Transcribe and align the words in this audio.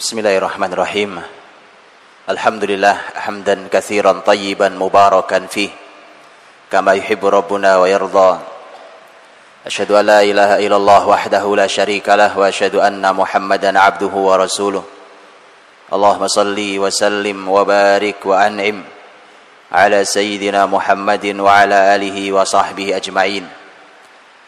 Bismillahirrahmanirrahim. 0.00 1.20
Alhamdulillah 2.24 3.20
hamdan 3.20 3.68
katsiran 3.68 4.24
tayyiban 4.24 4.72
mubarakan 4.72 5.44
fih 5.44 5.68
kama 6.72 6.96
yuhibbu 6.96 7.28
rabbuna 7.28 7.76
wa 7.76 7.84
yarda. 7.84 8.40
Asyhadu 9.68 10.00
an 10.00 10.08
la 10.08 10.24
ilaha 10.24 10.56
illallah 10.56 11.04
wahdahu 11.04 11.52
la 11.52 11.68
syarika 11.68 12.16
lah 12.16 12.32
wa 12.32 12.48
asyhadu 12.48 12.80
anna 12.80 13.12
Muhammadan 13.12 13.76
abduhu 13.76 14.32
wa 14.32 14.40
rasuluh. 14.40 14.80
Allahumma 15.92 16.32
salli 16.32 16.80
wa 16.80 16.88
sallim 16.88 17.44
wa 17.44 17.60
barik 17.68 18.24
wa 18.24 18.40
an'im 18.40 18.80
ala 19.68 20.00
sayyidina 20.00 20.64
Muhammadin 20.64 21.36
wa 21.44 21.60
ala 21.60 21.92
alihi 21.92 22.32
wa 22.32 22.48
sahbihi 22.48 22.96
ajma'in. 22.96 23.44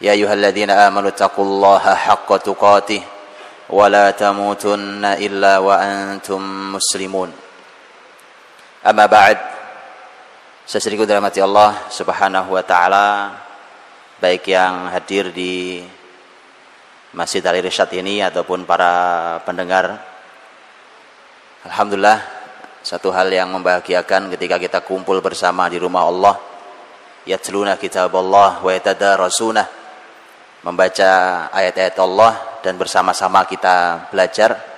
Ya 0.01 0.17
ayyuhalladzina 0.17 0.89
amanu 0.89 1.13
taqullaha 1.13 1.93
haqqa 1.93 2.41
tuqatih 2.41 3.12
ولا 3.68 4.10
تموتن 4.16 5.04
إلا 5.04 5.58
وأنتم 5.58 6.40
مسلمون 6.72 7.30
أما 8.86 9.06
بعد 9.06 9.38
Seseriku 10.68 11.08
dirahmati 11.08 11.40
Allah 11.40 11.88
subhanahu 11.88 12.52
wa 12.52 12.60
ta'ala 12.60 13.32
Baik 14.20 14.52
yang 14.52 14.92
hadir 14.92 15.32
di 15.32 15.80
Masjid 17.16 17.40
Al-Irsyad 17.40 17.88
ini 17.96 18.20
Ataupun 18.20 18.68
para 18.68 18.92
pendengar 19.48 19.96
Alhamdulillah 21.64 22.20
Satu 22.84 23.08
hal 23.16 23.32
yang 23.32 23.48
membahagiakan 23.48 24.28
ketika 24.36 24.60
kita 24.60 24.84
kumpul 24.84 25.24
bersama 25.24 25.72
di 25.72 25.80
rumah 25.80 26.04
Allah 26.04 26.36
Yatluna 27.24 27.80
kitab 27.80 28.12
Allah 28.12 28.60
wa 28.60 28.68
yatadarasuna 28.68 29.64
Membaca 30.68 31.10
ayat-ayat 31.48 31.96
Allah 31.96 32.51
dan 32.63 32.79
bersama-sama 32.79 33.43
kita 33.43 34.07
belajar 34.07 34.73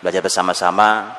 Belajar 0.00 0.24
bersama-sama. 0.24 1.12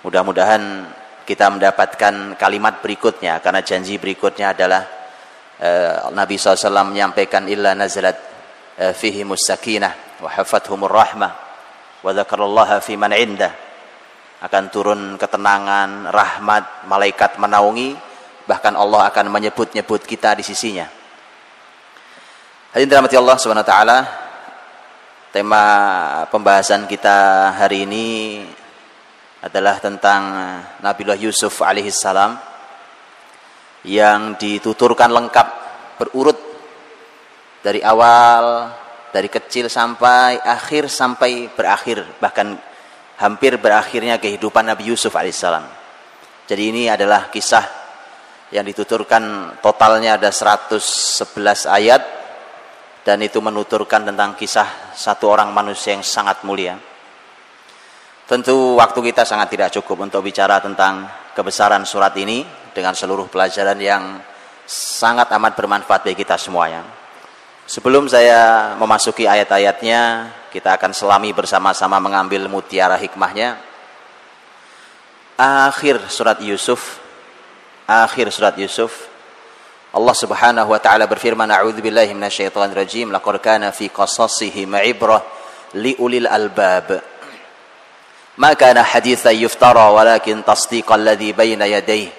Mudah-mudahan 0.00 0.88
kita 1.28 1.52
mendapatkan 1.52 2.40
kalimat 2.40 2.80
berikutnya 2.80 3.36
karena 3.44 3.60
janji 3.60 4.00
berikutnya 4.00 4.56
adalah 4.56 4.80
uh, 5.60 6.08
Nabi 6.16 6.40
SAW 6.40 6.88
menyampaikan 6.88 7.44
illa 7.52 7.76
nazalat 7.76 8.16
uh, 8.80 8.96
fihi 8.96 9.28
musakinah 9.28 10.24
wa 10.24 10.32
hafathumur 10.32 10.88
rahmah 10.88 11.32
wa 12.00 12.08
dzakarallaha 12.08 12.80
fi 12.80 12.96
man 12.96 13.12
indah. 13.12 13.52
Akan 14.40 14.72
turun 14.72 15.20
ketenangan 15.20 16.08
rahmat 16.08 16.88
malaikat 16.88 17.36
menaungi 17.36 17.92
bahkan 18.48 18.72
Allah 18.72 19.04
akan 19.12 19.28
menyebut-nyebut 19.28 20.08
kita 20.08 20.32
di 20.32 20.48
sisinya. 20.48 20.88
Hadirin 22.72 22.88
dirahmati 22.88 23.20
Allah 23.20 23.36
Subhanahu 23.36 23.68
wa 23.68 23.68
taala 23.68 24.27
tema 25.38 26.26
pembahasan 26.34 26.90
kita 26.90 27.54
hari 27.54 27.86
ini 27.86 28.42
adalah 29.38 29.78
tentang 29.78 30.34
Nabiullah 30.82 31.14
Yusuf 31.14 31.62
alaihi 31.62 31.94
salam 31.94 32.34
yang 33.86 34.34
dituturkan 34.34 35.06
lengkap 35.14 35.46
berurut 35.94 36.34
dari 37.62 37.78
awal 37.86 38.66
dari 39.14 39.30
kecil 39.30 39.70
sampai 39.70 40.42
akhir 40.42 40.90
sampai 40.90 41.46
berakhir 41.54 42.18
bahkan 42.18 42.58
hampir 43.22 43.62
berakhirnya 43.62 44.18
kehidupan 44.18 44.66
Nabi 44.66 44.90
Yusuf 44.90 45.14
alaihissalam. 45.14 45.70
Jadi 46.50 46.62
ini 46.66 46.90
adalah 46.90 47.30
kisah 47.30 47.62
yang 48.50 48.66
dituturkan 48.66 49.54
totalnya 49.62 50.18
ada 50.18 50.34
111 50.34 50.82
ayat 51.70 52.17
dan 53.08 53.24
itu 53.24 53.40
menuturkan 53.40 54.04
tentang 54.04 54.36
kisah 54.36 54.92
satu 54.92 55.32
orang 55.32 55.48
manusia 55.48 55.96
yang 55.96 56.04
sangat 56.04 56.44
mulia. 56.44 56.76
Tentu 58.28 58.76
waktu 58.76 59.00
kita 59.00 59.24
sangat 59.24 59.48
tidak 59.56 59.72
cukup 59.72 60.04
untuk 60.04 60.20
bicara 60.20 60.60
tentang 60.60 61.08
kebesaran 61.32 61.88
surat 61.88 62.12
ini 62.20 62.44
dengan 62.76 62.92
seluruh 62.92 63.24
pelajaran 63.32 63.80
yang 63.80 64.20
sangat 64.68 65.32
amat 65.32 65.56
bermanfaat 65.56 66.04
bagi 66.04 66.20
kita 66.20 66.36
semuanya. 66.36 66.84
Sebelum 67.64 68.12
saya 68.12 68.76
memasuki 68.76 69.24
ayat-ayatnya, 69.24 70.28
kita 70.52 70.76
akan 70.76 70.92
selami 70.92 71.32
bersama-sama 71.32 71.96
mengambil 72.04 72.44
mutiara 72.44 73.00
hikmahnya. 73.00 73.56
Akhir 75.40 75.96
surat 76.12 76.36
Yusuf, 76.44 77.00
akhir 77.88 78.28
surat 78.36 78.52
Yusuf, 78.60 79.07
Allah 79.88 80.12
Subhanahu 80.12 80.68
wa 80.68 80.76
taala 80.76 81.08
berfirman 81.08 81.48
a'udzubillahi 81.48 82.12
minasyaitonirrajim 82.12 83.08
laqad 83.08 83.40
kana 83.40 83.72
fi 83.72 83.88
qasasihi 83.88 84.68
ma'ibrah 84.68 85.24
liulil 85.80 86.28
albab. 86.28 87.00
Ma 88.36 88.52
kana 88.54 88.84
haditsan 88.84 89.34
yuftara 89.34 89.88
walakin 89.90 90.44
tasdiqal 90.44 91.00
ladzi 91.00 91.32
baina 91.32 91.64
yadayhi 91.64 92.12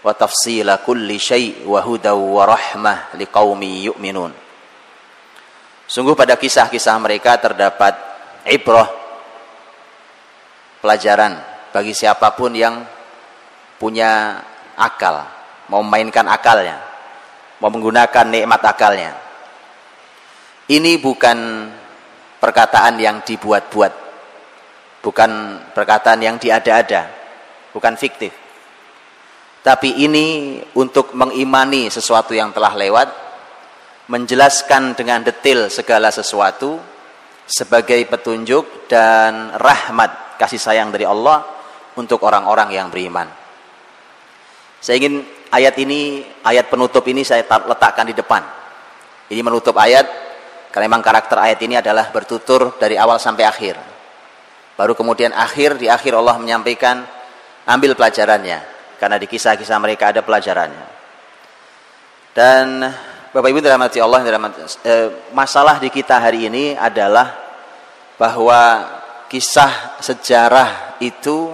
wa 0.00 0.14
tafsila 0.14 0.78
kulli 0.86 1.18
syai 1.18 1.66
wa 1.66 1.82
hudaw 1.82 2.16
wa 2.16 2.46
rahmah 2.46 3.18
liqaumi 3.18 3.90
yu'minun. 3.90 4.32
Sungguh 5.90 6.14
pada 6.14 6.38
kisah-kisah 6.38 6.96
mereka 7.02 7.34
terdapat 7.36 7.98
ibrah 8.46 8.88
pelajaran 10.78 11.34
bagi 11.74 11.92
siapa 11.92 12.32
pun 12.32 12.54
yang 12.54 12.86
punya 13.76 14.40
akal, 14.78 15.26
mau 15.68 15.82
memainkan 15.82 16.24
akalnya 16.30 16.87
mau 17.58 17.70
menggunakan 17.70 18.26
nikmat 18.26 18.62
akalnya. 18.62 19.12
Ini 20.68 21.00
bukan 21.00 21.38
perkataan 22.38 23.00
yang 23.00 23.24
dibuat-buat, 23.24 23.92
bukan 25.02 25.30
perkataan 25.72 26.20
yang 26.20 26.36
diada-ada, 26.36 27.08
bukan 27.72 27.96
fiktif. 27.96 28.30
Tapi 29.64 30.04
ini 30.04 30.58
untuk 30.78 31.12
mengimani 31.16 31.90
sesuatu 31.90 32.36
yang 32.36 32.54
telah 32.54 32.76
lewat, 32.78 33.08
menjelaskan 34.08 34.96
dengan 34.96 35.24
detail 35.24 35.68
segala 35.68 36.08
sesuatu 36.08 36.78
sebagai 37.48 37.98
petunjuk 38.08 38.88
dan 38.88 39.52
rahmat 39.56 40.36
kasih 40.36 40.60
sayang 40.60 40.92
dari 40.92 41.08
Allah 41.08 41.44
untuk 41.96 42.22
orang-orang 42.22 42.76
yang 42.76 42.88
beriman. 42.92 43.26
Saya 44.78 45.02
ingin 45.02 45.26
ayat 45.52 45.74
ini, 45.80 46.24
ayat 46.44 46.68
penutup 46.68 47.04
ini 47.08 47.24
saya 47.24 47.44
letakkan 47.44 48.08
di 48.08 48.14
depan. 48.16 48.42
Ini 49.28 49.40
menutup 49.44 49.76
ayat 49.76 50.08
karena 50.72 50.84
memang 50.88 51.04
karakter 51.04 51.36
ayat 51.36 51.60
ini 51.64 51.80
adalah 51.80 52.08
bertutur 52.12 52.76
dari 52.80 52.96
awal 52.96 53.20
sampai 53.20 53.44
akhir. 53.44 53.76
Baru 54.78 54.94
kemudian 54.94 55.34
akhir 55.34 55.76
di 55.76 55.90
akhir 55.90 56.14
Allah 56.14 56.38
menyampaikan 56.38 57.02
ambil 57.66 57.98
pelajarannya 57.98 58.62
karena 58.96 59.16
di 59.20 59.26
kisah-kisah 59.26 59.78
mereka 59.82 60.14
ada 60.14 60.22
pelajarannya. 60.22 60.86
Dan 62.32 62.86
Bapak 63.28 63.48
Ibu 63.50 63.60
dirahmati 63.60 63.98
Allah 64.00 64.24
eh, 64.24 65.08
masalah 65.34 65.76
di 65.82 65.92
kita 65.92 66.16
hari 66.16 66.48
ini 66.48 66.78
adalah 66.78 67.36
bahwa 68.16 68.86
kisah 69.28 70.00
sejarah 70.00 70.96
itu 71.04 71.52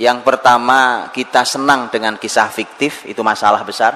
yang 0.00 0.26
pertama 0.26 1.10
kita 1.14 1.46
senang 1.46 1.90
dengan 1.90 2.18
kisah 2.18 2.50
fiktif 2.50 3.06
itu 3.06 3.22
masalah 3.22 3.62
besar 3.62 3.94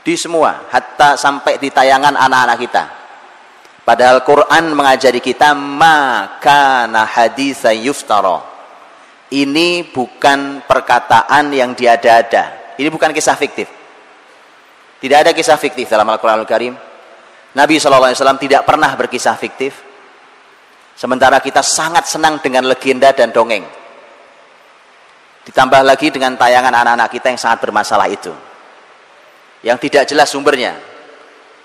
di 0.00 0.14
semua 0.14 0.70
hatta 0.70 1.18
sampai 1.18 1.58
di 1.58 1.68
tayangan 1.68 2.14
anak-anak 2.14 2.58
kita 2.62 2.84
Padahal 3.90 4.22
Quran 4.22 4.76
mengajari 4.76 5.18
kita 5.18 5.50
maka 5.56 6.86
haditsa 6.86 7.74
yuftara. 7.74 8.38
Ini 9.34 9.90
bukan 9.90 10.62
perkataan 10.62 11.50
yang 11.50 11.74
diada-ada. 11.74 12.74
Ini 12.78 12.86
bukan 12.86 13.10
kisah 13.10 13.34
fiktif. 13.34 13.66
Tidak 15.02 15.18
ada 15.26 15.34
kisah 15.34 15.58
fiktif 15.58 15.90
dalam 15.90 16.06
Al-Qur'anul 16.06 16.46
Karim. 16.46 16.78
Nabi 17.50 17.82
SAW 17.82 18.14
tidak 18.38 18.62
pernah 18.62 18.94
berkisah 18.94 19.34
fiktif. 19.34 19.74
Sementara 20.94 21.42
kita 21.42 21.58
sangat 21.58 22.06
senang 22.06 22.38
dengan 22.38 22.70
legenda 22.70 23.10
dan 23.10 23.34
dongeng. 23.34 23.66
Ditambah 25.48 25.80
lagi 25.82 26.12
dengan 26.12 26.36
tayangan 26.36 26.72
anak-anak 26.72 27.08
kita 27.08 27.26
yang 27.32 27.40
sangat 27.40 27.64
bermasalah 27.64 28.08
itu. 28.12 28.32
Yang 29.60 29.78
tidak 29.88 30.04
jelas 30.08 30.28
sumbernya 30.32 30.72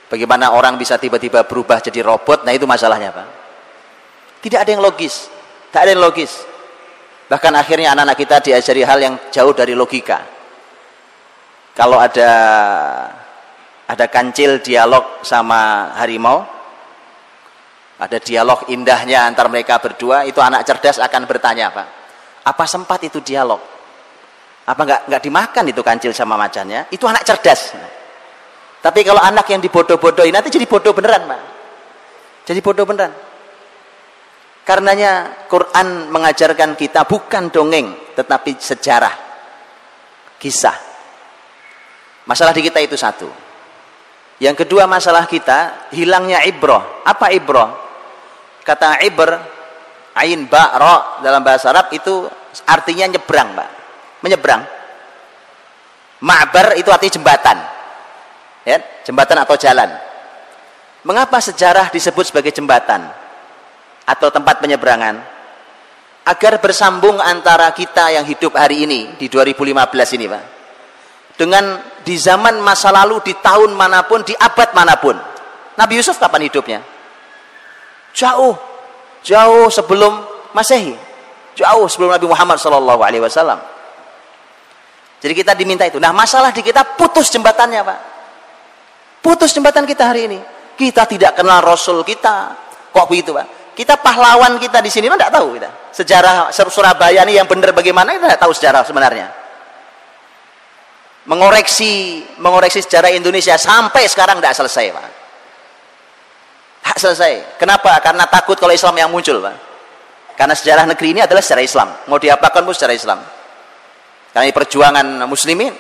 Bagaimana 0.06 0.54
orang 0.54 0.77
bisa 0.77 1.01
tiba-tiba 1.01 1.50
berubah 1.50 1.81
jadi 1.81 2.06
robot? 2.06 2.45
Nah 2.45 2.54
itu 2.54 2.69
masalahnya 2.69 3.10
Pak. 3.10 3.27
Tidak 4.45 4.60
ada 4.62 4.69
yang 4.69 4.83
logis. 4.86 5.25
Tak 5.74 5.89
ada 5.89 5.98
yang 5.98 6.04
logis. 6.06 6.45
Bahkan 7.25 7.54
akhirnya 7.57 7.98
anak-anak 7.98 8.18
kita 8.18 8.38
diajari 8.45 8.86
hal 8.86 9.00
yang 9.01 9.16
jauh 9.33 9.54
dari 9.57 9.74
logika. 9.74 10.22
Kalau 11.74 11.98
ada 11.98 12.31
ada 13.89 14.06
kancil 14.07 14.62
dialog 14.62 15.25
sama 15.25 15.92
harimau, 15.98 16.45
ada 17.98 18.22
dialog 18.22 18.69
indahnya 18.69 19.25
antar 19.25 19.50
mereka 19.50 19.81
berdua, 19.81 20.24
itu 20.30 20.38
anak 20.38 20.69
cerdas 20.69 21.01
akan 21.01 21.25
bertanya 21.25 21.74
Pak, 21.74 22.04
apa 22.45 22.63
sempat 22.69 23.01
itu 23.01 23.19
dialog? 23.25 23.57
Apa 24.65 24.81
nggak 24.81 25.01
nggak 25.09 25.21
dimakan 25.21 25.63
itu 25.69 25.81
kancil 25.81 26.13
sama 26.13 26.38
macannya? 26.38 26.86
Itu 26.94 27.09
anak 27.09 27.25
cerdas. 27.25 27.74
Tapi 28.86 29.01
kalau 29.01 29.18
anak 29.18 29.50
yang 29.50 29.65
dibodoh-bodohin 29.65 30.30
nanti 30.30 30.53
jadi 30.53 30.69
bodoh 30.69 30.94
beneran, 30.94 31.25
Pak. 31.25 31.42
Jadi 32.45 32.62
bodoh 32.62 32.86
beneran. 32.86 33.13
Karenanya 34.62 35.45
Quran 35.50 36.09
mengajarkan 36.09 36.77
kita 36.77 37.06
bukan 37.06 37.50
dongeng, 37.50 38.13
tetapi 38.13 38.57
sejarah, 38.57 39.13
kisah. 40.38 40.77
Masalah 42.25 42.53
di 42.53 42.65
kita 42.65 42.81
itu 42.81 42.98
satu. 42.98 43.30
Yang 44.41 44.65
kedua 44.65 44.89
masalah 44.89 45.30
kita 45.30 45.89
hilangnya 45.94 46.41
ibroh. 46.45 47.06
Apa 47.06 47.30
ibroh? 47.33 47.69
Kata 48.65 48.98
ibr, 49.06 49.54
ain 50.15 50.47
ba 50.47 50.75
ro 50.79 50.95
dalam 51.21 51.44
bahasa 51.44 51.69
Arab 51.71 51.91
itu 51.91 52.25
artinya 52.63 53.12
nyebrang, 53.15 53.51
Pak. 53.53 53.69
Menyeberang. 54.23 54.63
Ma'bar 56.23 56.79
itu 56.79 56.89
artinya 56.89 57.13
jembatan. 57.19 57.57
Ya, 58.65 58.81
jembatan 59.06 59.38
atau 59.44 59.56
jalan. 59.59 59.91
Mengapa 61.06 61.38
sejarah 61.38 61.94
disebut 61.94 62.33
sebagai 62.33 62.50
jembatan? 62.50 63.25
atau 64.06 64.29
tempat 64.29 64.62
penyeberangan 64.62 65.17
agar 66.25 66.53
bersambung 66.62 67.17
antara 67.21 67.69
kita 67.73 68.13
yang 68.13 68.25
hidup 68.25 68.53
hari 68.53 68.85
ini 68.85 69.17
di 69.17 69.29
2015 69.29 70.17
ini 70.17 70.25
Pak 70.29 70.44
dengan 71.35 71.81
di 72.06 72.15
zaman 72.15 72.62
masa 72.62 72.94
lalu 72.94 73.21
di 73.25 73.33
tahun 73.35 73.73
mana 73.73 74.06
pun 74.06 74.21
di 74.21 74.33
abad 74.38 74.71
mana 74.77 74.95
pun 75.01 75.17
Nabi 75.75 75.94
Yusuf 76.00 76.21
kapan 76.21 76.47
hidupnya 76.47 76.79
jauh 78.13 78.56
jauh 79.25 79.68
sebelum 79.74 80.22
Masehi. 80.54 80.94
Jauh 81.57 81.89
sebelum 81.89 82.13
Nabi 82.13 82.30
Muhammad 82.30 82.62
Shallallahu 82.62 83.01
Alaihi 83.01 83.24
Wasallam. 83.25 83.60
Jadi 85.19 85.33
kita 85.33 85.57
diminta 85.57 85.83
itu. 85.89 85.98
Nah 85.98 86.13
masalah 86.13 86.54
di 86.54 86.62
kita 86.62 86.95
putus 86.95 87.33
jembatannya 87.33 87.81
Pak. 87.81 88.00
Putus 89.25 89.51
jembatan 89.57 89.89
kita 89.89 90.13
hari 90.13 90.30
ini. 90.30 90.39
Kita 90.77 91.10
tidak 91.10 91.42
kenal 91.42 91.66
Rasul 91.66 92.06
kita. 92.06 92.54
Kok 92.94 93.07
begitu 93.10 93.33
Pak? 93.33 93.74
Kita 93.74 93.98
pahlawan 94.00 94.56
kita 94.62 94.80
di 94.80 94.92
sini 94.94 95.10
tidak 95.10 95.33
tahu 95.33 95.57
kita. 95.57 95.69
Sejarah 95.92 96.51
Surabaya 96.51 97.25
ini 97.25 97.39
yang 97.39 97.50
benar 97.50 97.74
bagaimana 97.74 98.16
kita 98.16 98.31
tidak 98.31 98.42
tahu 98.45 98.54
sejarah 98.54 98.83
sebenarnya. 98.86 99.27
Mengoreksi 101.25 102.22
mengoreksi 102.38 102.86
sejarah 102.86 103.10
Indonesia 103.10 103.57
sampai 103.57 104.06
sekarang 104.06 104.38
tidak 104.38 104.54
selesai, 104.56 104.94
Pak. 104.94 105.25
Tidak 106.85 106.97
selesai. 107.01 107.57
Kenapa? 107.57 107.97
Karena 107.97 108.29
takut 108.29 108.53
kalau 108.61 108.69
Islam 108.69 108.93
yang 108.93 109.09
muncul, 109.09 109.41
Pak. 109.41 109.55
Karena 110.37 110.53
sejarah 110.53 110.85
negeri 110.85 111.17
ini 111.17 111.21
adalah 111.25 111.41
sejarah 111.41 111.65
Islam. 111.65 111.89
Mau 112.05 112.21
diapakan 112.21 112.61
pun 112.61 112.73
sejarah 112.77 112.93
Islam. 112.93 113.19
Karena 114.29 114.45
ini 114.45 114.53
perjuangan 114.53 115.25
muslimin. 115.25 115.73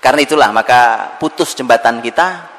Karena 0.00 0.20
itulah 0.24 0.50
maka 0.50 1.14
putus 1.20 1.52
jembatan 1.54 2.00
kita 2.00 2.52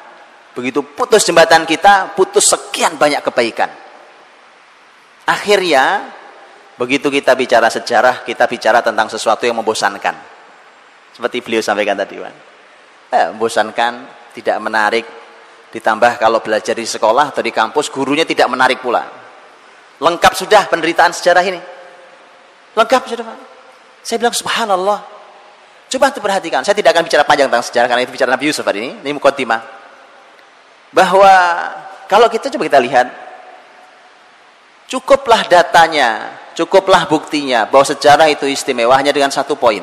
Begitu 0.53 0.85
putus 0.85 1.25
jembatan 1.25 1.65
kita, 1.65 2.13
putus 2.13 2.45
sekian 2.53 2.93
banyak 2.93 3.25
kebaikan. 3.25 3.73
Akhirnya, 5.25 6.13
begitu 6.77 7.09
kita 7.09 7.33
bicara 7.33 7.73
sejarah, 7.73 8.21
kita 8.21 8.45
bicara 8.45 8.85
tentang 8.85 9.09
sesuatu 9.09 9.49
yang 9.49 9.57
membosankan. 9.57 10.13
Seperti 11.09 11.41
beliau 11.41 11.61
sampaikan 11.65 11.97
tadi, 11.97 12.21
Wan. 12.21 12.33
Eh, 13.09 13.33
membosankan, 13.33 13.93
tidak 14.37 14.57
menarik. 14.61 15.05
Ditambah 15.73 16.21
kalau 16.21 16.37
belajar 16.45 16.77
di 16.77 16.85
sekolah 16.85 17.33
atau 17.33 17.41
di 17.41 17.49
kampus, 17.49 17.89
gurunya 17.89 18.23
tidak 18.29 18.45
menarik 18.45 18.77
pula. 18.77 19.01
Lengkap 19.97 20.33
sudah 20.37 20.69
penderitaan 20.69 21.09
sejarah 21.09 21.41
ini. 21.41 21.57
Lengkap 22.77 23.01
sudah. 23.09 23.25
Saya 24.05 24.21
bilang, 24.21 24.37
subhanallah. 24.37 24.99
Coba 25.89 26.13
untuk 26.13 26.21
perhatikan. 26.21 26.61
Saya 26.61 26.77
tidak 26.77 26.93
akan 26.93 27.09
bicara 27.09 27.25
panjang 27.25 27.49
tentang 27.49 27.65
sejarah, 27.65 27.87
karena 27.89 28.01
itu 28.05 28.13
bicara 28.13 28.29
Nabi 28.29 28.45
Yusuf 28.53 28.61
hari 28.61 28.85
ini. 28.85 28.91
Ini 29.01 29.11
mukotimah 29.17 29.83
bahwa 30.93 31.33
kalau 32.05 32.29
kita 32.29 32.53
coba 32.53 32.69
kita 32.69 32.79
lihat 32.79 33.07
cukuplah 34.85 35.41
datanya 35.49 36.37
cukuplah 36.53 37.09
buktinya 37.09 37.65
bahwa 37.65 37.81
sejarah 37.81 38.29
itu 38.29 38.45
istimewa 38.45 38.93
hanya 38.93 39.09
dengan 39.09 39.33
satu 39.33 39.57
poin 39.57 39.81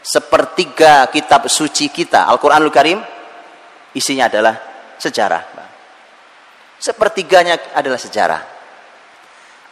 sepertiga 0.00 1.04
kitab 1.12 1.46
suci 1.52 1.92
kita 1.92 2.24
Al-Quranul 2.32 2.72
Karim 2.72 2.98
isinya 3.92 4.32
adalah 4.32 4.71
sejarah 5.02 5.42
sepertiganya 6.78 7.74
adalah 7.74 7.98
sejarah 7.98 8.40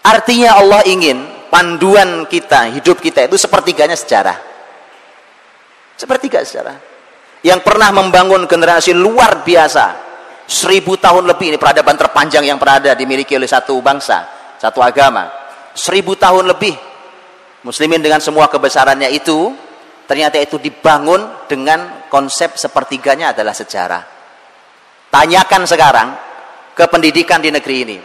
artinya 0.02 0.58
Allah 0.58 0.82
ingin 0.90 1.46
panduan 1.46 2.26
kita 2.26 2.74
hidup 2.74 2.98
kita 2.98 3.30
itu 3.30 3.38
sepertiganya 3.38 3.94
sejarah 3.94 4.34
sepertiga 5.94 6.42
sejarah 6.42 6.74
yang 7.46 7.62
pernah 7.62 7.94
membangun 7.94 8.50
generasi 8.50 8.90
luar 8.90 9.46
biasa 9.46 10.10
Seribu 10.50 10.98
tahun 10.98 11.30
lebih 11.30 11.54
ini 11.54 11.58
peradaban 11.62 11.94
terpanjang 11.94 12.42
yang 12.42 12.58
pernah 12.58 12.82
ada 12.82 12.98
dimiliki 12.98 13.38
oleh 13.38 13.46
satu 13.46 13.78
bangsa, 13.78 14.26
satu 14.58 14.82
agama. 14.82 15.30
Seribu 15.78 16.18
tahun 16.18 16.50
lebih. 16.50 16.74
Muslimin 17.62 18.02
dengan 18.02 18.18
semua 18.18 18.50
kebesarannya 18.50 19.14
itu, 19.14 19.54
ternyata 20.10 20.42
itu 20.42 20.58
dibangun 20.58 21.46
dengan 21.46 22.02
konsep 22.10 22.58
sepertiganya 22.58 23.30
adalah 23.30 23.54
sejarah. 23.54 24.19
Tanyakan 25.10 25.66
sekarang 25.66 26.08
ke 26.70 26.86
pendidikan 26.86 27.42
di 27.42 27.50
negeri 27.50 27.76
ini. 27.82 27.96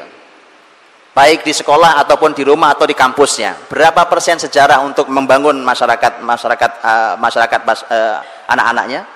Baik 1.16 1.48
di 1.48 1.56
sekolah 1.56 2.02
ataupun 2.04 2.36
di 2.36 2.44
rumah 2.44 2.75
atau 2.75 2.84
di 2.84 2.92
kampusnya. 2.92 3.72
Berapa 3.72 4.04
persen 4.10 4.36
sejarah 4.36 4.84
untuk 4.84 5.07
membangun 5.07 5.63
masyarakat 5.63 6.19
masyarakat 6.19 6.72
uh, 6.84 7.13
masyarakat 7.16 7.60
uh, 7.63 8.19
anak-anaknya? 8.52 9.07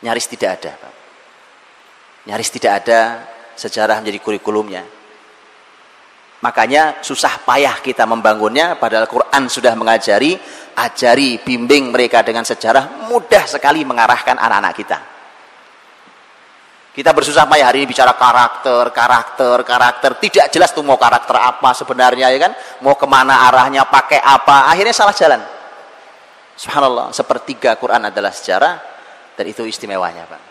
Nyaris 0.00 0.30
tidak 0.30 0.62
ada, 0.62 0.72
nyaris 2.24 2.48
tidak 2.54 2.72
ada 2.86 3.00
sejarah 3.58 3.98
menjadi 3.98 4.22
kurikulumnya. 4.22 4.86
Makanya 6.38 7.02
susah 7.02 7.42
payah 7.42 7.82
kita 7.82 8.06
membangunnya 8.06 8.78
padahal 8.78 9.10
Quran 9.10 9.50
sudah 9.50 9.74
mengajari, 9.74 10.38
ajari, 10.78 11.42
bimbing 11.42 11.90
mereka 11.90 12.22
dengan 12.22 12.46
sejarah 12.46 13.10
mudah 13.10 13.42
sekali 13.50 13.82
mengarahkan 13.82 14.38
anak-anak 14.38 14.72
kita. 14.78 15.17
Kita 16.98 17.14
bersusah 17.14 17.46
payah 17.46 17.70
hari 17.70 17.86
ini 17.86 17.94
bicara 17.94 18.10
karakter, 18.18 18.90
karakter, 18.90 19.62
karakter. 19.62 20.18
Tidak 20.18 20.50
jelas 20.50 20.74
tuh 20.74 20.82
mau 20.82 20.98
karakter 20.98 21.38
apa 21.38 21.70
sebenarnya 21.70 22.26
ya 22.26 22.50
kan. 22.50 22.52
Mau 22.82 22.98
ke 22.98 23.06
mana 23.06 23.46
arahnya, 23.46 23.86
pakai 23.86 24.18
apa. 24.18 24.66
Akhirnya 24.66 24.90
salah 24.90 25.14
jalan. 25.14 25.38
Subhanallah, 26.58 27.14
sepertiga 27.14 27.78
Quran 27.78 28.10
adalah 28.10 28.34
sejarah 28.34 28.74
dan 29.38 29.46
itu 29.46 29.62
istimewanya 29.62 30.26
Pak. 30.26 30.42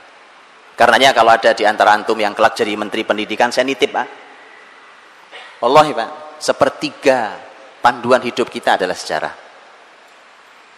Karenanya 0.80 1.12
kalau 1.12 1.36
ada 1.36 1.52
di 1.52 1.68
antara 1.68 1.92
antum 1.92 2.16
yang 2.16 2.32
kelak 2.32 2.56
jadi 2.56 2.80
menteri 2.80 3.04
pendidikan, 3.04 3.52
saya 3.52 3.68
nitip 3.68 3.92
Pak. 3.92 4.08
Wallahi 5.60 5.92
Pak, 6.00 6.40
sepertiga 6.40 7.36
panduan 7.84 8.24
hidup 8.24 8.48
kita 8.48 8.80
adalah 8.80 8.96
sejarah. 8.96 9.36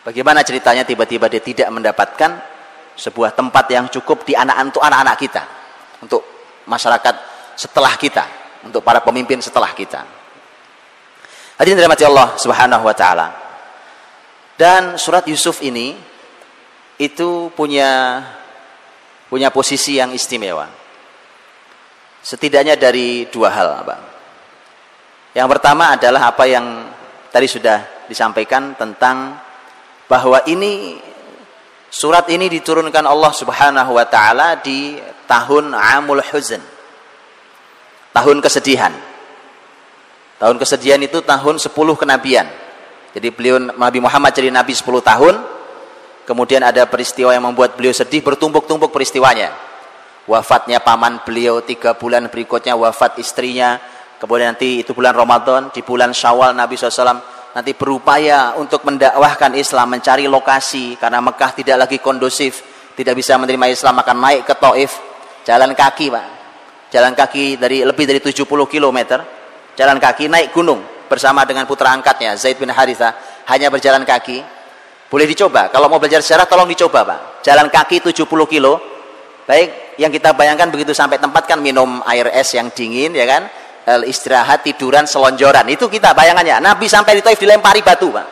Bagaimana 0.01 0.41
ceritanya 0.41 0.81
tiba-tiba 0.81 1.29
dia 1.29 1.45
tidak 1.45 1.69
mendapatkan 1.69 2.41
sebuah 2.97 3.37
tempat 3.37 3.69
yang 3.69 3.85
cukup 3.93 4.25
di 4.25 4.33
anak 4.33 4.73
untuk 4.73 4.81
anak-anak 4.81 5.13
kita, 5.21 5.58
untuk 6.03 6.21
masyarakat 6.67 7.15
setelah 7.59 7.93
kita, 7.99 8.25
untuk 8.63 8.83
para 8.83 9.03
pemimpin 9.03 9.41
setelah 9.43 9.71
kita. 9.75 10.03
Hadirin 11.59 11.75
dirahmati 11.75 12.07
Allah 12.07 12.39
Subhanahu 12.39 12.83
wa 12.87 12.95
taala. 12.95 13.27
Dan 14.55 14.95
surat 14.99 15.27
Yusuf 15.27 15.59
ini 15.63 15.95
itu 16.99 17.51
punya 17.55 18.23
punya 19.27 19.51
posisi 19.51 19.99
yang 19.99 20.11
istimewa. 20.15 20.67
Setidaknya 22.19 22.75
dari 22.75 23.27
dua 23.31 23.51
hal, 23.51 23.87
Pak. 23.87 23.99
Yang 25.35 25.47
pertama 25.55 25.95
adalah 25.95 26.31
apa 26.31 26.43
yang 26.47 26.65
tadi 27.31 27.47
sudah 27.47 28.07
disampaikan 28.09 28.75
tentang 28.75 29.39
bahwa 30.09 30.41
ini 30.49 30.97
surat 31.87 32.25
ini 32.33 32.49
diturunkan 32.49 33.05
Allah 33.05 33.31
Subhanahu 33.31 33.91
wa 33.93 34.05
taala 34.09 34.57
di 34.57 34.97
tahun 35.29 35.77
Amul 35.77 36.25
Huzn. 36.25 36.61
Tahun 38.09 38.37
kesedihan. 38.41 38.91
Tahun 40.41 40.57
kesedihan 40.57 40.97
itu 41.05 41.21
tahun 41.21 41.61
10 41.61 41.69
kenabian. 41.93 42.49
Jadi 43.13 43.27
beliau 43.29 43.61
Nabi 43.61 44.01
Muhammad 44.01 44.33
jadi 44.33 44.49
nabi 44.49 44.73
10 44.73 44.85
tahun, 45.05 45.35
Kemudian 46.29 46.61
ada 46.61 46.85
peristiwa 46.85 47.33
yang 47.33 47.41
membuat 47.41 47.73
beliau 47.73 47.89
sedih, 47.89 48.21
bertumpuk-tumpuk 48.21 48.93
peristiwanya. 48.93 49.49
Wafatnya 50.29 50.77
paman 50.77 51.25
beliau 51.25 51.57
tiga 51.65 51.97
bulan 51.97 52.29
berikutnya 52.29 52.77
wafat 52.77 53.17
istrinya. 53.17 53.81
Kemudian 54.21 54.53
nanti 54.53 54.85
itu 54.85 54.93
bulan 54.93 55.17
Ramadan, 55.17 55.73
di 55.73 55.81
bulan 55.81 56.13
Syawal 56.13 56.53
Nabi 56.53 56.77
SAW 56.77 57.17
nanti 57.49 57.73
berupaya 57.73 58.53
untuk 58.61 58.85
mendakwahkan 58.85 59.57
Islam, 59.57 59.89
mencari 59.89 60.29
lokasi 60.29 61.01
karena 61.01 61.17
Mekah 61.17 61.49
tidak 61.57 61.89
lagi 61.89 61.97
kondusif, 61.97 62.61
tidak 62.93 63.17
bisa 63.17 63.33
menerima 63.41 63.73
Islam 63.73 63.97
akan 63.97 64.17
naik 64.21 64.45
ke 64.45 64.53
Taif, 64.53 65.01
jalan 65.45 65.71
kaki 65.75 66.07
pak, 66.11 66.25
jalan 66.91 67.13
kaki 67.13 67.59
dari 67.59 67.83
lebih 67.83 68.05
dari 68.07 68.19
70 68.19 68.45
km, 68.45 68.99
jalan 69.75 69.97
kaki 69.99 70.27
naik 70.31 70.51
gunung 70.51 70.81
bersama 71.09 71.43
dengan 71.43 71.65
putra 71.65 71.89
angkatnya 71.91 72.37
Zaid 72.37 72.61
bin 72.61 72.69
Haritha. 72.69 73.41
Hanya 73.49 73.73
berjalan 73.73 74.05
kaki. 74.05 74.45
Boleh 75.09 75.25
dicoba. 75.25 75.73
Kalau 75.73 75.89
mau 75.89 75.97
belajar 75.97 76.21
sejarah 76.21 76.45
tolong 76.45 76.69
dicoba, 76.69 77.01
Pak. 77.01 77.41
Jalan 77.41 77.73
kaki 77.73 78.13
70 78.13 78.29
kilo. 78.45 78.77
Baik, 79.49 79.97
yang 79.97 80.13
kita 80.13 80.37
bayangkan 80.37 80.69
begitu 80.69 80.93
sampai 80.93 81.17
tempat 81.17 81.49
kan 81.49 81.57
minum 81.57 81.97
air 82.05 82.29
es 82.29 82.53
yang 82.53 82.69
dingin, 82.69 83.17
ya 83.17 83.25
kan? 83.25 83.49
istirahat 84.05 84.61
tiduran 84.61 85.09
selonjoran. 85.09 85.65
Itu 85.65 85.89
kita 85.89 86.13
bayangannya. 86.13 86.61
Nabi 86.61 86.85
sampai 86.85 87.17
di 87.17 87.21
Taif 87.25 87.41
dilempari 87.41 87.81
batu 87.81 88.13
pak. 88.13 88.27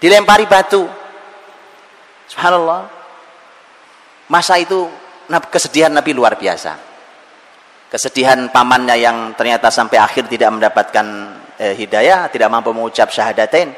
Dilempari 0.00 0.48
batu. 0.48 0.88
Subhanallah. 2.32 2.88
Masa 4.32 4.56
itu 4.56 4.88
kesedihan 5.28 5.92
Nabi 5.92 6.16
luar 6.16 6.40
biasa. 6.40 6.88
Kesedihan 7.88 8.52
pamannya 8.52 8.96
yang 9.00 9.32
ternyata 9.32 9.72
sampai 9.72 9.96
akhir 9.96 10.28
tidak 10.28 10.52
mendapatkan 10.52 11.06
eh, 11.56 11.74
hidayah 11.76 12.28
tidak 12.32 12.48
mampu 12.48 12.72
mengucap 12.72 13.08
syahadatain. 13.12 13.72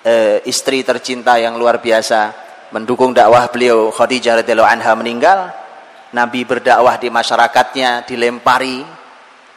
Eh, 0.00 0.40
istri 0.48 0.80
tercinta 0.80 1.36
yang 1.36 1.60
luar 1.60 1.84
biasa 1.84 2.32
mendukung 2.72 3.12
dakwah 3.12 3.52
beliau 3.52 3.92
Khadijah 3.92 4.40
radhiyallahu 4.40 4.68
anha 4.68 4.92
meninggal. 4.96 5.52
Nabi 6.10 6.42
berdakwah 6.42 6.98
di 6.98 7.06
masyarakatnya 7.06 8.02
dilempari 8.08 8.82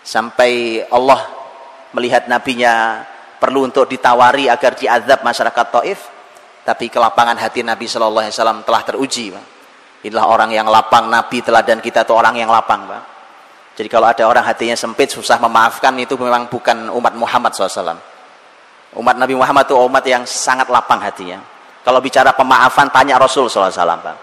sampai 0.06 0.84
Allah 0.92 1.26
melihat 1.96 2.30
nabinya 2.30 3.02
perlu 3.42 3.66
untuk 3.66 3.90
ditawari 3.90 4.52
agar 4.52 4.78
diazab 4.78 5.24
masyarakat 5.26 5.68
Taif. 5.72 6.00
Tapi 6.64 6.88
kelapangan 6.88 7.36
hati 7.36 7.60
Nabi 7.60 7.92
Shallallahu 7.92 8.24
Alaihi 8.24 8.36
Wasallam 8.36 8.64
telah 8.64 8.82
teruji. 8.88 9.36
Inilah 10.04 10.26
orang 10.28 10.52
yang 10.52 10.68
lapang. 10.68 11.08
Nabi 11.10 11.42
telah 11.42 11.64
dan 11.64 11.80
kita 11.80 12.04
itu 12.04 12.14
orang 12.14 12.36
yang 12.38 12.52
lapang 12.52 12.86
Pak. 12.86 13.02
jadi 13.74 13.90
kalau 13.90 14.06
ada 14.06 14.24
orang 14.30 14.46
hatinya 14.46 14.78
sempit 14.78 15.10
susah 15.10 15.42
memaafkan 15.42 15.98
itu 15.98 16.14
memang 16.14 16.46
bukan 16.46 16.94
umat 16.94 17.18
Muhammad 17.18 17.58
SAW 17.58 17.98
umat 19.02 19.16
Nabi 19.18 19.34
Muhammad 19.34 19.66
itu 19.66 19.74
umat 19.74 20.06
yang 20.06 20.24
sangat 20.30 20.70
lapang 20.70 21.02
hatinya. 21.02 21.42
Kalau 21.82 22.00
bicara 22.00 22.32
pemaafan 22.32 22.88
tanya 22.94 23.18
Rasul 23.18 23.50
SAW 23.50 23.74
Pak. 23.74 24.16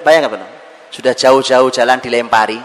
bayangkan 0.00 0.30
benar 0.32 0.50
sudah 0.94 1.10
jauh-jauh 1.10 1.74
jalan 1.74 1.98
dilempari. 1.98 2.62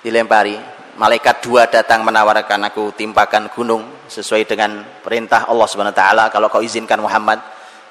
Dilempari. 0.00 0.56
Malaikat 0.96 1.44
dua 1.44 1.68
datang 1.68 2.00
menawarkan 2.08 2.72
aku 2.72 2.96
timpakan 2.96 3.52
gunung 3.52 4.08
sesuai 4.08 4.48
dengan 4.48 4.80
perintah 5.04 5.44
Allah 5.44 5.68
Subhanahu 5.68 5.92
wa 5.92 6.00
taala. 6.00 6.24
Kalau 6.32 6.48
kau 6.48 6.64
izinkan 6.64 6.96
Muhammad. 7.04 7.36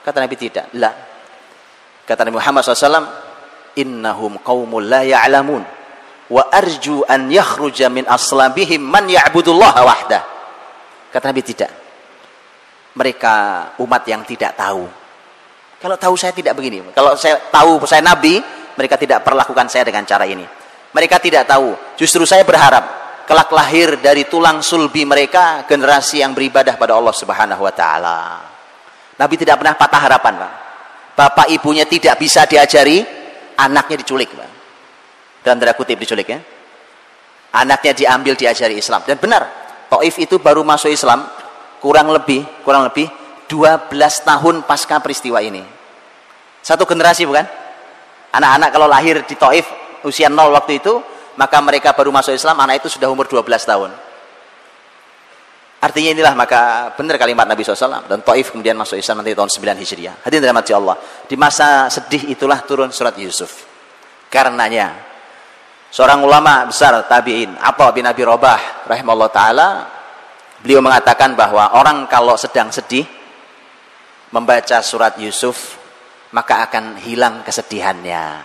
Kata 0.01 0.25
Nabi 0.25 0.33
tidak. 0.33 0.73
La 0.73 0.89
kata 2.05 2.25
Nabi 2.25 2.37
Muhammad 2.37 2.61
SAW 2.63 3.09
innahum 3.75 4.39
qaumul 4.39 4.85
la 4.85 5.03
ya'lamun 5.03 5.61
wa 6.29 6.43
arju 6.49 7.05
an 7.05 7.29
yakhruja 7.29 7.91
min 7.91 8.07
aslabihim 8.07 8.81
man 8.81 9.09
ya'budullaha 9.09 9.81
wahdah 9.83 10.21
kata 11.11 11.25
Nabi 11.33 11.41
tidak 11.43 11.71
mereka 12.95 13.33
umat 13.81 14.01
yang 14.07 14.23
tidak 14.23 14.55
tahu 14.55 14.87
kalau 15.81 15.99
tahu 15.99 16.15
saya 16.15 16.31
tidak 16.31 16.55
begini 16.55 16.81
kalau 16.95 17.13
saya 17.19 17.37
tahu 17.51 17.83
saya 17.83 18.01
nabi 18.01 18.39
mereka 18.75 18.99
tidak 18.99 19.23
perlakukan 19.23 19.71
saya 19.71 19.87
dengan 19.87 20.03
cara 20.03 20.27
ini. 20.27 20.43
Mereka 20.91 21.19
tidak 21.19 21.47
tahu. 21.47 21.75
Justru 21.95 22.23
saya 22.27 22.43
berharap 22.43 22.83
kelak 23.27 23.49
lahir 23.51 23.99
dari 23.99 24.27
tulang 24.27 24.59
sulbi 24.59 25.07
mereka 25.07 25.63
generasi 25.65 26.21
yang 26.21 26.35
beribadah 26.35 26.75
pada 26.75 26.95
Allah 26.95 27.15
Subhanahu 27.15 27.63
wa 27.63 27.73
taala. 27.73 28.19
Nabi 29.15 29.35
tidak 29.39 29.63
pernah 29.63 29.75
patah 29.79 30.01
harapan, 30.03 30.33
Pak. 30.43 30.51
Bapak 31.15 31.47
ibunya 31.47 31.87
tidak 31.87 32.19
bisa 32.19 32.43
diajari, 32.43 32.99
anaknya 33.55 34.03
diculik, 34.03 34.35
Pak. 34.35 34.49
Dalam 35.47 35.61
tanda 35.61 35.71
kutip 35.77 35.95
diculik 35.95 36.27
ya. 36.27 36.39
Anaknya 37.55 37.95
diambil 37.95 38.35
diajari 38.35 38.75
Islam. 38.75 38.99
Dan 39.07 39.15
benar, 39.15 39.47
Taif 39.87 40.15
itu 40.19 40.35
baru 40.41 40.65
masuk 40.67 40.91
Islam 40.91 41.23
kurang 41.79 42.11
lebih, 42.11 42.43
kurang 42.67 42.83
lebih 42.91 43.07
12 43.47 43.87
tahun 44.25 44.55
pasca 44.67 44.99
peristiwa 44.99 45.39
ini. 45.39 45.63
Satu 46.65 46.83
generasi 46.83 47.23
bukan? 47.29 47.45
Anak-anak 48.35 48.69
kalau 48.75 48.89
lahir 48.89 49.23
di 49.23 49.39
Taif 49.39 49.69
usia 50.03 50.27
nol 50.27 50.51
waktu 50.51 50.83
itu, 50.83 50.99
maka 51.39 51.63
mereka 51.63 51.95
baru 51.95 52.11
masuk 52.11 52.35
Islam, 52.35 52.59
anak 52.59 52.83
itu 52.83 52.99
sudah 52.99 53.07
umur 53.07 53.29
12 53.29 53.45
tahun. 53.63 53.93
Artinya 55.85 56.17
inilah 56.17 56.33
maka 56.33 56.89
benar 56.97 57.21
kalimat 57.21 57.45
Nabi 57.45 57.61
SAW 57.61 58.09
dan 58.09 58.25
Taif 58.25 58.49
kemudian 58.49 58.73
masuk 58.73 58.97
Islam 58.97 59.21
nanti 59.21 59.37
tahun 59.37 59.53
9 59.53 59.85
Hijriah. 59.85 60.15
Hadirin 60.25 60.41
dirahmati 60.41 60.73
Allah. 60.73 60.97
Di 61.29 61.37
masa 61.37 61.85
sedih 61.93 62.33
itulah 62.33 62.65
turun 62.65 62.89
surat 62.89 63.13
Yusuf. 63.21 63.69
Karenanya 64.33 64.97
seorang 65.93 66.25
ulama 66.25 66.65
besar 66.65 67.05
tabi'in, 67.05 67.53
Atha 67.61 67.93
bin 67.93 68.01
Abi 68.01 68.25
Rabah 68.25 68.89
rahimahullah 68.89 69.29
taala 69.29 69.67
beliau 70.65 70.81
mengatakan 70.81 71.37
bahwa 71.37 71.77
orang 71.77 72.09
kalau 72.09 72.33
sedang 72.33 72.73
sedih 72.73 73.05
membaca 74.33 74.81
surat 74.81 75.13
Yusuf 75.21 75.77
maka 76.33 76.65
akan 76.65 76.97
hilang 76.97 77.45
kesedihannya. 77.45 78.41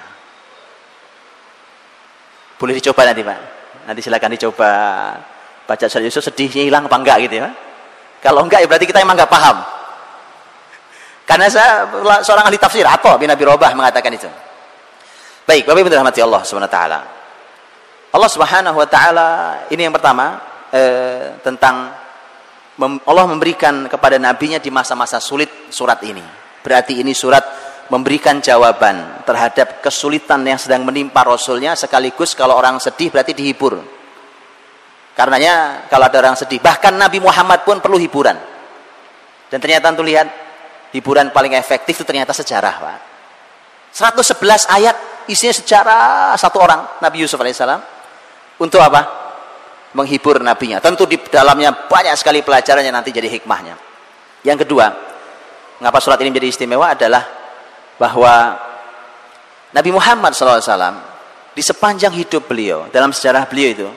Boleh 2.60 2.76
dicoba 2.76 3.08
nanti 3.08 3.24
Pak. 3.24 3.40
Nanti 3.88 4.00
silakan 4.04 4.36
dicoba 4.36 4.70
baca 5.70 5.86
surat 5.86 6.02
Yusuf 6.02 6.26
sedihnya 6.26 6.66
hilang 6.66 6.90
apa 6.90 6.98
enggak 6.98 7.30
gitu 7.30 7.38
ya. 7.38 7.54
Kalau 8.18 8.42
enggak 8.42 8.58
ya 8.58 8.66
berarti 8.66 8.90
kita 8.90 8.98
emang 9.06 9.14
enggak 9.14 9.30
paham. 9.30 9.62
Karena 11.30 11.46
saya 11.46 11.86
seorang 12.26 12.50
ahli 12.50 12.58
tafsir 12.58 12.82
atau 12.82 13.14
bin 13.14 13.30
Abi 13.30 13.46
Robah 13.46 13.70
mengatakan 13.78 14.10
itu. 14.10 14.26
Baik, 15.46 15.70
Bapak 15.70 15.78
Ibu 15.78 15.90
rahmati 15.94 16.18
Allah 16.26 16.42
taala. 16.66 17.00
Allah 18.10 18.30
Subhanahu 18.34 18.76
wa 18.82 18.88
taala 18.90 19.28
ini 19.70 19.86
yang 19.86 19.94
pertama 19.94 20.42
eh, 20.74 21.38
tentang 21.46 21.94
Allah 22.80 23.24
memberikan 23.30 23.86
kepada 23.86 24.18
nabinya 24.18 24.58
di 24.58 24.74
masa-masa 24.74 25.22
sulit 25.22 25.70
surat 25.70 26.02
ini. 26.02 26.22
Berarti 26.66 26.98
ini 26.98 27.14
surat 27.14 27.46
memberikan 27.94 28.42
jawaban 28.42 29.22
terhadap 29.22 29.78
kesulitan 29.78 30.42
yang 30.42 30.58
sedang 30.58 30.82
menimpa 30.82 31.22
Rasulnya 31.22 31.78
sekaligus 31.78 32.34
kalau 32.34 32.58
orang 32.58 32.82
sedih 32.82 33.10
berarti 33.10 33.34
dihibur 33.34 33.99
karenanya 35.20 35.84
kalau 35.92 36.08
ada 36.08 36.16
orang 36.16 36.32
sedih 36.32 36.56
bahkan 36.64 36.96
Nabi 36.96 37.20
Muhammad 37.20 37.60
pun 37.68 37.76
perlu 37.84 38.00
hiburan. 38.00 38.40
Dan 39.52 39.60
ternyata 39.60 39.92
untuk 39.92 40.08
lihat 40.08 40.24
hiburan 40.96 41.28
paling 41.28 41.52
efektif 41.52 42.00
itu 42.00 42.08
ternyata 42.08 42.32
sejarah 42.32 42.74
Pak. 42.80 42.98
111 43.92 44.64
ayat 44.72 44.96
isinya 45.28 45.52
sejarah 45.52 46.32
satu 46.40 46.56
orang 46.64 47.04
Nabi 47.04 47.20
Yusuf 47.20 47.36
alaihissalam. 47.36 47.84
Untuk 48.56 48.80
apa? 48.80 49.20
menghibur 49.90 50.38
nabinya. 50.38 50.78
Tentu 50.78 51.02
di 51.02 51.18
dalamnya 51.18 51.74
banyak 51.90 52.14
sekali 52.14 52.46
pelajaran 52.46 52.86
yang 52.86 52.94
nanti 52.94 53.10
jadi 53.10 53.26
hikmahnya. 53.26 53.74
Yang 54.46 54.62
kedua 54.66 54.86
mengapa 55.82 55.98
surat 55.98 56.22
ini 56.22 56.30
menjadi 56.30 56.48
istimewa 56.54 56.94
adalah 56.94 57.26
bahwa 57.98 58.54
Nabi 59.74 59.90
Muhammad 59.90 60.30
SAW 60.30 60.94
di 61.50 61.62
sepanjang 61.62 62.14
hidup 62.14 62.46
beliau 62.46 62.86
dalam 62.94 63.10
sejarah 63.10 63.44
beliau 63.50 63.68
itu 63.74 63.88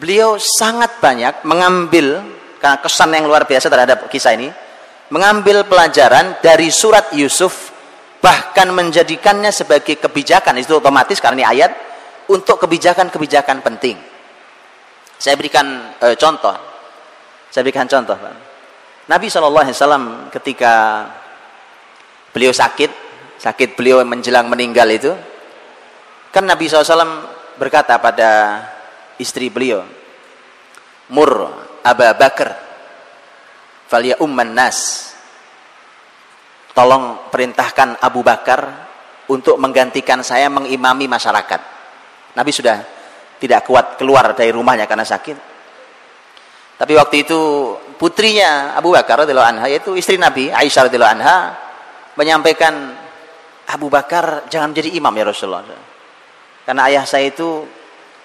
beliau 0.00 0.36
sangat 0.40 0.98
banyak 0.98 1.44
mengambil 1.46 2.22
kesan 2.58 3.12
yang 3.12 3.28
luar 3.28 3.44
biasa 3.44 3.68
terhadap 3.68 4.08
kisah 4.08 4.34
ini 4.34 4.48
mengambil 5.12 5.68
pelajaran 5.68 6.40
dari 6.40 6.72
surat 6.72 7.12
Yusuf 7.12 7.70
bahkan 8.24 8.72
menjadikannya 8.72 9.52
sebagai 9.52 10.00
kebijakan 10.00 10.56
itu 10.56 10.80
otomatis 10.80 11.20
karena 11.20 11.44
ini 11.44 11.46
ayat 11.60 11.72
untuk 12.32 12.56
kebijakan-kebijakan 12.64 13.60
penting 13.60 14.00
saya 15.20 15.36
berikan 15.36 15.92
e, 16.00 16.16
contoh 16.16 16.74
saya 17.54 17.62
berikan 17.62 17.86
contoh. 17.86 18.18
Nabi 19.06 19.30
SAW 19.30 20.26
ketika 20.34 21.06
beliau 22.34 22.50
sakit 22.50 22.90
sakit 23.38 23.78
beliau 23.78 24.02
menjelang 24.02 24.50
meninggal 24.50 24.90
itu 24.90 25.14
kan 26.34 26.42
Nabi 26.42 26.66
SAW 26.66 27.30
berkata 27.54 27.94
pada 28.02 28.58
istri 29.18 29.50
beliau. 29.50 29.84
Mur 31.12 31.30
Aba 31.84 32.16
Bakar. 32.16 32.50
Falia 33.88 34.16
umman 34.24 34.56
nas. 34.56 35.12
Tolong 36.74 37.30
perintahkan 37.30 38.02
Abu 38.02 38.26
Bakar 38.26 38.90
untuk 39.30 39.56
menggantikan 39.60 40.20
saya 40.26 40.50
mengimami 40.50 41.06
masyarakat. 41.06 41.60
Nabi 42.34 42.50
sudah 42.50 42.82
tidak 43.38 43.62
kuat 43.62 43.94
keluar 44.00 44.34
dari 44.34 44.50
rumahnya 44.50 44.90
karena 44.90 45.06
sakit. 45.06 45.54
Tapi 46.74 46.92
waktu 46.98 47.22
itu 47.22 47.40
putrinya 47.94 48.74
Abu 48.74 48.90
Bakar 48.90 49.22
radhiyallahu 49.22 49.50
anha 49.54 49.66
yaitu 49.70 49.94
istri 49.94 50.18
Nabi 50.18 50.50
Aisyah 50.50 50.90
radhiyallahu 50.90 51.14
anha 51.14 51.36
menyampaikan 52.18 52.74
Abu 53.70 53.86
Bakar 53.86 54.50
jangan 54.50 54.74
jadi 54.74 54.90
imam 54.98 55.14
ya 55.14 55.24
Rasulullah. 55.30 55.62
Karena 56.66 56.82
ayah 56.90 57.04
saya 57.06 57.30
itu 57.30 57.62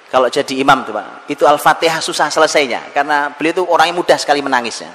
kalau 0.09 0.25
jadi 0.25 0.57
imam 0.57 0.81
tuh 0.81 0.97
Pak, 0.97 1.29
itu 1.29 1.45
Al-Fatihah 1.45 2.01
susah 2.01 2.33
selesainya 2.33 2.89
karena 2.89 3.29
beliau 3.29 3.61
itu 3.61 3.63
orang 3.69 3.93
yang 3.93 3.97
mudah 4.01 4.17
sekali 4.17 4.41
menangisnya. 4.41 4.89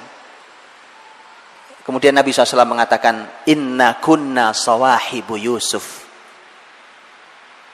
Kemudian 1.87 2.17
Nabi 2.17 2.33
SAW 2.33 2.65
mengatakan, 2.65 3.45
Inna 3.45 4.01
kunna 4.01 4.51
sawahibu 4.51 5.37
Yusuf. 5.37 6.03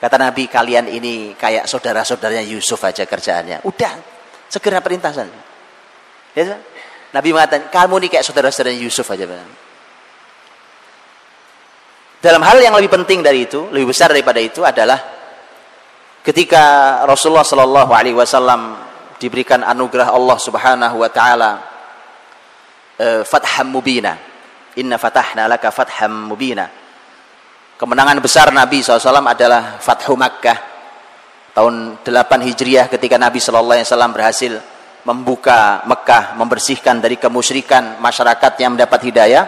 Kata 0.04 0.20
Nabi, 0.20 0.52
kalian 0.52 0.92
ini 0.92 1.32
kayak 1.40 1.64
saudara-saudaranya 1.64 2.44
Yusuf 2.44 2.78
aja 2.84 3.08
kerjaannya. 3.08 3.64
Udah, 3.64 3.94
segera 4.52 4.84
perintah 4.84 5.16
saja. 5.16 5.32
Ya, 6.36 6.60
Nabi 7.16 7.32
mengatakan, 7.32 7.72
kamu 7.72 8.04
ini 8.04 8.08
kayak 8.12 8.26
saudara-saudaranya 8.28 8.82
Yusuf 8.84 9.08
aja. 9.08 9.24
Pak. 9.24 9.40
Dalam 12.22 12.42
hal 12.44 12.60
yang 12.60 12.76
lebih 12.76 12.92
penting 12.92 13.24
dari 13.24 13.48
itu, 13.48 13.72
lebih 13.72 13.96
besar 13.96 14.12
daripada 14.12 14.44
itu 14.44 14.60
adalah 14.62 15.21
ketika 16.22 16.64
Rasulullah 17.06 17.46
Shallallahu 17.46 17.92
Alaihi 17.94 18.18
Wasallam 18.18 18.78
diberikan 19.22 19.62
anugerah 19.62 20.14
Allah 20.14 20.38
Subhanahu 20.38 20.96
Wa 21.02 21.10
Taala 21.10 21.52
uh, 22.98 23.22
fatham 23.26 23.74
mubina. 23.74 24.18
Inna 24.80 24.96
fatahna 24.96 25.52
laka 25.52 25.70
fatham 25.70 26.32
mubina. 26.32 26.70
Kemenangan 27.76 28.22
besar 28.22 28.54
Nabi 28.54 28.86
SAW 28.86 29.26
adalah 29.26 29.82
Fathu 29.82 30.14
Makkah. 30.14 30.70
Tahun 31.52 32.00
8 32.06 32.48
Hijriah 32.48 32.88
ketika 32.88 33.20
Nabi 33.20 33.42
SAW 33.42 33.84
berhasil 34.14 34.54
membuka 35.04 35.82
Mekah 35.90 36.38
membersihkan 36.38 37.02
dari 37.02 37.18
kemusyrikan 37.18 37.98
masyarakat 38.00 38.54
yang 38.62 38.78
mendapat 38.78 39.02
hidayah. 39.02 39.44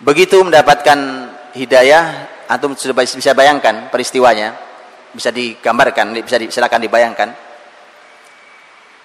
Begitu 0.00 0.40
mendapatkan 0.42 0.98
hidayah 1.54 2.26
antum 2.48 2.72
sudah 2.72 2.96
bisa 3.04 3.36
bayangkan 3.36 3.92
peristiwanya 3.92 4.56
bisa 5.16 5.32
digambarkan 5.32 6.12
bisa 6.20 6.36
di, 6.36 6.52
silakan 6.52 6.84
dibayangkan. 6.84 7.28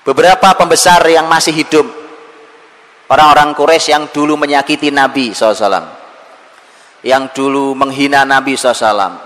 Beberapa 0.03 0.53
pembesar 0.59 1.07
yang 1.07 1.31
masih 1.31 1.55
hidup. 1.55 1.87
Orang-orang 3.07 3.51
Quraisy 3.55 3.91
yang 3.91 4.07
dulu 4.11 4.39
menyakiti 4.39 4.87
Nabi 4.87 5.35
SAW 5.35 6.01
yang 7.01 7.33
dulu 7.33 7.73
menghina 7.73 8.25
Nabi 8.25 8.53
SAW 8.53 9.17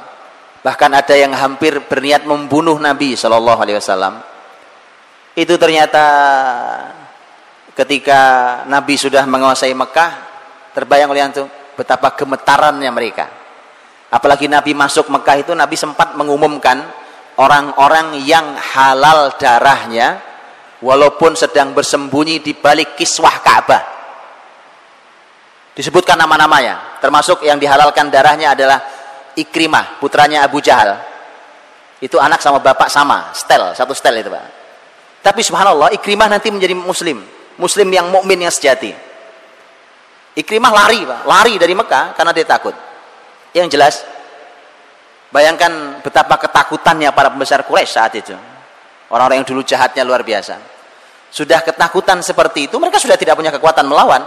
bahkan 0.63 0.89
ada 0.95 1.13
yang 1.13 1.35
hampir 1.35 1.83
berniat 1.85 2.25
membunuh 2.25 2.79
Nabi 2.79 3.13
SAW 3.13 4.23
itu 5.35 5.53
ternyata 5.59 6.05
ketika 7.75 8.19
Nabi 8.65 8.95
sudah 8.95 9.27
menguasai 9.27 9.75
Mekah 9.75 10.11
terbayang 10.71 11.11
oleh 11.11 11.21
antum 11.21 11.47
betapa 11.75 12.15
gemetarannya 12.15 12.89
mereka 12.89 13.27
apalagi 14.13 14.49
Nabi 14.49 14.73
masuk 14.73 15.09
Mekah 15.09 15.37
itu 15.41 15.51
Nabi 15.53 15.75
sempat 15.77 16.13
mengumumkan 16.17 16.81
orang-orang 17.39 18.19
yang 18.23 18.55
halal 18.55 19.33
darahnya 19.39 20.21
walaupun 20.83 21.33
sedang 21.33 21.71
bersembunyi 21.71 22.43
di 22.43 22.53
balik 22.55 22.99
kiswah 22.99 23.41
Ka'bah 23.41 23.83
disebutkan 25.75 26.19
nama-namanya 26.19 26.99
termasuk 27.03 27.43
yang 27.43 27.59
dihalalkan 27.59 28.07
darahnya 28.11 28.55
adalah 28.55 28.79
Ikrimah 29.35 29.99
putranya 29.99 30.47
Abu 30.47 30.63
Jahal 30.63 30.95
itu 31.99 32.15
anak 32.15 32.39
sama 32.39 32.63
bapak 32.63 32.87
sama 32.87 33.35
stel 33.35 33.75
satu 33.75 33.91
stel 33.91 34.19
itu 34.23 34.31
Pak 34.31 34.65
tapi 35.25 35.41
subhanallah 35.41 35.89
Ikrimah 35.97 36.29
nanti 36.29 36.53
menjadi 36.53 36.77
muslim. 36.77 37.25
Muslim 37.57 37.89
yang 37.89 38.13
mukmin 38.13 38.45
yang 38.45 38.53
sejati. 38.53 38.93
Ikrimah 40.37 40.69
lari, 40.69 41.01
Pak. 41.01 41.25
Lari 41.25 41.57
dari 41.57 41.73
Mekah 41.73 42.13
karena 42.13 42.29
dia 42.29 42.45
takut. 42.45 42.77
Yang 43.55 43.67
jelas 43.71 43.95
bayangkan 45.31 46.03
betapa 46.03 46.35
ketakutannya 46.35 47.07
para 47.15 47.31
pembesar 47.31 47.63
Quraisy 47.63 47.91
saat 47.95 48.11
itu. 48.19 48.35
Orang-orang 49.07 49.41
yang 49.41 49.47
dulu 49.47 49.63
jahatnya 49.63 50.03
luar 50.03 50.27
biasa. 50.27 50.59
Sudah 51.31 51.63
ketakutan 51.63 52.19
seperti 52.19 52.67
itu, 52.67 52.75
mereka 52.75 52.99
sudah 52.99 53.15
tidak 53.15 53.39
punya 53.39 53.55
kekuatan 53.55 53.87
melawan. 53.87 54.19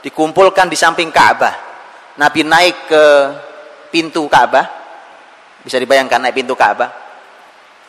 Dikumpulkan 0.00 0.68
di 0.68 0.76
samping 0.76 1.12
Ka'bah. 1.12 1.52
Nabi 2.16 2.40
naik 2.44 2.88
ke 2.88 3.04
pintu 3.92 4.24
Ka'bah. 4.28 4.64
Bisa 5.64 5.80
dibayangkan 5.80 6.20
naik 6.20 6.36
pintu 6.36 6.52
Ka'bah 6.52 7.04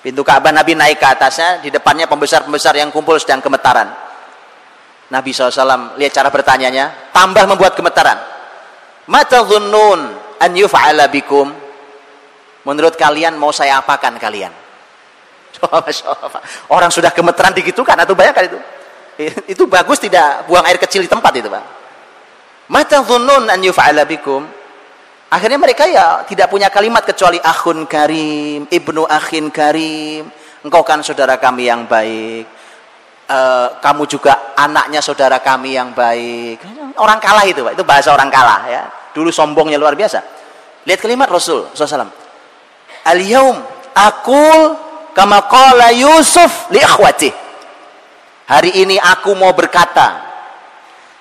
Pintu 0.05 0.21
Ka'bah 0.21 0.53
Nabi 0.53 0.77
naik 0.77 1.01
ke 1.01 1.07
atasnya, 1.17 1.65
di 1.65 1.73
depannya 1.73 2.05
pembesar-pembesar 2.05 2.77
yang 2.77 2.93
kumpul 2.93 3.17
sedang 3.17 3.41
gemetaran. 3.41 3.89
Nabi 5.09 5.33
SAW 5.33 5.97
lihat 5.97 6.13
cara 6.13 6.29
bertanyanya, 6.29 7.09
tambah 7.09 7.41
membuat 7.49 7.73
gemetaran. 7.73 8.13
Mata 9.09 9.41
dhunnun 9.41 10.24
an 10.39 10.51
yuf'ala 10.55 11.07
bikum. 11.11 11.53
Menurut 12.65 12.97
kalian 12.97 13.37
mau 13.37 13.53
saya 13.53 13.77
apakan 13.77 14.17
kalian? 14.17 14.49
Orang 16.75 16.89
sudah 16.89 17.13
gemeteran 17.13 17.53
digitukan 17.53 17.95
atau 17.95 18.17
bayangkan 18.17 18.49
itu. 18.49 18.59
Itu 19.47 19.63
bagus 19.69 20.01
tidak 20.01 20.43
buang 20.49 20.65
air 20.67 20.75
kecil 20.75 21.05
di 21.05 21.09
tempat 21.09 21.31
itu, 21.39 21.47
Pak. 21.47 21.63
Mata 22.67 23.05
dhunnun 23.05 23.47
an 23.47 23.59
yuf'ala 23.61 24.03
bikum. 24.03 24.43
Akhirnya 25.29 25.59
mereka 25.59 25.83
ya 25.89 26.21
tidak 26.25 26.49
punya 26.49 26.69
kalimat 26.69 27.01
kecuali 27.05 27.37
akhun 27.41 27.85
karim, 27.85 28.65
ibnu 28.69 29.05
akhin 29.05 29.49
karim. 29.53 30.29
Engkau 30.65 30.81
kan 30.81 31.05
saudara 31.05 31.37
kami 31.37 31.69
yang 31.69 31.85
baik. 31.85 32.45
E, 33.25 33.39
kamu 33.81 34.03
juga 34.09 34.53
anaknya 34.57 35.01
saudara 35.01 35.37
kami 35.37 35.77
yang 35.77 35.93
baik. 35.93 36.61
Orang 36.97 37.21
kalah 37.21 37.45
itu, 37.45 37.61
Pak. 37.61 37.73
Itu 37.77 37.83
bahasa 37.85 38.09
orang 38.13 38.29
kalah 38.33 38.61
ya. 38.65 38.83
Dulu 39.15 39.31
sombongnya 39.31 39.79
luar 39.79 39.95
biasa. 39.95 40.19
Lihat 40.83 40.99
kalimat 40.99 41.31
Rasul 41.31 41.71
SAW. 41.71 42.11
Al-yaum 43.07 43.55
akul 43.95 44.75
kama 45.15 45.47
qala 45.47 45.95
Yusuf 45.95 46.67
li 46.75 46.83
akhwati. 46.83 47.31
Hari 48.45 48.83
ini 48.83 48.99
aku 48.99 49.33
mau 49.33 49.55
berkata 49.55 50.21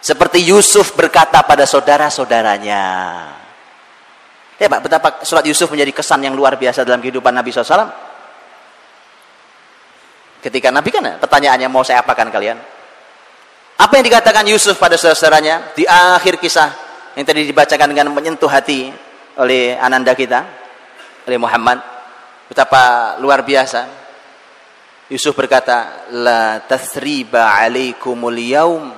seperti 0.03 0.45
Yusuf 0.45 0.93
berkata 0.93 1.41
pada 1.47 1.65
saudara-saudaranya. 1.65 2.85
Ya 4.61 4.67
Pak, 4.69 4.81
betapa 4.85 5.09
surat 5.25 5.47
Yusuf 5.49 5.73
menjadi 5.73 5.97
kesan 5.97 6.21
yang 6.21 6.37
luar 6.37 6.61
biasa 6.61 6.85
dalam 6.85 7.01
kehidupan 7.01 7.33
Nabi 7.33 7.49
SAW. 7.49 7.89
Ketika 10.45 10.69
Nabi 10.69 10.93
kan 10.93 11.17
pertanyaannya 11.17 11.73
mau 11.73 11.81
saya 11.81 12.05
apakan 12.05 12.29
kalian? 12.29 12.61
Apa 13.81 13.97
yang 13.97 14.05
dikatakan 14.05 14.45
Yusuf 14.45 14.77
pada 14.77 15.01
saudara-saudaranya 15.01 15.73
di 15.73 15.89
akhir 15.89 16.37
kisah 16.37 16.84
yang 17.15 17.25
tadi 17.27 17.47
dibacakan 17.47 17.91
dengan 17.91 18.11
menyentuh 18.11 18.51
hati 18.51 18.91
oleh 19.39 19.79
ananda 19.79 20.15
kita, 20.15 20.45
oleh 21.27 21.39
Muhammad. 21.39 21.79
Betapa 22.51 23.17
luar 23.19 23.43
biasa. 23.43 23.87
Yusuf 25.09 25.35
berkata, 25.35 26.09
La 26.13 26.61
tathriba 26.65 27.55
alaikumul 27.55 28.39
yaum 28.39 28.93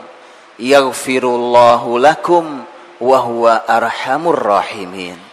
yaghfirullahu 0.58 2.00
lakum 2.00 2.64
wa 2.98 3.18
huwa 3.20 3.68
arhamur 3.68 4.36
rahimin 4.36 5.26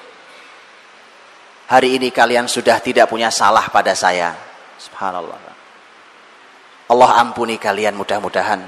hari 1.74 1.98
ini 1.98 2.14
kalian 2.14 2.46
sudah 2.46 2.78
tidak 2.78 3.10
punya 3.10 3.34
salah 3.34 3.66
pada 3.74 3.98
saya. 3.98 4.38
Subhanallah. 4.78 5.40
Allah 6.94 7.10
ampuni 7.18 7.58
kalian 7.58 7.98
mudah-mudahan. 7.98 8.62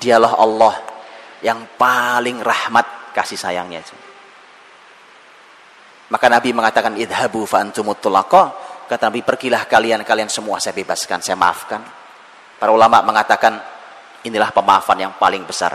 Dialah 0.00 0.32
Allah 0.40 0.74
yang 1.44 1.68
paling 1.76 2.40
rahmat 2.40 3.05
kasih 3.16 3.40
sayangnya. 3.40 3.80
Maka 6.12 6.26
Nabi 6.28 6.52
mengatakan 6.52 6.92
idhabu 7.00 7.48
fa 7.48 7.64
antumut 7.64 8.04
Kata 8.86 9.10
Nabi 9.10 9.26
pergilah 9.26 9.66
kalian 9.66 10.06
kalian 10.06 10.30
semua 10.30 10.62
saya 10.62 10.76
bebaskan, 10.76 11.18
saya 11.18 11.34
maafkan. 11.34 11.82
Para 12.60 12.70
ulama 12.70 13.02
mengatakan 13.02 13.58
inilah 14.22 14.54
pemaafan 14.54 15.02
yang 15.02 15.12
paling 15.18 15.42
besar. 15.42 15.74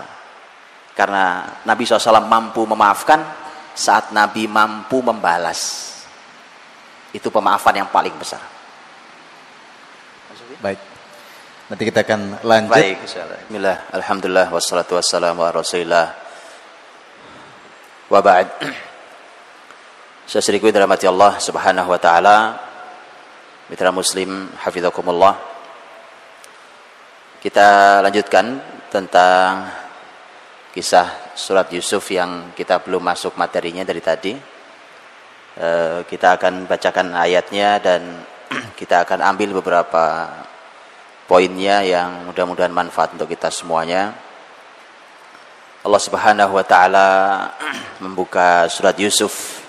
Karena 0.96 1.44
Nabi 1.68 1.84
SAW 1.84 2.24
mampu 2.24 2.64
memaafkan 2.64 3.20
saat 3.76 4.16
Nabi 4.16 4.48
mampu 4.48 5.04
membalas. 5.04 5.92
Itu 7.12 7.28
pemaafan 7.28 7.84
yang 7.84 7.90
paling 7.92 8.16
besar. 8.16 8.40
Baik. 10.64 10.80
Nanti 11.68 11.84
kita 11.88 12.04
akan 12.08 12.44
lanjut. 12.44 12.76
Baik, 12.76 13.04
Bismillah. 13.04 13.92
Alhamdulillah 13.92 14.48
wassalatu 14.52 14.96
wassalamu 14.96 15.44
ala 15.44 15.60
Rasulillah. 15.60 16.21
Wa 18.12 18.20
ba'd. 18.20 18.44
Saya 20.28 20.44
dirahmati 20.60 21.08
Allah 21.08 21.40
Subhanahu 21.40 21.96
wa 21.96 21.96
taala. 21.96 22.60
Mitra 23.72 23.88
muslim 23.96 24.52
hafizakumullah. 24.60 25.40
Kita 27.40 28.04
lanjutkan 28.04 28.60
tentang 28.92 29.64
kisah 30.76 31.32
surat 31.40 31.72
Yusuf 31.72 32.04
yang 32.12 32.52
kita 32.52 32.84
belum 32.84 33.00
masuk 33.00 33.40
materinya 33.40 33.88
dari 33.88 34.04
tadi. 34.04 34.36
Eh, 35.56 36.04
kita 36.04 36.36
akan 36.36 36.68
bacakan 36.68 37.16
ayatnya 37.16 37.80
dan 37.80 38.28
kita 38.80 39.08
akan 39.08 39.24
ambil 39.24 39.56
beberapa 39.64 40.28
poinnya 41.32 41.80
yang 41.88 42.28
mudah-mudahan 42.28 42.76
manfaat 42.76 43.16
untuk 43.16 43.32
kita 43.32 43.48
semuanya. 43.48 44.31
Allah 45.82 45.98
Subhanahu 45.98 46.54
wa 46.54 46.62
taala 46.62 47.08
membuka 47.98 48.70
surat 48.70 48.94
Yusuf 49.02 49.66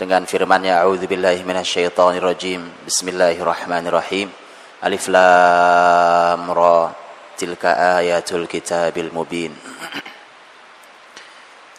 dengan 0.00 0.24
firman-Nya 0.24 0.80
A'udzubillahi 0.80 1.44
minasyaitonirrajim. 1.44 2.88
Bismillahirrahmanirrahim. 2.88 4.32
Alif 4.80 5.12
lam 5.12 6.48
ra 6.48 6.88
tilka 7.36 8.00
ayatul 8.00 8.48
kitabil 8.48 9.12
mubin. 9.12 9.52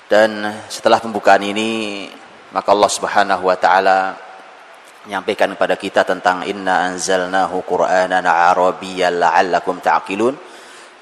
Dan 0.06 0.62
setelah 0.70 1.02
pembukaan 1.02 1.42
ini 1.42 2.06
maka 2.54 2.78
Allah 2.78 2.92
Subhanahu 2.94 3.50
wa 3.50 3.58
taala 3.58 4.22
menyampaikan 5.10 5.50
kepada 5.58 5.74
kita 5.74 6.06
tentang 6.06 6.46
inna 6.46 6.94
anzalnahu 6.94 7.66
qur'anan 7.66 8.22
arabiyyan 8.22 9.18
la'allakum 9.18 9.82
ta'qilun. 9.82 10.38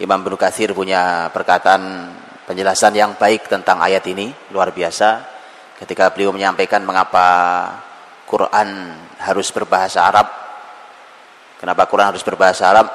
Imam 0.03 0.19
Ibnu 0.19 0.35
Katsir 0.35 0.75
punya 0.75 1.31
perkataan 1.31 2.11
penjelasan 2.43 2.91
yang 2.91 3.15
baik 3.15 3.47
tentang 3.47 3.79
ayat 3.79 4.03
ini, 4.11 4.35
luar 4.51 4.75
biasa. 4.75 5.23
Ketika 5.79 6.11
beliau 6.11 6.35
menyampaikan 6.35 6.83
mengapa 6.83 7.23
Quran 8.27 8.99
harus 9.23 9.47
berbahasa 9.55 10.03
Arab? 10.03 10.27
Kenapa 11.55 11.87
Quran 11.87 12.11
harus 12.11 12.19
berbahasa 12.19 12.67
Arab? 12.67 12.91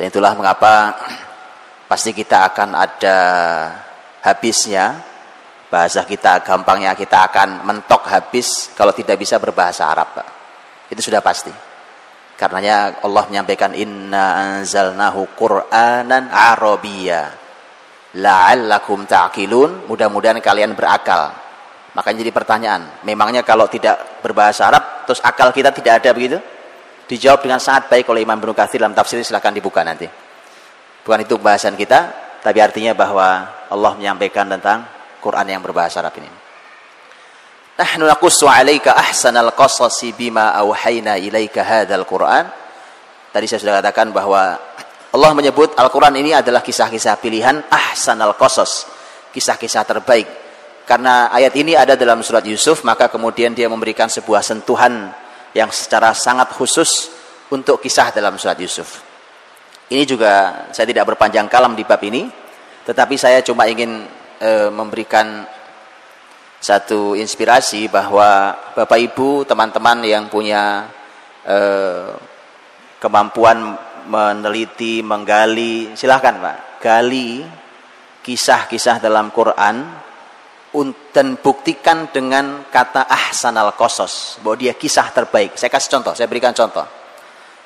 Dan 0.00 0.08
itulah 0.08 0.32
mengapa 0.32 0.96
pasti 1.92 2.16
kita 2.16 2.48
akan 2.48 2.72
ada 2.72 3.16
habisnya 4.24 4.96
bahasa 5.68 6.08
kita 6.08 6.40
gampangnya 6.40 6.96
kita 6.96 7.28
akan 7.28 7.68
mentok 7.68 8.08
habis 8.08 8.72
kalau 8.72 8.96
tidak 8.96 9.20
bisa 9.20 9.36
berbahasa 9.36 9.92
Arab. 9.92 10.24
Itu 10.88 11.04
sudah 11.04 11.20
pasti. 11.20 11.73
Karenanya 12.34 12.98
Allah 13.06 13.24
menyampaikan 13.30 13.72
inna 13.78 14.58
anzalnahu 14.58 15.38
qur'anan 15.38 16.34
arabiyya 16.34 17.30
la'allakum 18.18 19.06
ta'qilun 19.06 19.86
mudah-mudahan 19.86 20.38
kalian 20.42 20.74
berakal. 20.74 21.34
Makanya 21.94 22.26
jadi 22.26 22.32
pertanyaan, 22.34 22.82
memangnya 23.06 23.46
kalau 23.46 23.70
tidak 23.70 24.18
berbahasa 24.18 24.66
Arab 24.66 25.06
terus 25.06 25.22
akal 25.22 25.54
kita 25.54 25.70
tidak 25.70 26.02
ada 26.02 26.10
begitu? 26.10 26.42
Dijawab 27.06 27.46
dengan 27.46 27.62
sangat 27.62 27.86
baik 27.86 28.10
oleh 28.10 28.26
Imam 28.26 28.34
Ibnu 28.34 28.50
Katsir 28.50 28.82
dalam 28.82 28.96
tafsir 28.98 29.22
silahkan 29.22 29.54
dibuka 29.54 29.86
nanti. 29.86 30.10
Bukan 31.06 31.20
itu 31.22 31.38
bahasan 31.38 31.78
kita, 31.78 32.10
tapi 32.42 32.58
artinya 32.58 32.96
bahwa 32.98 33.46
Allah 33.70 33.92
menyampaikan 33.94 34.50
tentang 34.50 34.82
Quran 35.22 35.46
yang 35.46 35.62
berbahasa 35.62 36.02
Arab 36.02 36.18
ini. 36.18 36.43
Nahnu 37.74 38.06
naqussu 38.06 38.46
'alaika 38.46 38.94
ahsanal 38.94 39.50
qasasi 39.50 40.14
bima 40.14 40.54
auhayna 40.54 41.18
ilaika 41.18 41.66
hadzal 41.66 42.06
Quran. 42.06 42.46
Tadi 43.34 43.50
saya 43.50 43.58
sudah 43.58 43.74
katakan 43.82 44.14
bahwa 44.14 44.54
Allah 45.14 45.30
menyebut 45.34 45.74
Al-Quran 45.74 46.14
ini 46.18 46.30
adalah 46.34 46.62
kisah-kisah 46.62 47.18
pilihan 47.18 47.66
ahsanal 47.70 48.38
qasas, 48.38 48.86
kisah-kisah 49.34 49.82
terbaik. 49.82 50.26
Karena 50.86 51.30
ayat 51.34 51.54
ini 51.58 51.74
ada 51.74 51.98
dalam 51.98 52.22
surat 52.22 52.46
Yusuf, 52.46 52.86
maka 52.86 53.10
kemudian 53.10 53.54
dia 53.54 53.66
memberikan 53.66 54.06
sebuah 54.06 54.42
sentuhan 54.42 55.10
yang 55.54 55.70
secara 55.70 56.14
sangat 56.14 56.54
khusus 56.54 57.10
untuk 57.50 57.82
kisah 57.82 58.10
dalam 58.10 58.38
surat 58.38 58.58
Yusuf. 58.58 59.02
Ini 59.90 60.02
juga 60.02 60.66
saya 60.74 60.86
tidak 60.86 61.14
berpanjang 61.14 61.46
kalam 61.50 61.78
di 61.78 61.86
bab 61.86 62.02
ini, 62.02 62.26
tetapi 62.86 63.14
saya 63.14 63.42
cuma 63.42 63.70
ingin 63.70 64.02
e, 64.42 64.50
memberikan 64.70 65.46
satu 66.64 67.12
inspirasi 67.12 67.92
bahwa 67.92 68.56
Bapak 68.72 68.96
Ibu, 68.96 69.44
teman-teman 69.44 70.00
yang 70.00 70.32
punya 70.32 70.88
e, 71.44 71.58
kemampuan 72.96 73.76
meneliti, 74.08 75.04
menggali, 75.04 75.92
silahkan 75.92 76.40
Pak, 76.40 76.80
gali 76.80 77.44
kisah-kisah 78.24 78.96
dalam 79.04 79.28
Quran 79.28 79.76
dan 81.12 81.36
buktikan 81.36 82.08
dengan 82.08 82.64
kata 82.72 83.12
ahsanal 83.12 83.76
kosos 83.76 84.40
bahwa 84.40 84.56
dia 84.56 84.72
kisah 84.72 85.12
terbaik. 85.12 85.60
Saya 85.60 85.68
kasih 85.68 86.00
contoh, 86.00 86.16
saya 86.16 86.32
berikan 86.32 86.56
contoh. 86.56 86.88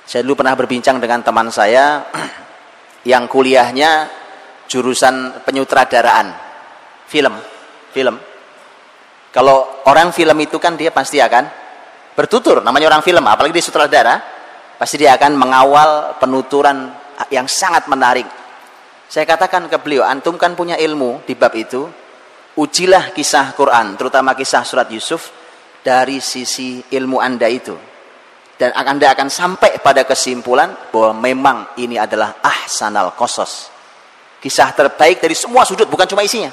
Saya 0.03 0.27
dulu 0.27 0.43
pernah 0.43 0.59
berbincang 0.59 0.99
dengan 0.99 1.23
teman 1.23 1.55
saya 1.55 2.03
yang 3.11 3.31
kuliahnya 3.31 4.11
jurusan 4.67 5.47
penyutradaraan 5.47 6.35
film 7.07 7.39
film 7.95 8.28
kalau 9.35 9.85
orang 9.87 10.11
film 10.11 10.37
itu 10.41 10.57
kan 10.57 10.75
dia 10.75 10.89
pasti 10.91 11.21
akan 11.21 11.45
bertutur. 12.17 12.65
Namanya 12.65 12.91
orang 12.93 13.03
film 13.05 13.25
apalagi 13.27 13.55
di 13.55 13.63
sutradara 13.63 14.19
pasti 14.79 14.97
dia 14.99 15.15
akan 15.15 15.33
mengawal 15.37 15.91
penuturan 16.17 16.93
yang 17.29 17.47
sangat 17.47 17.87
menarik. 17.87 18.27
Saya 19.09 19.25
katakan 19.25 19.69
ke 19.73 19.77
beliau 19.81 20.05
antum 20.05 20.37
kan 20.37 20.53
punya 20.53 20.77
ilmu 20.77 21.25
di 21.25 21.37
bab 21.37 21.53
itu. 21.57 21.89
Ujilah 22.59 23.15
kisah 23.15 23.55
Quran 23.55 23.95
terutama 23.95 24.35
kisah 24.35 24.67
surat 24.67 24.91
Yusuf 24.91 25.31
dari 25.87 26.19
sisi 26.19 26.83
ilmu 26.91 27.23
anda 27.23 27.47
itu. 27.47 27.77
Dan 28.59 28.75
anda 28.75 29.15
akan 29.15 29.31
sampai 29.31 29.79
pada 29.79 30.03
kesimpulan 30.03 30.91
bahwa 30.91 31.15
memang 31.15 31.79
ini 31.79 31.95
adalah 31.95 32.43
ahsanal 32.43 33.15
kosos 33.15 33.79
kisah 34.39 34.71
terbaik 34.71 35.19
dari 35.19 35.35
semua 35.35 35.67
sudut 35.67 35.91
bukan 35.91 36.07
cuma 36.07 36.23
isinya 36.23 36.51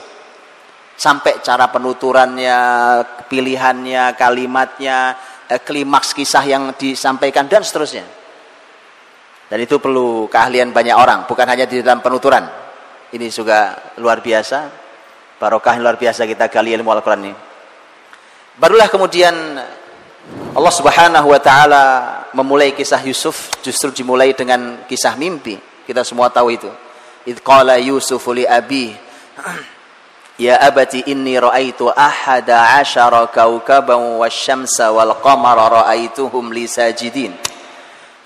sampai 0.96 1.44
cara 1.44 1.68
penuturannya, 1.68 2.60
pilihannya, 3.28 4.16
kalimatnya, 4.16 5.16
eh, 5.52 5.60
klimaks 5.60 6.16
kisah 6.16 6.44
yang 6.48 6.72
disampaikan 6.76 7.46
dan 7.52 7.62
seterusnya. 7.62 8.08
Dan 9.46 9.62
itu 9.62 9.78
perlu 9.78 10.26
keahlian 10.26 10.74
banyak 10.74 10.96
orang, 10.96 11.30
bukan 11.30 11.46
hanya 11.46 11.70
di 11.70 11.84
dalam 11.84 12.02
penuturan. 12.02 12.48
Ini 13.14 13.30
juga 13.30 13.78
luar 14.02 14.20
biasa, 14.24 14.58
barokah 15.38 15.78
luar 15.78 16.02
biasa 16.02 16.26
kita 16.26 16.50
gali 16.50 16.74
ilmu 16.74 16.90
Al-Quran 16.90 17.22
ini. 17.22 17.34
Barulah 18.56 18.90
kemudian 18.90 19.36
Allah 20.56 20.74
Subhanahu 20.74 21.28
wa 21.30 21.40
taala 21.44 21.84
memulai 22.34 22.74
kisah 22.74 23.04
Yusuf 23.06 23.52
justru 23.62 23.94
dimulai 23.94 24.34
dengan 24.34 24.88
kisah 24.90 25.14
mimpi. 25.20 25.60
Kita 25.86 26.02
semua 26.02 26.34
tahu 26.34 26.50
itu. 26.50 26.72
Idz 27.30 27.44
qala 27.46 27.78
Yusuf 27.78 28.26
li 28.34 28.48
abi 28.48 28.90
Ya 30.36 30.60
abati 30.60 31.00
inni 31.08 31.40
ra'aitu 31.40 31.88
ahada 31.96 32.76
asyara 32.76 33.24
kaukaban 33.32 34.20
wasyamsa 34.20 34.92
wal 34.92 35.16
qamara 35.24 35.72
ra'aituhum 35.72 36.52
li 36.52 36.68
sajidin. 36.68 37.32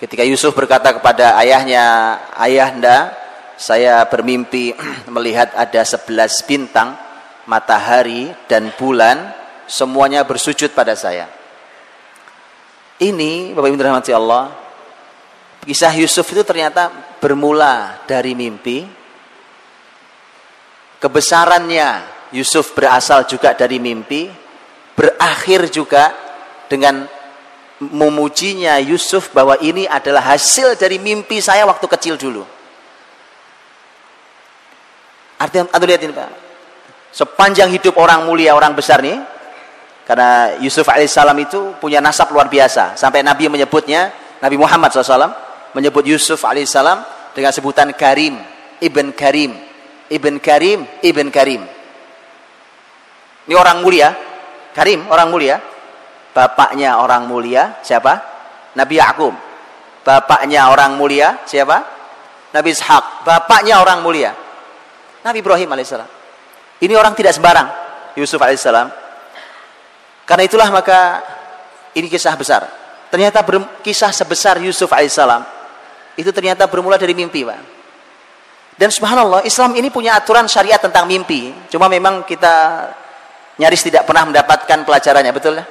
Ketika 0.01 0.25
Yusuf 0.25 0.57
berkata 0.57 0.89
kepada 0.89 1.37
ayahnya, 1.37 2.17
"Ayahanda, 2.33 3.13
saya 3.61 4.01
bermimpi 4.09 4.73
melihat 5.13 5.53
ada 5.53 5.85
sebelas 5.85 6.41
bintang, 6.41 6.97
matahari 7.45 8.33
dan 8.49 8.73
bulan 8.73 9.29
semuanya 9.69 10.25
bersujud 10.25 10.73
pada 10.73 10.97
saya." 10.97 11.29
Ini 12.97 13.53
Bapak 13.53 13.69
Ibu 13.69 13.77
dirahmati 13.77 14.11
Allah, 14.17 14.49
kisah 15.61 15.93
Yusuf 15.93 16.25
itu 16.33 16.41
ternyata 16.41 16.89
bermula 17.21 18.01
dari 18.09 18.33
mimpi 18.33 18.98
kebesarannya 20.99 22.19
Yusuf 22.35 22.77
berasal 22.77 23.25
juga 23.25 23.55
dari 23.57 23.81
mimpi 23.81 24.29
berakhir 24.93 25.71
juga 25.71 26.11
dengan 26.67 27.07
memujinya 27.79 28.75
Yusuf 28.83 29.31
bahwa 29.31 29.55
ini 29.63 29.87
adalah 29.87 30.35
hasil 30.35 30.75
dari 30.75 30.99
mimpi 30.99 31.39
saya 31.39 31.63
waktu 31.63 31.87
kecil 31.87 32.19
dulu. 32.19 32.43
Artinya 35.39 35.71
anda 35.71 35.85
lihat 35.87 36.03
ini 36.03 36.11
Pak? 36.11 36.29
Sepanjang 37.15 37.71
hidup 37.71 37.95
orang 37.95 38.27
mulia 38.27 38.51
orang 38.53 38.75
besar 38.75 38.99
nih 38.99 39.17
karena 40.03 40.59
Yusuf 40.59 40.83
alaihissalam 40.83 41.39
itu 41.39 41.79
punya 41.79 42.03
nasab 42.03 42.29
luar 42.35 42.51
biasa. 42.51 42.99
Sampai 42.99 43.23
Nabi 43.23 43.47
menyebutnya 43.47 44.11
Nabi 44.43 44.59
Muhammad 44.59 44.91
SAW 44.91 45.31
menyebut 45.71 46.03
Yusuf 46.03 46.43
alaihissalam 46.43 47.01
dengan 47.31 47.55
sebutan 47.55 47.95
Karim 47.95 48.35
Ibn 48.83 49.15
Karim 49.15 49.68
Ibn 50.09 50.41
Karim, 50.41 50.85
Ibn 51.05 51.27
Karim. 51.29 51.61
Ini 53.45 53.55
orang 53.57 53.81
mulia, 53.85 54.09
Karim 54.73 55.05
orang 55.09 55.29
mulia. 55.29 55.57
Bapaknya 56.29 57.01
orang 57.01 57.25
mulia, 57.25 57.81
siapa? 57.81 58.13
Nabi 58.77 59.01
Yakub. 59.01 59.33
Bapaknya 60.05 60.69
orang 60.69 60.93
mulia, 60.97 61.41
siapa? 61.45 61.81
Nabi 62.53 62.73
Ishak. 62.73 63.25
Bapaknya 63.25 63.81
orang 63.81 64.01
mulia. 64.05 64.31
Nabi 65.25 65.41
Ibrahim 65.41 65.69
alaihissalam. 65.73 66.09
Ini 66.79 66.93
orang 66.95 67.11
tidak 67.17 67.35
sembarang, 67.35 67.67
Yusuf 68.15 68.39
alaihissalam. 68.39 68.87
Karena 70.23 70.43
itulah 70.45 70.69
maka 70.69 71.19
ini 71.97 72.07
kisah 72.07 72.37
besar. 72.37 72.69
Ternyata 73.09 73.41
kisah 73.81 74.13
sebesar 74.13 74.61
Yusuf 74.61 74.87
alaihissalam 74.93 75.41
itu 76.15 76.29
ternyata 76.35 76.67
bermula 76.69 76.99
dari 76.99 77.15
mimpi, 77.15 77.41
Pak. 77.47 77.78
Dan 78.79 78.95
subhanallah, 78.95 79.43
Islam 79.43 79.75
ini 79.75 79.91
punya 79.91 80.15
aturan 80.15 80.47
syariat 80.47 80.79
tentang 80.79 81.03
mimpi. 81.03 81.51
Cuma 81.67 81.91
memang 81.91 82.23
kita 82.23 82.87
nyaris 83.59 83.83
tidak 83.83 84.07
pernah 84.07 84.31
mendapatkan 84.31 84.87
pelajarannya, 84.87 85.35
betul 85.35 85.59
ya? 85.59 85.67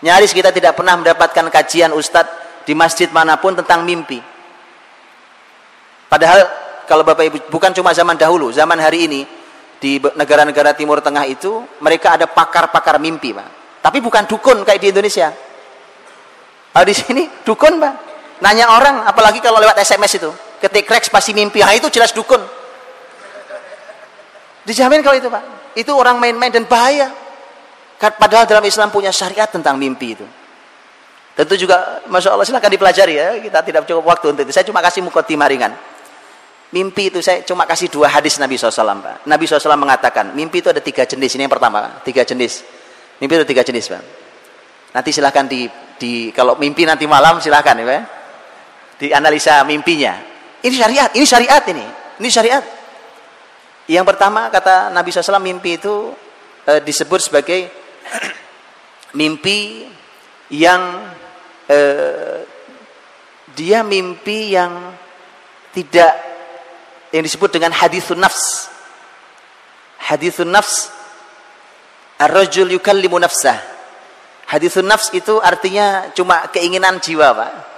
Nyaris 0.00 0.32
kita 0.32 0.48
tidak 0.48 0.72
pernah 0.72 0.96
mendapatkan 0.96 1.52
kajian 1.52 1.92
ustadz 1.92 2.64
di 2.64 2.72
masjid 2.72 3.12
mana 3.12 3.36
pun 3.36 3.52
tentang 3.52 3.84
mimpi. 3.84 4.24
Padahal 6.08 6.48
kalau 6.88 7.04
Bapak 7.04 7.28
Ibu 7.28 7.38
bukan 7.52 7.76
cuma 7.76 7.92
zaman 7.92 8.16
dahulu, 8.16 8.48
zaman 8.48 8.80
hari 8.80 9.04
ini 9.04 9.20
di 9.76 10.00
negara-negara 10.00 10.72
Timur 10.72 11.04
Tengah 11.04 11.28
itu 11.28 11.60
mereka 11.84 12.16
ada 12.16 12.24
pakar-pakar 12.24 12.96
mimpi, 12.96 13.36
Pak. 13.36 13.84
Tapi 13.84 14.00
bukan 14.00 14.24
dukun 14.24 14.64
kayak 14.64 14.80
di 14.80 14.88
Indonesia. 14.88 15.28
Kalau 16.72 16.86
di 16.88 16.96
sini 16.96 17.28
dukun, 17.44 17.76
Pak. 17.76 17.94
Nanya 18.40 18.72
orang 18.72 19.04
apalagi 19.04 19.44
kalau 19.44 19.60
lewat 19.60 19.76
SMS 19.76 20.16
itu 20.16 20.32
ketik 20.60 20.86
reks 20.86 21.08
pasti 21.08 21.32
mimpi. 21.32 21.64
Nah, 21.64 21.74
itu 21.74 21.88
jelas 21.88 22.12
dukun. 22.12 22.40
Dijamin 24.68 25.00
kalau 25.00 25.16
itu 25.16 25.28
pak. 25.32 25.42
Itu 25.74 25.96
orang 25.96 26.20
main-main 26.20 26.52
dan 26.52 26.68
bahaya. 26.68 27.08
Padahal 28.00 28.48
dalam 28.48 28.64
Islam 28.64 28.88
punya 28.88 29.12
syariat 29.12 29.48
tentang 29.48 29.76
mimpi 29.76 30.16
itu. 30.16 30.26
Tentu 31.36 31.56
juga 31.56 32.04
Masya 32.08 32.36
Allah 32.36 32.46
silahkan 32.48 32.68
dipelajari 32.72 33.14
ya. 33.16 33.28
Kita 33.40 33.64
tidak 33.64 33.82
cukup 33.88 34.04
waktu 34.08 34.36
untuk 34.36 34.44
itu. 34.44 34.52
Saya 34.52 34.64
cuma 34.68 34.84
kasih 34.84 35.00
mukotimah 35.04 35.48
ringan. 35.48 35.72
Mimpi 36.70 37.10
itu 37.10 37.18
saya 37.18 37.42
cuma 37.42 37.66
kasih 37.66 37.90
dua 37.90 38.06
hadis 38.06 38.38
Nabi 38.38 38.54
SAW 38.54 39.02
Pak. 39.02 39.26
Nabi 39.26 39.44
SAW 39.48 39.74
mengatakan 39.74 40.30
mimpi 40.38 40.62
itu 40.62 40.70
ada 40.70 40.78
tiga 40.78 41.02
jenis. 41.02 41.34
Ini 41.34 41.48
yang 41.48 41.52
pertama 41.52 41.98
tiga 42.06 42.22
jenis. 42.22 42.62
Mimpi 43.18 43.42
itu 43.42 43.46
tiga 43.48 43.66
jenis 43.66 43.90
Pak. 43.90 44.02
Nanti 44.94 45.10
silahkan 45.10 45.50
di, 45.50 45.66
di 45.98 46.30
kalau 46.30 46.54
mimpi 46.54 46.86
nanti 46.86 47.10
malam 47.10 47.42
silahkan 47.42 47.74
ya. 47.74 48.00
Dianalisa 49.02 49.66
mimpinya. 49.66 50.29
Ini 50.60 50.74
syariat, 50.76 51.10
ini 51.16 51.26
syariat 51.26 51.62
ini. 51.72 51.86
Ini 52.20 52.28
syariat. 52.28 52.64
Yang 53.88 54.06
pertama 54.12 54.52
kata 54.52 54.92
Nabi 54.92 55.08
SAW 55.10 55.40
mimpi 55.40 55.80
itu 55.80 56.12
e, 56.68 56.84
disebut 56.84 57.20
sebagai 57.26 57.66
mimpi 59.18 59.88
yang 60.52 61.10
e, 61.64 61.78
dia 63.56 63.80
mimpi 63.82 64.54
yang 64.54 64.94
tidak 65.72 66.12
yang 67.10 67.24
disebut 67.24 67.50
dengan 67.50 67.72
hadithun 67.74 68.20
nafs. 68.20 68.68
Hadithun 69.98 70.52
nafs 70.52 70.92
ar-rajul 72.20 72.70
yukallimu 72.76 73.16
nafsah. 73.16 73.58
Hadithun 74.46 74.86
nafs 74.86 75.08
itu 75.16 75.40
artinya 75.40 76.12
cuma 76.12 76.46
keinginan 76.52 77.00
jiwa, 77.00 77.32
Pak. 77.32 77.69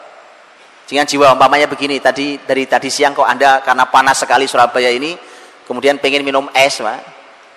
Dengan 0.92 1.08
jiwa 1.08 1.32
umpamanya 1.32 1.64
begini, 1.72 2.04
tadi 2.04 2.36
dari 2.36 2.68
tadi 2.68 2.92
siang 2.92 3.16
kok 3.16 3.24
Anda 3.24 3.64
karena 3.64 3.88
panas 3.88 4.20
sekali 4.20 4.44
Surabaya 4.44 4.92
ini, 4.92 5.16
kemudian 5.64 5.96
pengen 5.96 6.20
minum 6.20 6.52
es, 6.52 6.84
Pak. 6.84 7.00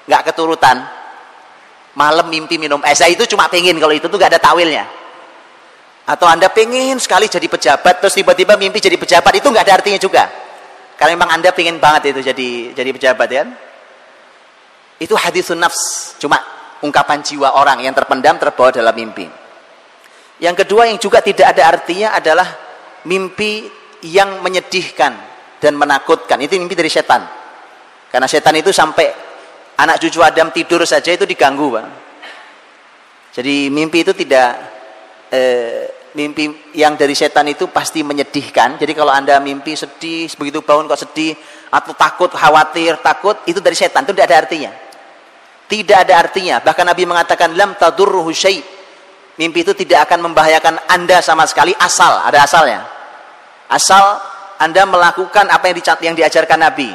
Enggak 0.08 0.32
keturutan. 0.32 0.80
Malam 2.00 2.32
mimpi 2.32 2.56
minum 2.56 2.80
es. 2.88 2.96
Nah, 3.04 3.12
itu 3.12 3.28
cuma 3.28 3.52
pengen 3.52 3.76
kalau 3.76 3.92
itu 3.92 4.08
tuh 4.08 4.16
enggak 4.16 4.40
ada 4.40 4.40
tawilnya. 4.40 4.88
Atau 6.08 6.32
Anda 6.32 6.48
pengen 6.48 6.96
sekali 6.96 7.28
jadi 7.28 7.44
pejabat, 7.52 8.00
terus 8.00 8.16
tiba-tiba 8.16 8.56
mimpi 8.56 8.80
jadi 8.80 8.96
pejabat, 8.96 9.36
itu 9.36 9.52
nggak 9.52 9.68
ada 9.68 9.84
artinya 9.84 10.00
juga. 10.00 10.32
Karena 10.96 11.20
memang 11.20 11.36
Anda 11.36 11.52
pengen 11.52 11.76
banget 11.76 12.16
itu 12.16 12.24
jadi 12.32 12.72
jadi 12.72 12.90
pejabat 12.96 13.28
ya. 13.36 13.44
Itu 14.96 15.12
hadisun 15.12 15.60
nafs, 15.60 16.16
cuma 16.24 16.40
ungkapan 16.80 17.20
jiwa 17.20 17.52
orang 17.60 17.84
yang 17.84 17.92
terpendam 17.92 18.40
terbawa 18.40 18.72
dalam 18.72 18.96
mimpi. 18.96 19.28
Yang 20.40 20.64
kedua 20.64 20.88
yang 20.88 20.96
juga 21.04 21.20
tidak 21.20 21.52
ada 21.52 21.68
artinya 21.68 22.16
adalah 22.16 22.65
mimpi 23.06 23.70
yang 24.06 24.42
menyedihkan 24.42 25.14
dan 25.62 25.74
menakutkan. 25.78 26.38
Itu 26.42 26.58
mimpi 26.58 26.78
dari 26.78 26.92
setan. 26.92 27.26
Karena 28.12 28.28
setan 28.30 28.54
itu 28.58 28.70
sampai 28.70 29.08
anak 29.80 30.02
cucu 30.02 30.20
Adam 30.22 30.54
tidur 30.54 30.84
saja 30.86 31.14
itu 31.14 31.26
diganggu, 31.26 31.68
Bang. 31.74 31.90
Jadi 33.36 33.68
mimpi 33.68 34.08
itu 34.08 34.16
tidak 34.16 34.50
eh, 35.28 36.12
mimpi 36.16 36.72
yang 36.80 36.96
dari 36.96 37.12
setan 37.12 37.52
itu 37.52 37.68
pasti 37.68 38.06
menyedihkan. 38.06 38.80
Jadi 38.80 38.94
kalau 38.96 39.12
Anda 39.12 39.42
mimpi 39.44 39.76
sedih, 39.76 40.32
begitu 40.40 40.64
bangun 40.64 40.88
kok 40.88 41.02
sedih, 41.04 41.36
atau 41.68 41.92
takut, 41.98 42.32
khawatir, 42.32 43.04
takut, 43.04 43.36
itu 43.44 43.60
dari 43.60 43.76
setan, 43.76 44.08
itu 44.08 44.16
tidak 44.16 44.28
ada 44.32 44.38
artinya. 44.48 44.72
Tidak 45.66 45.98
ada 45.98 46.14
artinya. 46.16 46.56
Bahkan 46.64 46.86
Nabi 46.88 47.04
mengatakan, 47.04 47.58
Lam 47.58 47.74
tadurruhu 47.76 48.32
syai' 48.32 48.76
Mimpi 49.36 49.68
itu 49.68 49.76
tidak 49.76 50.08
akan 50.08 50.32
membahayakan 50.32 50.88
Anda 50.88 51.20
sama 51.20 51.44
sekali, 51.44 51.76
asal, 51.76 52.24
ada 52.24 52.48
asalnya. 52.48 52.88
Asal 53.70 54.22
Anda 54.62 54.86
melakukan 54.88 55.50
apa 55.52 55.72
yang, 55.72 55.78
yang 56.02 56.16
diajarkan 56.16 56.60
Nabi. 56.62 56.90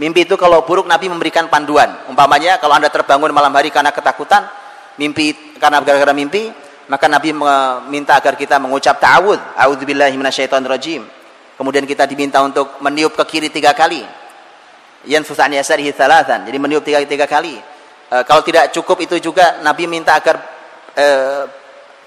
Mimpi 0.00 0.24
itu 0.24 0.34
kalau 0.40 0.64
buruk 0.64 0.88
Nabi 0.88 1.12
memberikan 1.12 1.46
panduan. 1.52 1.92
Umpamanya 2.08 2.56
kalau 2.56 2.80
Anda 2.80 2.88
terbangun 2.88 3.30
malam 3.36 3.52
hari 3.52 3.68
karena 3.68 3.92
ketakutan, 3.92 4.48
mimpi 4.96 5.56
karena 5.60 5.84
gara-gara 5.84 6.16
mimpi, 6.16 6.48
maka 6.88 7.04
Nabi 7.06 7.36
meminta 7.36 8.16
agar 8.16 8.34
kita 8.34 8.56
mengucap 8.56 8.96
ta'awud, 8.96 9.60
a'udzubillahi. 9.60 10.16
Kemudian 11.60 11.84
kita 11.84 12.08
diminta 12.08 12.40
untuk 12.40 12.80
meniup 12.80 13.12
ke 13.12 13.24
kiri 13.36 13.52
tiga 13.52 13.76
kali. 13.76 14.00
Yanfus 15.04 15.36
an 15.36 15.52
yasarihi 15.52 15.92
thalathan. 15.92 16.48
Jadi 16.48 16.56
meniup 16.56 16.80
tiga, 16.80 17.04
tiga 17.04 17.28
kali. 17.28 17.60
E, 18.08 18.16
kalau 18.24 18.40
tidak 18.40 18.72
cukup 18.72 18.96
itu 19.04 19.20
juga 19.20 19.60
Nabi 19.60 19.84
minta 19.84 20.16
agar 20.16 20.40
e, 20.96 21.06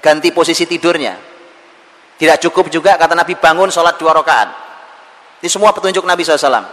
ganti 0.02 0.34
posisi 0.34 0.66
tidurnya. 0.66 1.33
Tidak 2.18 2.38
cukup 2.50 2.70
juga 2.70 2.96
kata 2.96 3.18
Nabi 3.18 3.34
bangun 3.36 3.74
sholat 3.74 3.98
dua 3.98 4.14
rakaat. 4.14 4.50
Ini 5.44 5.50
semua 5.52 5.76
petunjuk 5.76 6.08
Nabi 6.08 6.24
SAW. 6.24 6.64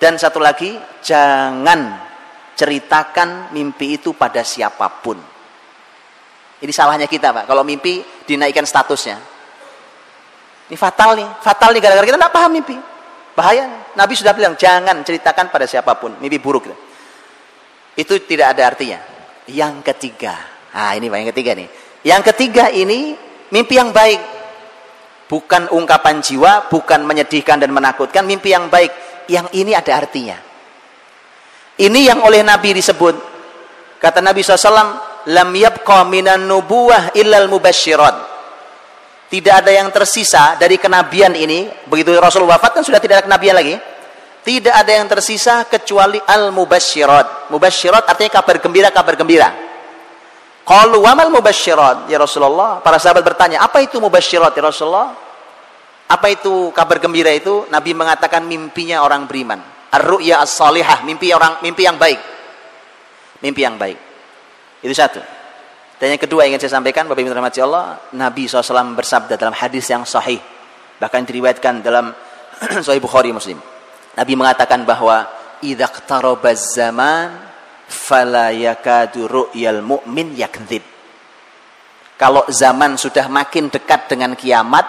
Dan 0.00 0.16
satu 0.16 0.40
lagi, 0.40 0.78
jangan 1.04 2.00
ceritakan 2.56 3.52
mimpi 3.52 4.00
itu 4.00 4.16
pada 4.16 4.40
siapa 4.40 4.88
pun. 5.00 5.20
Ini 6.60 6.72
salahnya 6.72 7.08
kita, 7.08 7.32
Pak. 7.32 7.44
Kalau 7.48 7.64
mimpi 7.64 8.04
dinaikkan 8.24 8.64
statusnya. 8.64 9.16
Ini 10.68 10.76
fatal 10.76 11.16
nih. 11.16 11.28
Fatal 11.40 11.72
nih 11.72 11.80
gara-gara 11.82 12.06
kita 12.06 12.16
tidak 12.20 12.32
paham 12.32 12.52
mimpi. 12.52 12.76
Bahaya. 13.34 13.92
Nabi 13.96 14.14
sudah 14.14 14.32
bilang, 14.36 14.54
jangan 14.54 15.02
ceritakan 15.02 15.50
pada 15.50 15.64
siapa 15.64 15.96
pun. 15.96 16.16
Mimpi 16.20 16.38
buruk. 16.38 16.68
Itu 17.96 18.16
tidak 18.24 18.56
ada 18.56 18.72
artinya. 18.72 19.00
Yang 19.50 19.82
ketiga. 19.92 20.36
Nah, 20.70 20.94
ini 20.94 21.10
Pak, 21.10 21.16
yang 21.16 21.30
ketiga 21.34 21.50
nih. 21.58 21.68
Yang 22.06 22.22
ketiga 22.32 22.64
ini 22.70 23.18
mimpi 23.50 23.74
yang 23.76 23.90
baik. 23.90 24.39
Bukan 25.30 25.70
ungkapan 25.70 26.18
jiwa, 26.18 26.66
bukan 26.66 27.06
menyedihkan 27.06 27.62
dan 27.62 27.70
menakutkan. 27.70 28.26
Mimpi 28.26 28.50
yang 28.50 28.66
baik. 28.66 28.90
Yang 29.30 29.46
ini 29.54 29.78
ada 29.78 29.94
artinya. 29.94 30.34
Ini 31.78 32.10
yang 32.10 32.26
oleh 32.26 32.42
Nabi 32.42 32.74
disebut. 32.74 33.14
Kata 34.02 34.18
Nabi 34.18 34.42
SAW, 34.42 35.30
lam 35.30 35.50
yabqa 35.54 36.02
minan 36.02 36.50
nubuwah 36.50 37.14
illal 37.14 37.46
mubasyirat. 37.46 38.26
Tidak 39.30 39.54
ada 39.54 39.70
yang 39.70 39.86
tersisa 39.94 40.58
dari 40.58 40.74
kenabian 40.82 41.30
ini, 41.38 41.70
begitu 41.86 42.10
Rasul 42.18 42.42
wafat 42.50 42.74
kan 42.74 42.82
sudah 42.82 42.98
tidak 42.98 43.22
ada 43.22 43.24
kenabian 43.30 43.54
lagi. 43.54 43.78
Tidak 44.42 44.74
ada 44.74 44.90
yang 44.90 45.06
tersisa 45.06 45.62
kecuali 45.70 46.18
al 46.18 46.50
mubasyirat. 46.50 47.54
Mubasyirat 47.54 48.10
artinya 48.10 48.42
kabar 48.42 48.58
gembira, 48.58 48.90
kabar 48.90 49.14
gembira. 49.14 49.69
Qalu 50.64 51.02
wamal 51.02 51.32
mubasyirat 51.32 52.06
ya 52.06 52.20
Rasulullah. 52.20 52.78
Para 52.84 53.00
sahabat 53.00 53.24
bertanya, 53.24 53.64
apa 53.64 53.82
itu 53.82 53.98
mubasyirat 53.98 54.54
ya 54.54 54.62
Rasulullah? 54.62 55.12
Apa 56.10 56.26
itu 56.30 56.74
kabar 56.74 56.98
gembira 56.98 57.30
itu? 57.30 57.66
Nabi 57.70 57.94
mengatakan 57.94 58.42
mimpinya 58.42 59.02
orang 59.02 59.30
beriman. 59.30 59.62
Ar-ru'ya 59.90 60.42
as-salihah, 60.42 61.02
mimpi 61.02 61.34
orang 61.34 61.62
mimpi 61.62 61.86
yang 61.86 61.98
baik. 61.98 62.18
Mimpi 63.42 63.60
yang 63.62 63.78
baik. 63.78 63.98
Itu 64.82 64.94
satu. 64.94 65.22
Dan 66.00 66.16
yang 66.16 66.20
kedua 66.22 66.48
yang 66.48 66.56
ingin 66.56 66.64
saya 66.64 66.80
sampaikan 66.80 67.04
Bapak 67.04 67.20
Ibu 67.20 67.28
rahmati 67.28 67.60
Allah, 67.60 68.08
Nabi 68.16 68.48
SAW 68.48 68.96
bersabda 68.96 69.36
dalam 69.36 69.52
hadis 69.52 69.84
yang 69.92 70.08
sahih, 70.08 70.40
bahkan 70.96 71.28
diriwayatkan 71.28 71.84
dalam 71.84 72.08
Sahih 72.86 73.04
Bukhari 73.04 73.36
Muslim. 73.36 73.60
Nabi 74.16 74.32
mengatakan 74.32 74.88
bahwa 74.88 75.28
idza 75.60 75.88
zaman 76.56 77.49
fala 77.90 78.54
yakadu 78.54 79.26
ru'yal 79.26 79.82
mu'min 79.82 80.38
yakdzib. 80.38 80.86
Kalau 82.14 82.46
zaman 82.46 82.94
sudah 82.94 83.26
makin 83.26 83.72
dekat 83.72 84.06
dengan 84.06 84.38
kiamat, 84.38 84.86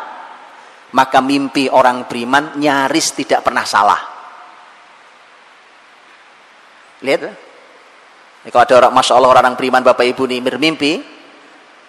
maka 0.93 1.19
mimpi 1.23 1.71
orang 1.71 2.05
beriman 2.05 2.59
nyaris 2.59 3.15
tidak 3.15 3.41
pernah 3.41 3.65
salah. 3.65 4.01
Lihat 7.01 7.21
ini 8.41 8.49
kalau 8.49 8.63
ada 8.65 8.73
orang, 8.85 8.93
masya 8.93 9.13
Allah 9.17 9.31
orang 9.31 9.53
beriman 9.57 9.81
bapak 9.85 10.05
ibu 10.05 10.25
nih 10.25 10.41
bermimpi, 10.41 10.91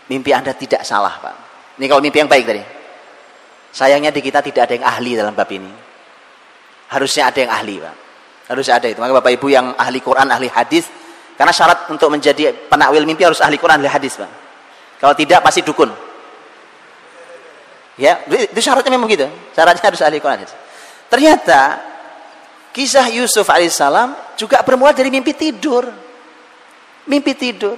mimpi 0.08 0.30
anda 0.32 0.52
tidak 0.52 0.84
salah 0.84 1.16
pak. 1.20 1.34
Ini 1.80 1.84
kalau 1.88 2.04
mimpi 2.04 2.20
yang 2.20 2.28
baik 2.28 2.44
tadi. 2.44 2.62
Sayangnya 3.72 4.12
di 4.12 4.20
kita 4.20 4.44
tidak 4.44 4.68
ada 4.68 4.72
yang 4.76 4.84
ahli 4.84 5.12
dalam 5.16 5.32
bab 5.32 5.48
ini. 5.48 5.72
Harusnya 6.92 7.32
ada 7.32 7.38
yang 7.40 7.52
ahli 7.52 7.74
pak. 7.80 7.94
Harusnya 8.52 8.74
ada 8.76 8.86
itu. 8.92 9.00
Maka 9.00 9.12
bapak 9.16 9.32
ibu 9.32 9.48
yang 9.48 9.72
ahli 9.80 9.98
Quran, 10.04 10.28
ahli 10.28 10.52
hadis, 10.52 10.92
karena 11.36 11.52
syarat 11.52 11.88
untuk 11.88 12.12
menjadi 12.12 12.52
penakwil 12.68 13.04
mimpi 13.08 13.24
harus 13.24 13.40
ahli 13.40 13.56
Quran, 13.56 13.80
ahli 13.80 13.90
hadis 13.90 14.16
pak. 14.16 14.30
Kalau 15.00 15.14
tidak 15.18 15.42
pasti 15.42 15.66
dukun. 15.66 15.90
Ya, 17.98 18.24
itu 18.28 18.60
syaratnya 18.62 18.94
memang 18.94 19.10
gitu. 19.10 19.26
Syaratnya 19.52 19.82
harus 19.82 20.00
ahli 20.00 20.22
Quran. 20.22 20.46
Ternyata 21.12 21.60
kisah 22.72 23.10
Yusuf 23.12 23.44
alaihissalam 23.44 24.38
juga 24.38 24.64
bermula 24.64 24.96
dari 24.96 25.12
mimpi 25.12 25.36
tidur. 25.36 25.90
Mimpi 27.04 27.32
tidur. 27.34 27.76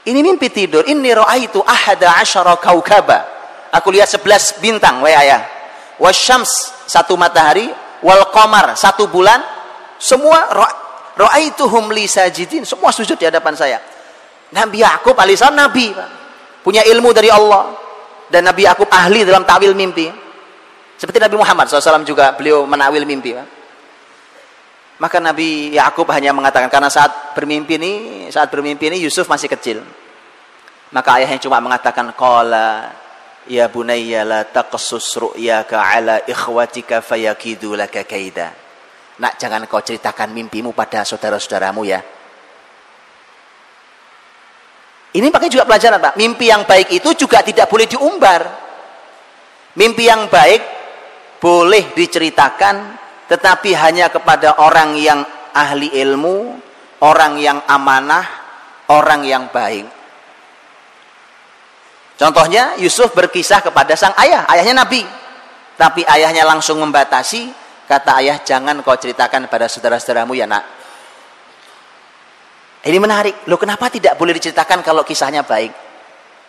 Ini 0.00 0.20
mimpi 0.24 0.48
tidur. 0.48 0.88
Ini 0.88 1.12
itu 1.44 1.60
ahada 1.60 2.16
asyara 2.18 2.56
kaukaba. 2.56 3.28
Aku 3.70 3.92
lihat 3.92 4.10
sebelas 4.10 4.56
bintang, 4.58 5.04
wahai 5.04 5.28
ayah. 5.28 5.44
Wasyams, 6.00 6.48
satu 6.88 7.14
matahari. 7.14 7.70
Wal 8.00 8.32
qamar, 8.32 8.74
satu 8.80 9.06
bulan. 9.06 9.44
Semua 10.00 10.48
ra'aituhum 11.20 11.92
li 11.92 12.08
sajidin. 12.08 12.64
Semua 12.64 12.88
sujud 12.88 13.20
di 13.20 13.28
hadapan 13.28 13.52
saya. 13.52 13.78
Nabi 14.50 14.80
Yakub 14.80 15.14
alaihissalam 15.14 15.54
nabi, 15.54 15.92
punya 16.64 16.80
ilmu 16.88 17.12
dari 17.12 17.28
Allah. 17.28 17.76
Dan 18.30 18.46
Nabi 18.46 18.62
Yakub 18.62 18.86
ahli 18.86 19.26
dalam 19.26 19.42
tawil 19.42 19.74
mimpi. 19.74 20.06
Seperti 20.94 21.18
Nabi 21.18 21.34
Muhammad 21.34 21.66
SAW 21.66 22.06
juga 22.06 22.30
beliau 22.38 22.62
menawil 22.62 23.02
mimpi. 23.02 23.34
Maka 25.00 25.16
Nabi 25.18 25.74
Yakub 25.74 26.06
hanya 26.12 26.30
mengatakan 26.30 26.68
karena 26.68 26.92
saat 26.92 27.34
bermimpi 27.34 27.80
ini, 27.80 27.92
saat 28.28 28.52
bermimpi 28.52 28.92
ini 28.92 29.00
Yusuf 29.02 29.26
masih 29.26 29.48
kecil. 29.48 29.80
Maka 30.92 31.18
ayahnya 31.18 31.40
cuma 31.40 31.56
mengatakan 31.58 32.12
qala 32.12 32.92
ya 33.48 33.66
bunayya 33.72 34.28
la 34.28 34.40
taqsus 34.44 35.16
ru'yaka 35.16 35.80
ala 35.80 36.20
ikhwatika 36.28 37.00
fayakidu 37.00 37.74
laka 37.74 38.04
kaida. 38.04 38.52
Nak 39.20 39.36
jangan 39.36 39.68
kau 39.68 39.84
ceritakan 39.84 40.32
mimpimu 40.32 40.72
pada 40.72 41.04
saudara-saudaramu 41.04 41.84
ya. 41.84 42.00
Ini 45.10 45.26
pakai 45.28 45.50
juga 45.52 45.68
pelajaran 45.68 46.00
Pak. 46.00 46.14
Mimpi 46.16 46.48
yang 46.48 46.64
baik 46.64 46.88
itu 46.94 47.12
juga 47.26 47.44
tidak 47.44 47.68
boleh 47.68 47.84
diumbar. 47.84 48.42
Mimpi 49.76 50.08
yang 50.08 50.30
baik 50.32 50.62
boleh 51.42 51.92
diceritakan 51.92 52.96
tetapi 53.30 53.70
hanya 53.78 54.10
kepada 54.10 54.58
orang 54.58 54.98
yang 54.98 55.22
ahli 55.54 55.92
ilmu, 56.00 56.58
orang 57.04 57.38
yang 57.38 57.58
amanah, 57.68 58.26
orang 58.90 59.22
yang 59.22 59.46
baik. 59.52 59.86
Contohnya 62.18 62.74
Yusuf 62.76 63.14
berkisah 63.14 63.62
kepada 63.64 63.94
sang 63.94 64.14
ayah, 64.20 64.44
ayahnya 64.50 64.82
Nabi. 64.82 65.02
Tapi 65.78 66.04
ayahnya 66.04 66.44
langsung 66.44 66.76
membatasi, 66.82 67.48
kata 67.90 68.22
ayah 68.22 68.38
jangan 68.46 68.78
kau 68.86 68.94
ceritakan 68.94 69.50
pada 69.50 69.66
saudara-saudaramu 69.66 70.38
ya 70.38 70.46
nak. 70.46 70.62
Ini 72.86 72.96
menarik. 73.02 73.50
Loh 73.50 73.58
kenapa 73.58 73.90
tidak 73.90 74.14
boleh 74.14 74.38
diceritakan 74.38 74.86
kalau 74.86 75.02
kisahnya 75.02 75.42
baik? 75.42 75.74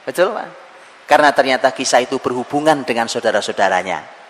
Betul 0.05 0.37
Pak? 0.37 0.47
Karena 1.09 1.33
ternyata 1.33 1.73
kisah 1.73 2.05
itu 2.05 2.21
berhubungan 2.21 2.85
dengan 2.85 3.09
saudara-saudaranya. 3.09 4.21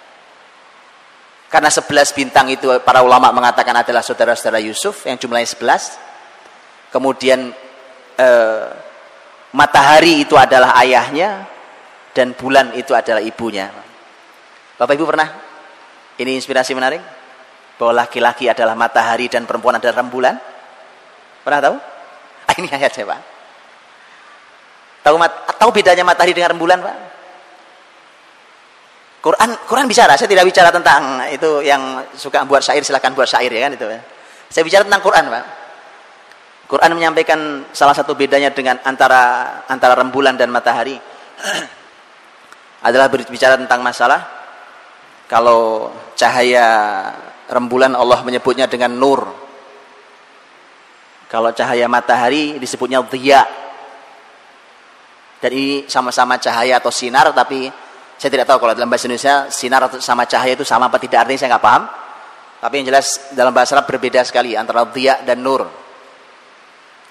Karena 1.52 1.68
sebelas 1.68 2.16
bintang 2.16 2.48
itu 2.48 2.72
para 2.80 3.04
ulama 3.04 3.28
mengatakan 3.36 3.76
adalah 3.76 4.00
saudara-saudara 4.00 4.64
Yusuf 4.64 5.04
yang 5.04 5.20
jumlahnya 5.20 5.52
sebelas. 5.52 6.00
Kemudian 6.96 7.52
eh, 8.16 8.66
matahari 9.52 10.24
itu 10.24 10.40
adalah 10.40 10.80
ayahnya 10.80 11.44
dan 12.16 12.32
bulan 12.40 12.72
itu 12.74 12.96
adalah 12.96 13.20
ibunya. 13.20 13.68
Bapak 14.80 14.96
Ibu 14.96 15.06
pernah? 15.06 15.51
Ini 16.20 16.36
inspirasi 16.36 16.76
menarik 16.76 17.00
bahwa 17.80 18.04
laki-laki 18.04 18.52
adalah 18.52 18.76
matahari 18.76 19.32
dan 19.32 19.48
perempuan 19.48 19.80
adalah 19.80 20.04
rembulan. 20.04 20.36
Pernah 21.42 21.62
tahu? 21.62 21.78
Ah, 22.52 22.58
ini 22.60 22.68
ayat 22.68 22.92
saya, 22.92 23.08
Pak. 23.08 23.22
Tahu 25.08 25.16
mat, 25.16 25.32
tahu 25.56 25.72
bedanya 25.72 26.04
matahari 26.04 26.36
dengan 26.36 26.52
rembulan, 26.52 26.84
Pak? 26.84 26.96
Quran 29.22 29.50
Quran 29.70 29.86
bicara, 29.86 30.18
saya 30.18 30.28
tidak 30.28 30.50
bicara 30.50 30.74
tentang 30.74 31.22
itu 31.30 31.62
yang 31.62 32.02
suka 32.18 32.42
buat 32.44 32.60
syair 32.60 32.82
silakan 32.82 33.14
buat 33.14 33.30
syair 33.30 33.54
ya 33.54 33.70
kan 33.70 33.72
itu. 33.78 33.86
Ya. 33.86 34.02
Saya 34.50 34.66
bicara 34.66 34.84
tentang 34.84 35.00
Quran, 35.06 35.30
Pak. 35.30 35.46
Quran 36.66 36.92
menyampaikan 36.98 37.40
salah 37.72 37.94
satu 37.94 38.18
bedanya 38.18 38.50
dengan 38.50 38.82
antara 38.84 39.64
antara 39.70 39.94
rembulan 39.96 40.36
dan 40.36 40.50
matahari 40.50 40.98
adalah 42.88 43.08
berbicara 43.08 43.56
tentang 43.62 43.86
masalah 43.86 44.41
kalau 45.32 45.88
cahaya 46.20 46.68
rembulan 47.48 47.96
Allah 47.96 48.20
menyebutnya 48.28 48.68
dengan 48.68 48.92
nur 48.92 49.42
kalau 51.32 51.56
cahaya 51.56 51.88
matahari 51.88 52.60
disebutnya 52.60 53.00
dhiya. 53.08 53.48
Dan 55.40 55.52
ini 55.56 55.88
sama-sama 55.88 56.36
cahaya 56.36 56.84
atau 56.84 56.92
sinar 56.92 57.32
tapi 57.32 57.72
saya 58.20 58.30
tidak 58.30 58.52
tahu 58.52 58.68
kalau 58.68 58.76
dalam 58.76 58.92
bahasa 58.92 59.08
Indonesia 59.08 59.48
sinar 59.48 59.88
atau 59.88 59.98
sama 60.04 60.28
cahaya 60.28 60.60
itu 60.60 60.68
sama 60.68 60.92
apa 60.92 61.00
tidak 61.00 61.24
artinya 61.24 61.40
saya 61.40 61.50
nggak 61.56 61.64
paham. 61.64 61.84
Tapi 62.62 62.74
yang 62.78 62.86
jelas 62.92 63.32
dalam 63.32 63.56
bahasa 63.56 63.80
Arab 63.80 63.88
berbeda 63.88 64.22
sekali 64.28 64.60
antara 64.60 64.84
dhiya 64.84 65.24
dan 65.24 65.40
nur. 65.40 65.66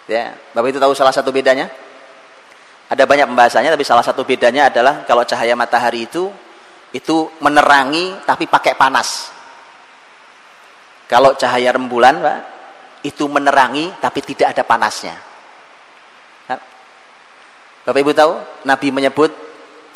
Ya, 0.05 0.37
Bapak 0.53 0.69
itu 0.69 0.79
tahu 0.79 0.93
salah 0.93 1.17
satu 1.17 1.33
bedanya? 1.33 1.73
Ada 2.93 3.09
banyak 3.09 3.25
pembahasannya 3.25 3.73
tapi 3.73 3.89
salah 3.89 4.05
satu 4.05 4.23
bedanya 4.23 4.69
adalah 4.69 5.09
kalau 5.09 5.25
cahaya 5.25 5.57
matahari 5.57 6.05
itu 6.07 6.29
itu 6.91 7.31
menerangi 7.39 8.23
tapi 8.27 8.51
pakai 8.51 8.75
panas. 8.75 9.31
Kalau 11.11 11.35
cahaya 11.35 11.75
rembulan, 11.75 12.23
Pak, 12.23 12.39
itu 13.03 13.27
menerangi 13.27 13.99
tapi 13.99 14.21
tidak 14.23 14.55
ada 14.55 14.63
panasnya. 14.63 15.17
Bapak 17.81 18.01
Ibu 18.07 18.13
tahu 18.13 18.33
Nabi 18.69 18.89
menyebut 18.93 19.33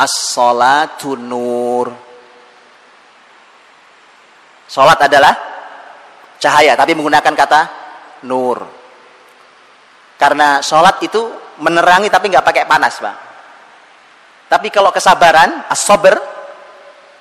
as-salatu 0.00 1.14
nur. 1.14 1.92
Salat 4.64 4.98
adalah 5.04 5.35
cahaya 6.40 6.74
tapi 6.74 6.96
menggunakan 6.96 7.35
kata 7.37 7.61
nur. 8.26 8.64
Karena 10.16 10.64
salat 10.64 10.98
itu 11.04 11.20
menerangi 11.61 12.09
tapi 12.09 12.33
nggak 12.33 12.46
pakai 12.46 12.64
panas, 12.64 12.98
Pak. 12.98 13.16
Tapi 14.48 14.68
kalau 14.72 14.90
kesabaran, 14.90 15.68
as-sabr, 15.68 16.34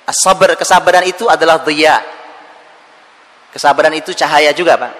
as-sabr 0.08 0.56
kesabaran 0.56 1.04
itu 1.04 1.28
adalah 1.28 1.60
dhiya. 1.64 2.00
Kesabaran 3.52 3.94
itu 3.94 4.10
cahaya 4.12 4.50
juga, 4.50 4.76
Pak. 4.76 4.92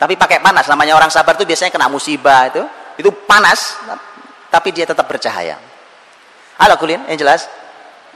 Tapi 0.00 0.16
pakai 0.16 0.40
panas 0.40 0.64
namanya 0.64 0.96
orang 0.96 1.12
sabar 1.12 1.36
itu 1.36 1.44
biasanya 1.44 1.68
kena 1.68 1.92
musibah 1.92 2.48
itu. 2.48 2.64
Itu 2.96 3.12
panas 3.12 3.76
tapi 4.48 4.72
dia 4.72 4.88
tetap 4.88 5.04
bercahaya. 5.04 5.60
Halo 6.56 6.76
kulin 6.80 7.04
yang 7.08 7.20
jelas 7.20 7.48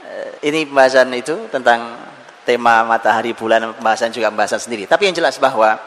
eh, 0.01 0.49
ini 0.49 0.65
pembahasan 0.65 1.13
itu 1.13 1.49
tentang 1.53 1.97
tema 2.45 2.85
matahari 2.85 3.33
bulan 3.33 3.73
pembahasan 3.77 4.09
juga 4.09 4.33
pembahasan 4.33 4.61
sendiri. 4.61 4.89
Tapi 4.89 5.09
yang 5.09 5.15
jelas 5.17 5.37
bahwa 5.37 5.77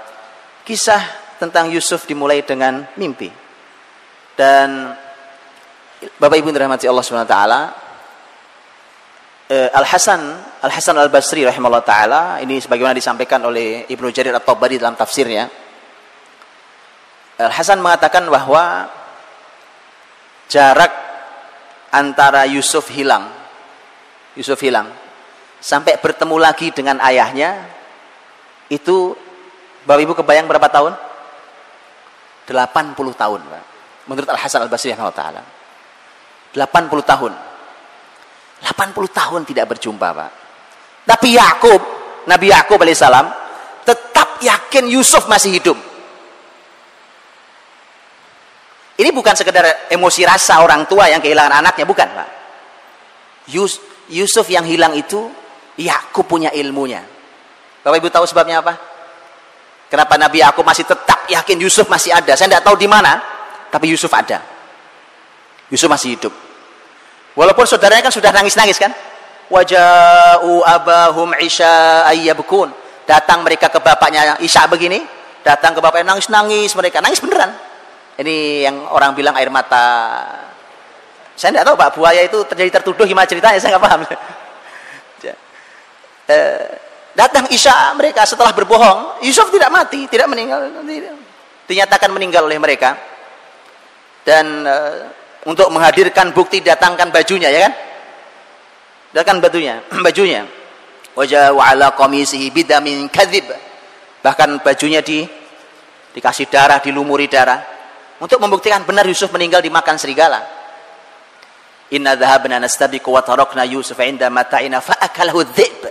kisah 0.62 1.02
tentang 1.38 1.70
Yusuf 1.70 2.06
dimulai 2.06 2.42
dengan 2.46 2.86
mimpi. 2.94 3.30
Dan 4.38 4.94
Bapak 6.18 6.38
Ibu 6.38 6.54
dirahmati 6.54 6.86
Allah 6.86 7.02
Subhanahu 7.02 7.26
wa 7.26 7.34
taala 7.34 7.60
Al 9.48 9.86
Hasan 9.88 10.20
Al 10.60 10.72
Hasan 10.72 11.00
Al 11.00 11.08
Basri 11.08 11.40
rahimahullah 11.40 11.80
taala 11.80 12.22
ini 12.44 12.60
sebagaimana 12.60 12.92
disampaikan 12.92 13.40
oleh 13.48 13.88
Ibnu 13.88 14.12
Jarir 14.12 14.36
At-Tabari 14.36 14.76
dalam 14.76 14.92
tafsirnya 14.92 15.48
Al 17.38 17.54
Hasan 17.54 17.78
mengatakan 17.78 18.28
bahwa 18.28 18.90
jarak 20.50 20.90
antara 21.94 22.44
Yusuf 22.50 22.90
hilang, 22.90 23.30
Yusuf 24.34 24.58
hilang, 24.58 24.90
sampai 25.62 26.02
bertemu 26.02 26.36
lagi 26.36 26.74
dengan 26.74 26.98
ayahnya, 26.98 27.62
itu 28.66 29.14
Bapak 29.86 30.02
Ibu 30.02 30.12
kebayang 30.18 30.50
berapa 30.50 30.68
tahun? 30.68 30.92
80 32.48 33.14
tahun, 33.14 33.40
Pak. 33.44 33.64
Menurut 34.08 34.28
Al 34.28 34.40
Hasan 34.40 34.64
Al 34.64 34.72
Basri 34.72 34.92
taala. 34.92 35.40
80 36.58 36.58
tahun. 37.06 37.32
80 38.62 38.94
tahun 39.14 39.40
tidak 39.46 39.76
berjumpa, 39.76 40.08
Pak. 40.10 40.30
Tapi 41.06 41.38
Yakub, 41.38 41.80
Nabi 42.26 42.52
Yakub 42.52 42.76
alaihissalam 42.76 43.26
tetap 43.86 44.42
yakin 44.44 44.84
Yusuf 44.92 45.24
masih 45.30 45.56
hidup. 45.56 45.78
Ini 48.98 49.14
bukan 49.14 49.32
sekedar 49.38 49.88
emosi 49.88 50.26
rasa 50.26 50.58
orang 50.58 50.82
tua 50.90 51.06
yang 51.06 51.22
kehilangan 51.22 51.62
anaknya, 51.62 51.86
bukan, 51.86 52.08
Pak. 52.10 52.28
Yus, 53.54 53.78
Yusuf 54.10 54.50
yang 54.50 54.66
hilang 54.66 54.92
itu 54.98 55.30
Yakub 55.78 56.26
punya 56.26 56.50
ilmunya. 56.50 57.06
Bapak 57.86 57.96
Ibu 58.02 58.10
tahu 58.10 58.26
sebabnya 58.26 58.58
apa? 58.58 58.74
Kenapa 59.88 60.20
Nabi 60.20 60.44
Yakub 60.44 60.66
masih 60.66 60.84
tetap 60.84 61.24
yakin 61.30 61.56
Yusuf 61.62 61.88
masih 61.88 62.12
ada? 62.12 62.36
Saya 62.36 62.52
tidak 62.52 62.66
tahu 62.66 62.76
di 62.76 62.90
mana, 62.90 63.22
tapi 63.72 63.88
Yusuf 63.88 64.12
ada. 64.12 64.42
Yusuf 65.72 65.88
masih 65.88 66.18
hidup. 66.18 66.47
Walaupun 67.38 67.62
saudaranya 67.70 68.10
kan 68.10 68.14
sudah 68.14 68.34
nangis-nangis 68.34 68.82
kan? 68.82 68.90
Waja'u 69.46 70.66
abahum 70.66 71.30
isya 71.38 72.02
ayyabkun. 72.10 72.74
Datang 73.06 73.46
mereka 73.46 73.72
ke 73.72 73.80
bapaknya 73.80 74.36
Isya 74.36 74.68
begini, 74.68 75.00
datang 75.40 75.72
ke 75.72 75.80
bapaknya 75.80 76.12
nangis-nangis 76.12 76.76
mereka, 76.76 77.00
nangis 77.00 77.24
beneran 77.24 77.56
ini 78.18 78.66
yang 78.66 78.90
orang 78.90 79.14
bilang 79.14 79.38
air 79.38 79.46
mata. 79.46 80.26
Saya 81.38 81.54
tidak 81.54 81.70
tahu 81.70 81.76
Pak 81.78 81.94
buaya 81.94 82.26
itu 82.26 82.42
terjadi 82.50 82.82
tertuduh 82.82 83.06
gimana 83.06 83.30
ceritanya 83.30 83.62
saya 83.62 83.78
nggak 83.78 83.84
paham. 83.86 84.00
eh, 86.34 86.66
datang 87.14 87.46
Isya 87.46 87.94
mereka 87.94 88.26
setelah 88.26 88.50
berbohong, 88.50 89.22
Yusuf 89.22 89.54
tidak 89.54 89.70
mati, 89.70 90.10
tidak 90.10 90.26
meninggal, 90.26 90.66
dinyatakan 91.70 92.10
meninggal 92.10 92.42
oleh 92.50 92.58
mereka. 92.58 92.98
Dan 94.26 94.66
eh, 94.66 94.98
untuk 95.46 95.70
menghadirkan 95.70 96.34
bukti 96.34 96.64
datangkan 96.64 97.14
bajunya 97.14 97.52
ya 97.52 97.60
kan? 97.68 97.74
Datangkan 99.14 99.42
bajunya, 99.44 99.74
bajunya. 100.06 100.42
Wajah 101.18 101.50
wa 101.50 101.64
ala 101.66 101.90
qamisihi 101.94 102.50
bidamin 102.54 103.10
kadzib. 103.10 103.50
Bahkan 104.22 104.62
bajunya 104.62 105.02
di 105.02 105.26
dikasih 106.14 106.50
darah, 106.50 106.82
dilumuri 106.82 107.30
darah 107.30 107.58
untuk 108.18 108.42
membuktikan 108.42 108.82
benar 108.82 109.06
Yusuf 109.06 109.30
meninggal 109.30 109.62
dimakan 109.62 109.94
serigala. 109.94 110.42
Inna 111.94 112.18
dhahabna 112.18 112.60
nastabiqu 112.60 113.08
wa 113.08 113.22
tarakna 113.22 113.64
Yusuf 113.64 113.96
inda 114.02 114.28
mata'ina 114.28 114.82
fa'akalahu 114.82 115.40
dhib. 115.54 115.88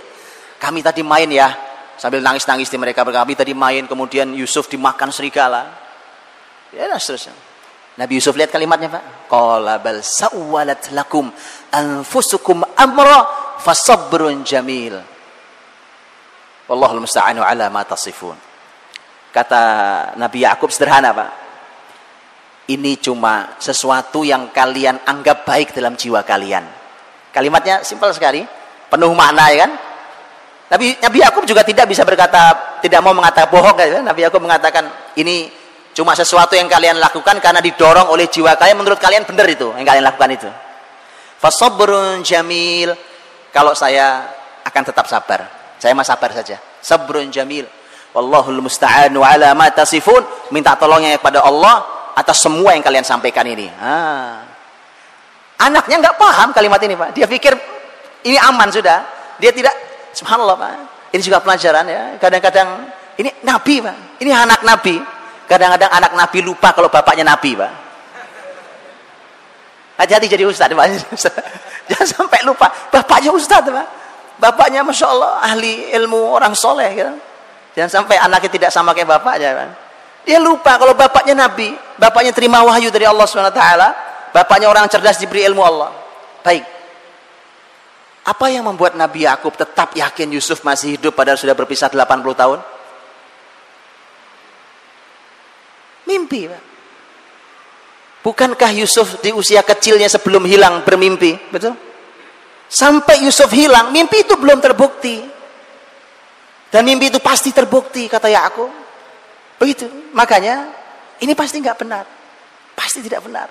Kami 0.59 0.83
tadi 0.85 1.01
main 1.01 1.29
ya, 1.31 1.49
sambil 1.97 2.21
nangis-nangis 2.21 2.69
di 2.69 2.77
mereka. 2.77 3.01
Kami 3.01 3.33
tadi 3.33 3.55
main, 3.57 3.87
kemudian 3.89 4.29
Yusuf 4.35 4.69
dimakan 4.69 5.09
serigala. 5.09 5.73
Ya, 6.75 6.85
dan 6.85 6.99
seterusnya. 6.99 7.46
Nabi 7.97 8.13
Yusuf 8.21 8.37
lihat 8.37 8.53
kalimatnya 8.53 8.93
Pak. 8.93 9.03
Qala 9.25 9.81
bal 9.81 10.05
sawwalat 10.05 10.93
lakum 10.93 11.33
anfusukum 11.73 12.61
amra 12.77 13.25
fasabrun 13.57 14.45
jamil. 14.45 15.01
Wallahul 16.69 17.01
musta'anu 17.01 17.41
ala 17.41 17.73
ma 17.73 17.81
tasifun. 17.81 18.37
Kata 19.33 19.61
Nabi 20.15 20.45
Yakub 20.45 20.69
sederhana 20.69 21.09
Pak 21.13 21.29
ini 22.67 22.99
cuma 22.99 23.55
sesuatu 23.57 24.27
yang 24.27 24.51
kalian 24.51 24.99
anggap 25.07 25.47
baik 25.47 25.71
dalam 25.71 25.95
jiwa 25.95 26.19
kalian. 26.27 26.67
Kalimatnya 27.31 27.79
simpel 27.83 28.11
sekali, 28.11 28.43
penuh 28.91 29.11
makna 29.15 29.47
ya 29.51 29.57
kan? 29.67 29.71
Nabi 30.67 30.99
Nabi 30.99 31.17
Yakub 31.23 31.47
juga 31.47 31.63
tidak 31.63 31.87
bisa 31.87 32.03
berkata 32.03 32.75
tidak 32.83 32.99
mau 32.99 33.15
mengatakan 33.15 33.47
bohong 33.47 33.75
kan? 33.75 34.03
Nabi 34.03 34.21
Yakub 34.27 34.43
mengatakan 34.43 34.91
ini 35.15 35.47
cuma 35.97 36.13
sesuatu 36.13 36.53
yang 36.53 36.69
kalian 36.69 37.01
lakukan 37.01 37.41
karena 37.41 37.57
didorong 37.57 38.13
oleh 38.13 38.29
jiwa 38.29 38.53
kalian 38.53 38.77
menurut 38.77 39.01
kalian 39.01 39.25
benar 39.25 39.49
itu 39.49 39.73
yang 39.73 39.87
kalian 39.89 40.05
lakukan 40.05 40.29
itu. 40.29 40.49
Fasabrun 41.37 42.25
jamil. 42.25 42.93
Kalau 43.53 43.73
saya 43.73 44.29
akan 44.65 44.83
tetap 44.83 45.05
sabar. 45.09 45.49
Saya 45.77 45.93
mah 45.93 46.05
sabar 46.05 46.33
saja. 46.33 46.57
Sabrun 46.81 47.29
jamil. 47.29 47.65
Wallahul 48.13 48.61
musta'anu 48.61 49.21
ala 49.21 49.53
ma 49.53 49.69
tasifun. 49.69 50.25
Minta 50.53 50.73
tolongnya 50.77 51.17
kepada 51.17 51.45
Allah 51.45 51.85
atas 52.17 52.41
semua 52.41 52.73
yang 52.73 52.81
kalian 52.81 53.05
sampaikan 53.05 53.45
ini. 53.45 53.69
Ah. 53.77 54.41
Anaknya 55.57 56.01
nggak 56.01 56.17
paham 56.17 56.53
kalimat 56.53 56.81
ini, 56.85 56.93
Pak. 56.93 57.09
Dia 57.17 57.25
pikir 57.25 57.53
ini 58.25 58.37
aman 58.37 58.69
sudah. 58.69 59.05
Dia 59.37 59.53
tidak 59.53 59.73
subhanallah, 60.13 60.57
Pak. 60.57 60.73
Ini 61.13 61.21
juga 61.21 61.41
pelajaran 61.41 61.85
ya. 61.85 62.03
Kadang-kadang 62.17 62.89
ini 63.17 63.29
nabi, 63.45 63.81
Pak. 63.81 63.97
Ini 64.21 64.31
anak 64.33 64.61
nabi. 64.65 65.16
Kadang-kadang 65.47 65.89
anak 65.89 66.11
nabi 66.11 66.43
lupa 66.43 66.75
kalau 66.75 66.91
bapaknya 66.91 67.23
nabi, 67.23 67.55
Pak. 67.55 67.71
Hati-hati 69.97 70.27
jadi 70.29 70.43
ustaz, 70.45 70.69
Pak. 70.69 70.85
Jangan 71.89 72.07
sampai 72.07 72.39
lupa. 72.43 72.67
Bapaknya 72.91 73.31
ustaz, 73.31 73.65
Pak. 73.65 73.87
Bapaknya 74.37 74.85
Masya 74.85 75.07
Allah 75.09 75.41
ahli 75.41 75.89
ilmu 75.97 76.37
orang 76.37 76.53
soleh. 76.53 76.93
Gitu. 76.93 77.13
Jangan 77.73 77.89
sampai 78.03 78.21
anaknya 78.21 78.49
tidak 78.53 78.69
sama 78.69 78.93
kayak 78.93 79.17
bapaknya. 79.17 79.55
Pak. 79.57 79.67
Dia 80.27 80.43
lupa 80.43 80.75
kalau 80.75 80.91
bapaknya 80.91 81.47
Nabi, 81.47 81.71
bapaknya 81.95 82.35
terima 82.35 82.59
wahyu 82.59 82.91
dari 82.91 83.07
Allah 83.07 83.23
SWT, 83.23 83.63
bapaknya 84.35 84.67
orang 84.67 84.83
cerdas 84.91 85.15
diberi 85.15 85.47
ilmu 85.47 85.63
Allah. 85.63 85.89
Baik. 86.43 86.67
Apa 88.27 88.51
yang 88.51 88.67
membuat 88.67 88.99
Nabi 88.99 89.23
Yakub 89.23 89.55
tetap 89.55 89.95
yakin 89.95 90.27
Yusuf 90.35 90.59
masih 90.67 90.99
hidup 90.99 91.15
padahal 91.15 91.39
sudah 91.39 91.55
berpisah 91.55 91.87
80 91.87 92.03
tahun? 92.35 92.59
Mimpi, 96.07 96.47
Pak. 96.47 96.63
Bukankah 98.23 98.71
Yusuf 98.75 99.23
di 99.23 99.31
usia 99.31 99.63
kecilnya 99.63 100.11
sebelum 100.11 100.43
hilang 100.43 100.83
bermimpi? 100.83 101.37
Betul? 101.47 101.75
Sampai 102.67 103.23
Yusuf 103.23 103.47
hilang, 103.55 103.95
mimpi 103.95 104.27
itu 104.27 104.35
belum 104.35 104.59
terbukti. 104.59 105.23
Dan 106.67 106.83
mimpi 106.83 107.07
itu 107.07 107.23
pasti 107.23 107.55
terbukti, 107.55 108.11
kata 108.11 108.27
Yakub. 108.27 108.67
Begitu. 109.55 109.87
Makanya 110.11 110.67
ini 111.23 111.31
pasti 111.31 111.63
nggak 111.63 111.77
benar. 111.79 112.03
Pasti 112.75 112.99
tidak 112.99 113.23
benar. 113.23 113.47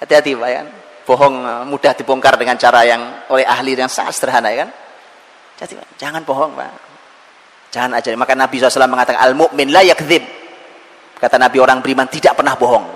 Hati-hati 0.00 0.32
Pak 0.32 0.48
ya. 0.48 0.62
Bohong 1.04 1.36
eh, 1.44 1.62
mudah 1.68 1.92
dibongkar 1.92 2.34
dengan 2.40 2.56
cara 2.56 2.82
yang 2.88 3.28
oleh 3.28 3.44
ahli 3.44 3.76
yang 3.76 3.92
sangat 3.92 4.16
sederhana 4.16 4.48
ya 4.50 4.64
kan. 4.64 4.70
Jadi 5.60 5.74
jangan 6.00 6.24
bohong 6.24 6.56
Pak. 6.56 6.72
Jangan 7.70 8.00
aja. 8.00 8.08
Maka 8.16 8.32
Nabi 8.32 8.56
SAW 8.56 8.88
mengatakan 8.88 9.20
al-mu'min 9.20 9.68
la 9.68 9.84
yakdzib. 9.84 10.24
Kata 11.16 11.40
Nabi 11.40 11.56
orang 11.56 11.80
beriman 11.80 12.08
tidak 12.12 12.36
pernah 12.36 12.54
bohong. 12.54 12.92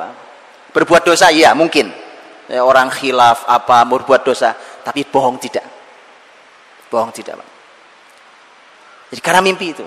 Berbuat 0.70 1.02
dosa 1.08 1.32
iya 1.32 1.56
mungkin. 1.56 1.88
Ya, 2.50 2.66
orang 2.66 2.90
khilaf 2.90 3.46
apa 3.46 3.86
berbuat 3.86 4.26
dosa, 4.26 4.52
tapi 4.82 5.06
bohong 5.06 5.38
tidak. 5.38 5.62
Bohong 6.90 7.14
tidak 7.14 7.38
Pak. 7.38 7.48
Jadi 9.14 9.20
karena 9.22 9.40
mimpi 9.42 9.66
itu. 9.70 9.86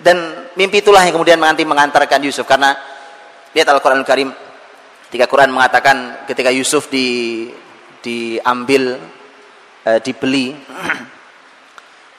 Dan 0.00 0.48
mimpi 0.56 0.84
itulah 0.84 1.00
yang 1.04 1.16
kemudian 1.16 1.40
menganti 1.40 1.64
mengantarkan 1.64 2.20
Yusuf 2.24 2.44
karena 2.44 2.76
lihat 3.56 3.68
Al-Qur'an 3.68 4.00
Al 4.00 4.08
Karim 4.08 4.28
ketika 5.08 5.30
Quran 5.30 5.54
mengatakan 5.54 6.26
ketika 6.28 6.52
Yusuf 6.52 6.92
di 6.92 7.48
diambil 8.04 9.00
uh, 9.88 9.98
dibeli 10.04 10.52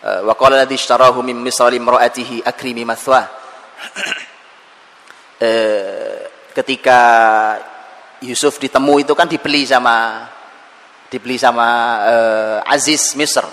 eh, 0.05 0.21
wa 0.25 0.33
qala 0.33 0.65
ladzi 0.65 0.73
ishtarahu 0.79 1.21
min 1.21 1.37
misali 1.37 1.77
imraatihi 1.77 2.41
akrimi 2.41 2.81
mathwa 2.81 3.21
uh, 5.41 6.15
ketika 6.55 6.99
Yusuf 8.23 8.59
ditemu 8.59 9.03
itu 9.03 9.13
kan 9.17 9.27
dibeli 9.27 9.67
sama 9.67 10.27
dibeli 11.11 11.35
sama 11.39 11.67
uh, 12.07 12.73
Aziz 12.73 13.15
Misr 13.15 13.45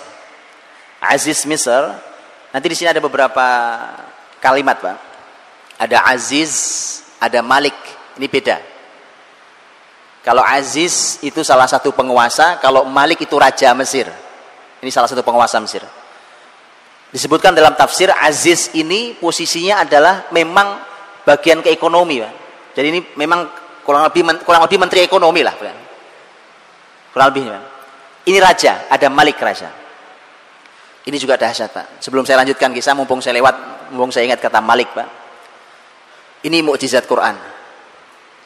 Aziz 1.03 1.43
Misr 1.43 2.13
Nanti 2.53 2.69
di 2.69 2.77
sini 2.77 2.93
ada 2.93 3.01
beberapa 3.01 3.47
kalimat, 4.37 4.77
Pak. 4.77 4.97
Ada 5.81 6.05
Aziz, 6.05 6.53
ada 7.17 7.41
Malik. 7.41 7.73
Ini 8.21 8.29
beda. 8.29 8.61
Kalau 10.21 10.45
Aziz 10.45 11.17
itu 11.25 11.41
salah 11.41 11.65
satu 11.65 11.89
penguasa, 11.89 12.61
kalau 12.61 12.85
Malik 12.85 13.25
itu 13.25 13.33
raja 13.41 13.73
Mesir. 13.73 14.05
Ini 14.85 14.89
salah 14.93 15.09
satu 15.09 15.25
penguasa 15.25 15.57
Mesir. 15.57 15.81
Disebutkan 17.09 17.57
dalam 17.57 17.73
tafsir 17.73 18.13
Aziz 18.13 18.69
ini 18.77 19.17
posisinya 19.17 19.81
adalah 19.81 20.29
memang 20.29 20.77
bagian 21.23 21.59
ke 21.63 21.71
ekonomi, 21.71 22.19
Pak. 22.21 22.33
Jadi 22.75 22.87
ini 22.87 22.99
memang 23.17 23.47
kurang 23.83 24.07
lebih 24.07 24.43
kurang 24.43 24.63
lebih 24.67 24.77
menteri 24.79 25.03
ekonomi 25.03 25.41
lah, 25.43 25.55
Pak. 25.55 25.77
Kurang 27.11 27.27
lebih, 27.33 27.43
Pak. 27.49 27.63
Ini 28.23 28.37
raja, 28.39 28.87
ada 28.87 29.07
Malik 29.11 29.35
raja. 29.43 29.83
Ini 31.03 31.17
juga 31.19 31.35
dahsyat 31.35 31.75
Pak. 31.75 31.85
Sebelum 31.99 32.23
saya 32.23 32.39
lanjutkan 32.39 32.71
kisah, 32.71 32.95
mumpung 32.95 33.19
saya 33.19 33.35
lewat, 33.35 33.91
mumpung 33.91 34.15
saya 34.15 34.23
ingat 34.23 34.39
kata 34.39 34.63
Malik 34.63 34.95
Pak. 34.95 35.07
Ini 36.47 36.63
mukjizat 36.63 37.03
Quran. 37.03 37.35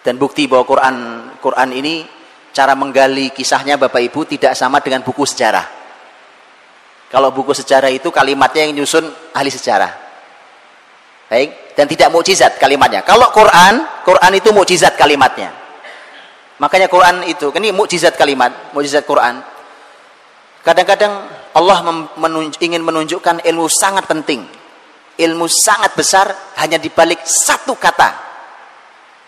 Dan 0.02 0.18
bukti 0.18 0.50
bahwa 0.50 0.66
Quran 0.66 0.96
Quran 1.38 1.70
ini 1.78 2.02
cara 2.50 2.74
menggali 2.74 3.30
kisahnya 3.30 3.78
Bapak 3.78 4.02
Ibu 4.02 4.26
tidak 4.26 4.58
sama 4.58 4.82
dengan 4.82 5.06
buku 5.06 5.22
sejarah. 5.22 5.66
Kalau 7.14 7.30
buku 7.30 7.54
sejarah 7.54 7.94
itu 7.94 8.10
kalimatnya 8.10 8.66
yang 8.66 8.82
nyusun 8.82 9.06
ahli 9.38 9.54
sejarah. 9.54 10.07
Baik, 11.28 11.76
dan 11.76 11.86
tidak 11.92 12.08
mukjizat 12.08 12.56
kalimatnya. 12.56 13.04
Kalau 13.04 13.28
Quran, 13.36 13.84
Quran 14.08 14.32
itu 14.32 14.50
mukjizat 14.56 14.96
kalimatnya. 14.96 15.52
Makanya 16.58 16.88
Quran 16.88 17.28
itu, 17.28 17.52
ini 17.60 17.76
mukjizat 17.76 18.16
kalimat, 18.16 18.72
mukjizat 18.72 19.04
Quran. 19.04 19.44
Kadang-kadang 20.64 21.28
Allah 21.52 21.80
menunj 22.16 22.60
ingin 22.64 22.80
menunjukkan 22.80 23.44
ilmu 23.44 23.68
sangat 23.68 24.08
penting. 24.08 24.48
Ilmu 25.18 25.46
sangat 25.52 25.96
besar 26.00 26.32
hanya 26.64 26.80
di 26.80 26.88
balik 26.88 27.24
satu 27.28 27.76
kata. 27.76 28.10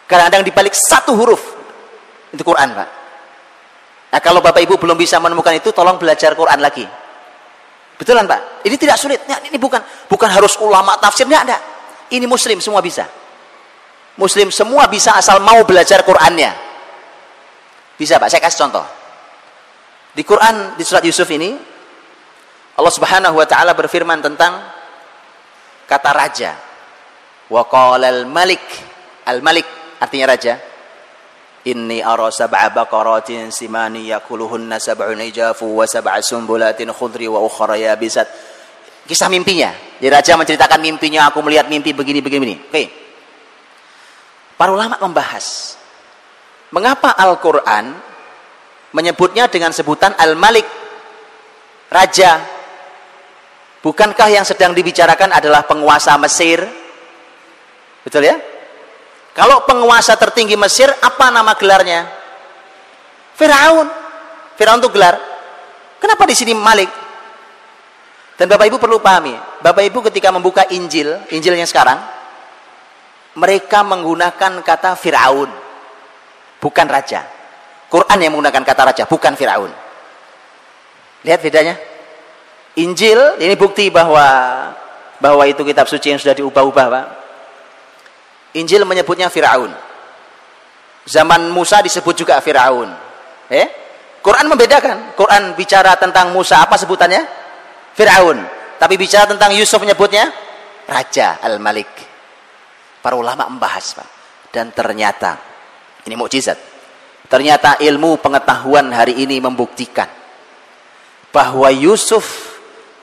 Kadang-kadang 0.08 0.44
di 0.48 0.54
balik 0.56 0.74
satu 0.74 1.14
huruf. 1.20 1.44
Itu 2.32 2.48
Quran, 2.48 2.76
Pak. 2.76 2.90
Nah, 4.10 4.20
kalau 4.24 4.42
Bapak 4.42 4.64
Ibu 4.66 4.82
belum 4.82 4.98
bisa 4.98 5.22
menemukan 5.22 5.54
itu, 5.54 5.70
tolong 5.70 6.02
belajar 6.02 6.34
Quran 6.34 6.60
lagi. 6.64 6.86
Betulan, 8.00 8.26
Pak? 8.26 8.66
Ini 8.66 8.76
tidak 8.80 8.98
sulit. 8.98 9.22
Ini 9.28 9.58
bukan 9.62 9.82
bukan 10.10 10.30
harus 10.32 10.58
ulama 10.58 10.98
tafsirnya 10.98 11.46
ada. 11.46 11.58
Ini 12.10 12.26
muslim 12.26 12.58
semua 12.58 12.82
bisa. 12.82 13.06
Muslim 14.20 14.52
semua 14.52 14.90
bisa 14.92 15.16
asal 15.16 15.40
mau 15.40 15.64
belajar 15.64 16.04
Qurannya. 16.04 16.52
Bisa, 17.96 18.20
Pak. 18.20 18.28
Saya 18.28 18.42
kasih 18.44 18.60
contoh. 18.68 18.86
Di 20.10 20.26
Quran 20.26 20.74
di 20.76 20.84
surat 20.84 21.06
Yusuf 21.06 21.30
ini 21.30 21.54
Allah 22.80 22.94
Subhanahu 22.96 23.36
wa 23.38 23.46
taala 23.46 23.76
berfirman 23.76 24.24
tentang 24.24 24.60
kata 25.86 26.12
raja. 26.16 26.52
Wa 27.52 27.68
qala 27.68 28.08
al-malik. 28.10 28.64
Al-malik 29.28 29.68
artinya 30.00 30.32
raja. 30.32 30.56
Inni 31.68 32.00
ara 32.00 32.32
sab'a 32.32 32.72
baqaratin 32.72 33.52
simani 33.52 34.08
yakuluhunna 34.10 34.80
sab'un 34.80 35.20
ijafu 35.20 35.68
wa 35.68 35.84
sab'a 35.84 36.24
sumbulatin 36.24 36.90
khudri 36.96 37.28
wa 37.28 37.44
ukhra 37.44 37.76
yabisat. 37.76 38.26
Kisah 39.10 39.26
mimpinya. 39.26 39.74
Jadi 39.98 40.06
raja 40.14 40.38
menceritakan 40.38 40.80
mimpinya, 40.80 41.26
aku 41.34 41.42
melihat 41.42 41.66
mimpi 41.66 41.98
begini 41.98 42.22
begini 42.22 42.42
begini. 42.46 42.56
Oke. 42.70 42.84
Para 44.54 44.70
ulama 44.70 45.02
membahas 45.02 45.76
mengapa 46.70 47.18
Al-Qur'an 47.18 47.98
menyebutnya 48.94 49.50
dengan 49.50 49.74
sebutan 49.74 50.14
Al-Malik 50.14 50.68
raja 51.90 52.60
Bukankah 53.80 54.28
yang 54.28 54.44
sedang 54.44 54.76
dibicarakan 54.76 55.32
adalah 55.32 55.64
penguasa 55.64 56.12
Mesir? 56.20 56.60
Betul 58.04 58.28
ya? 58.28 58.36
Kalau 59.32 59.64
penguasa 59.64 60.20
tertinggi 60.20 60.60
Mesir, 60.60 60.92
apa 61.00 61.32
nama 61.32 61.56
gelarnya? 61.56 62.04
Firaun. 63.40 63.88
Firaun 64.60 64.84
itu 64.84 64.92
gelar. 64.92 65.16
Kenapa 65.96 66.28
di 66.28 66.36
sini 66.36 66.52
Malik? 66.52 66.92
Dan 68.40 68.48
Bapak 68.48 68.72
Ibu 68.72 68.80
perlu 68.80 69.04
pahami, 69.04 69.36
Bapak 69.60 69.84
Ibu 69.84 70.00
ketika 70.08 70.32
membuka 70.32 70.64
Injil, 70.72 71.12
Injil 71.36 71.60
yang 71.60 71.68
sekarang, 71.68 72.00
mereka 73.36 73.84
menggunakan 73.84 74.64
kata 74.64 74.96
Firaun, 74.96 75.52
bukan 76.64 76.88
raja. 76.88 77.28
Quran 77.92 78.18
yang 78.24 78.32
menggunakan 78.32 78.64
kata 78.64 78.82
raja, 78.96 79.04
bukan 79.12 79.36
Firaun. 79.36 79.68
Lihat 81.28 81.40
bedanya? 81.44 81.76
Injil 82.80 83.44
ini 83.44 83.60
bukti 83.60 83.92
bahwa 83.92 84.24
bahwa 85.20 85.44
itu 85.44 85.60
kitab 85.68 85.92
suci 85.92 86.16
yang 86.16 86.20
sudah 86.24 86.32
diubah-ubah, 86.32 86.86
Pak. 86.88 87.06
Injil 88.56 88.88
menyebutnya 88.88 89.28
Firaun. 89.28 89.76
Zaman 91.04 91.52
Musa 91.52 91.84
disebut 91.84 92.16
juga 92.16 92.40
Firaun. 92.40 92.88
Eh? 93.52 93.68
Quran 94.24 94.48
membedakan. 94.48 95.12
Quran 95.20 95.60
bicara 95.60 96.00
tentang 96.00 96.32
Musa 96.32 96.64
apa 96.64 96.80
sebutannya? 96.80 97.39
Firaun. 98.00 98.40
Tapi 98.80 98.96
bicara 98.96 99.28
tentang 99.28 99.52
Yusuf 99.52 99.84
menyebutnya 99.84 100.32
Raja 100.88 101.44
Al-Malik. 101.44 101.92
Para 103.04 103.20
ulama 103.20 103.52
membahas, 103.52 103.92
Pak. 103.92 104.10
Dan 104.56 104.72
ternyata 104.72 105.36
ini 106.08 106.16
mukjizat. 106.16 106.56
Ternyata 107.28 107.76
ilmu 107.84 108.24
pengetahuan 108.24 108.96
hari 108.96 109.20
ini 109.20 109.44
membuktikan 109.44 110.08
bahwa 111.30 111.68
Yusuf 111.70 112.58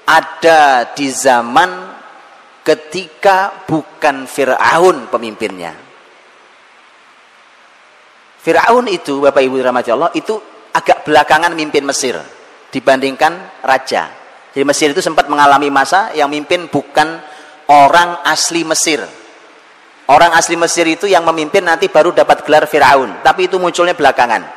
ada 0.08 0.88
di 0.96 1.12
zaman 1.12 1.92
ketika 2.64 3.68
bukan 3.68 4.24
Fir'aun 4.26 5.12
pemimpinnya. 5.12 5.76
Fir'aun 8.42 8.90
itu, 8.90 9.22
Bapak 9.22 9.44
Ibu 9.44 9.62
rahmati 9.62 9.92
Allah, 9.94 10.10
itu 10.16 10.34
agak 10.74 11.06
belakangan 11.06 11.54
mimpin 11.54 11.86
Mesir 11.86 12.18
dibandingkan 12.72 13.62
raja. 13.62 14.25
Jadi 14.56 14.64
Mesir 14.64 14.88
itu 14.96 15.04
sempat 15.04 15.28
mengalami 15.28 15.68
masa 15.68 16.16
yang 16.16 16.32
mimpin 16.32 16.64
bukan 16.72 17.20
orang 17.68 18.24
asli 18.24 18.64
Mesir. 18.64 19.04
Orang 20.08 20.32
asli 20.32 20.56
Mesir 20.56 20.88
itu 20.88 21.04
yang 21.04 21.28
memimpin 21.28 21.60
nanti 21.60 21.92
baru 21.92 22.16
dapat 22.16 22.40
gelar 22.40 22.64
Fir'aun. 22.64 23.20
Tapi 23.20 23.52
itu 23.52 23.60
munculnya 23.60 23.92
belakangan. 23.92 24.48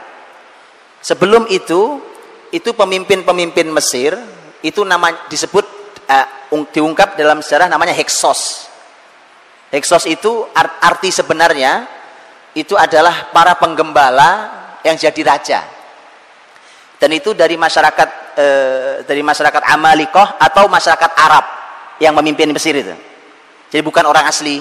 Sebelum 1.04 1.52
itu, 1.52 2.00
itu 2.56 2.72
pemimpin-pemimpin 2.72 3.68
Mesir, 3.76 4.16
itu 4.64 4.88
nama 4.88 5.28
disebut 5.28 5.68
uh, 6.08 6.28
diungkap 6.72 7.20
dalam 7.20 7.44
sejarah 7.44 7.68
namanya 7.68 7.92
Heksos. 7.92 8.72
Heksos 9.68 10.08
itu 10.08 10.48
arti 10.80 11.12
sebenarnya 11.12 11.84
itu 12.56 12.80
adalah 12.80 13.36
para 13.36 13.52
penggembala 13.60 14.32
yang 14.88 14.96
jadi 14.96 15.22
raja. 15.28 15.60
Dan 17.00 17.16
itu 17.16 17.32
dari 17.32 17.56
masyarakat 17.56 18.10
e, 18.36 18.46
dari 19.08 19.24
masyarakat 19.24 19.64
Amalikoh 19.72 20.36
atau 20.36 20.68
masyarakat 20.68 21.12
Arab 21.16 21.46
yang 22.04 22.12
memimpin 22.20 22.52
Mesir 22.52 22.76
itu. 22.76 22.92
Jadi 23.72 23.82
bukan 23.82 24.04
orang 24.04 24.28
asli 24.28 24.60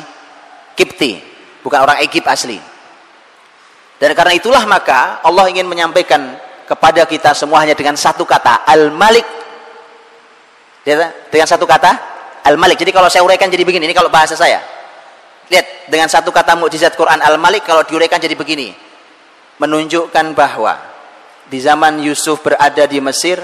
Kipti, 0.78 1.18
bukan 1.66 1.82
orang 1.82 1.98
Egypt 2.06 2.30
asli. 2.30 2.62
Dan 3.98 4.14
karena 4.14 4.38
itulah 4.38 4.62
maka 4.70 5.18
Allah 5.26 5.50
ingin 5.50 5.66
menyampaikan 5.66 6.38
kepada 6.70 7.02
kita 7.02 7.34
semuanya 7.34 7.74
dengan 7.74 7.98
satu 7.98 8.22
kata 8.22 8.62
Al-Malik 8.62 9.26
dengan 11.28 11.48
satu 11.48 11.66
kata 11.68 11.90
Al-Malik. 12.46 12.80
Jadi 12.80 12.94
kalau 12.94 13.10
saya 13.12 13.26
uraikan 13.26 13.50
jadi 13.50 13.66
begini, 13.66 13.90
ini 13.90 13.96
kalau 13.96 14.08
bahasa 14.08 14.32
saya. 14.32 14.62
Lihat, 15.48 15.88
dengan 15.88 16.08
satu 16.08 16.28
kata 16.28 16.56
mukjizat 16.56 16.96
Quran 16.96 17.20
Al-Malik 17.20 17.64
kalau 17.64 17.84
diuraikan 17.84 18.20
jadi 18.20 18.36
begini. 18.36 18.72
Menunjukkan 19.58 20.38
bahwa 20.38 20.78
di 21.48 21.58
zaman 21.64 22.04
Yusuf 22.04 22.44
berada 22.44 22.84
di 22.84 23.00
Mesir, 23.00 23.40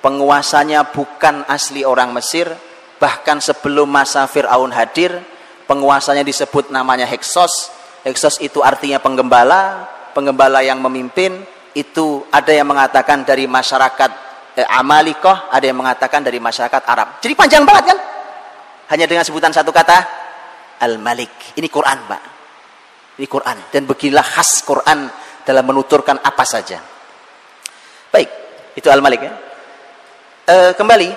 penguasanya 0.00 0.88
bukan 0.88 1.44
asli 1.44 1.84
orang 1.84 2.12
Mesir, 2.16 2.48
bahkan 2.96 3.40
sebelum 3.40 3.88
masa 3.88 4.24
Fir'aun 4.24 4.72
hadir, 4.72 5.12
penguasanya 5.68 6.24
disebut 6.24 6.72
namanya 6.72 7.04
Heksos. 7.04 7.68
Heksos 8.04 8.40
itu 8.40 8.64
artinya 8.64 8.96
penggembala, 9.00 9.88
penggembala 10.16 10.64
yang 10.64 10.80
memimpin, 10.80 11.44
itu 11.76 12.24
ada 12.32 12.48
yang 12.48 12.68
mengatakan 12.68 13.28
dari 13.28 13.44
masyarakat 13.44 14.10
eh, 14.56 14.68
Amalikoh, 14.80 15.52
ada 15.52 15.64
yang 15.64 15.76
mengatakan 15.76 16.24
dari 16.24 16.40
masyarakat 16.40 16.82
Arab. 16.88 17.20
Jadi 17.20 17.32
panjang 17.36 17.64
banget 17.68 17.92
kan? 17.92 17.98
Hanya 18.92 19.04
dengan 19.04 19.24
sebutan 19.24 19.52
satu 19.52 19.72
kata, 19.72 20.00
Al-Malik. 20.80 21.56
Ini 21.56 21.68
Quran, 21.68 21.98
Pak. 22.08 22.22
Ini 23.20 23.26
Quran. 23.28 23.56
Dan 23.72 23.88
beginilah 23.88 24.24
khas 24.24 24.60
Quran 24.64 25.08
dalam 25.44 25.64
menuturkan 25.64 26.20
apa 26.20 26.44
saja. 26.44 26.93
Baik, 28.14 28.30
itu 28.78 28.86
Al-Malik 28.86 29.26
ya. 29.26 29.32
E, 30.46 30.56
kembali, 30.78 31.10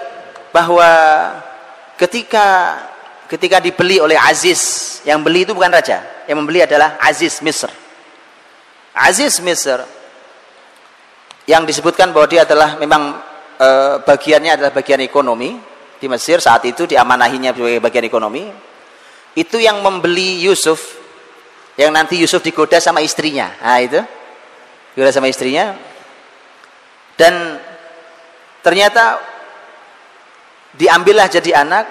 bahwa 0.50 0.90
ketika 1.94 2.74
ketika 3.30 3.62
dibeli 3.62 4.02
oleh 4.02 4.18
Aziz, 4.18 4.98
yang 5.06 5.22
beli 5.22 5.46
itu 5.46 5.54
bukan 5.54 5.70
raja, 5.70 6.02
yang 6.26 6.42
membeli 6.42 6.66
adalah 6.66 6.98
Aziz 6.98 7.38
Misr. 7.46 7.70
Aziz 8.98 9.38
Misr 9.46 9.86
yang 11.46 11.70
disebutkan 11.70 12.10
bahwa 12.10 12.26
dia 12.26 12.50
adalah 12.50 12.82
memang 12.82 13.22
e, 13.62 13.68
bagiannya 14.02 14.58
adalah 14.58 14.72
bagian 14.74 15.06
ekonomi 15.06 15.56
di 15.98 16.10
Mesir 16.10 16.42
saat 16.42 16.66
itu 16.66 16.90
diamanahinya 16.90 17.54
sebagai 17.54 17.80
bagian 17.80 18.06
ekonomi 18.06 18.50
itu 19.38 19.58
yang 19.62 19.80
membeli 19.82 20.44
Yusuf 20.44 20.98
yang 21.78 21.94
nanti 21.94 22.18
Yusuf 22.20 22.44
digoda 22.44 22.78
sama 22.84 23.00
istrinya 23.00 23.54
nah 23.64 23.80
itu 23.80 24.02
digoda 24.94 25.10
sama 25.16 25.32
istrinya 25.32 25.74
dan 27.18 27.58
ternyata 28.62 29.18
diambillah 30.78 31.28
jadi 31.28 31.66
anak. 31.66 31.86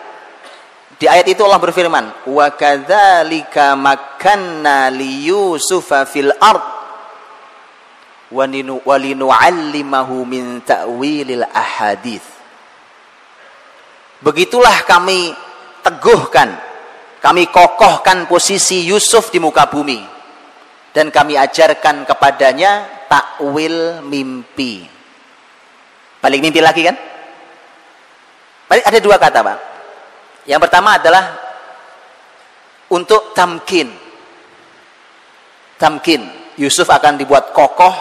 Di 0.96 1.04
ayat 1.04 1.28
itu 1.28 1.44
Allah 1.44 1.60
berfirman 1.60 2.24
wa 2.24 2.46
kadzalika 2.56 3.76
makanna 3.76 4.88
li 4.88 5.28
yusufa 5.28 6.08
fil 6.08 6.32
ard 6.32 6.64
walinu'allimahu 8.32 10.24
min 10.24 10.64
ta'wilil 10.64 11.44
ahadith. 11.52 12.24
Begitulah 14.24 14.88
kami 14.88 15.36
teguhkan 15.84 16.56
kami 17.20 17.50
kokohkan 17.50 18.24
posisi 18.30 18.86
Yusuf 18.86 19.34
di 19.34 19.42
muka 19.42 19.66
bumi. 19.66 20.00
Dan 20.94 21.12
kami 21.12 21.36
ajarkan 21.36 22.08
kepadanya 22.08 23.04
takwil 23.04 24.00
mimpi 24.00 24.95
balik 26.26 26.42
mimpi 26.42 26.58
lagi 26.58 26.82
kan? 26.82 26.98
Balik 28.66 28.82
ada 28.82 28.98
dua 28.98 29.14
kata 29.14 29.46
Pak. 29.46 29.58
Yang 30.50 30.60
pertama 30.66 30.98
adalah 30.98 31.24
untuk 32.90 33.30
tamkin. 33.30 33.94
Tamkin. 35.78 36.50
Yusuf 36.58 36.90
akan 36.90 37.14
dibuat 37.14 37.54
kokoh 37.54 37.94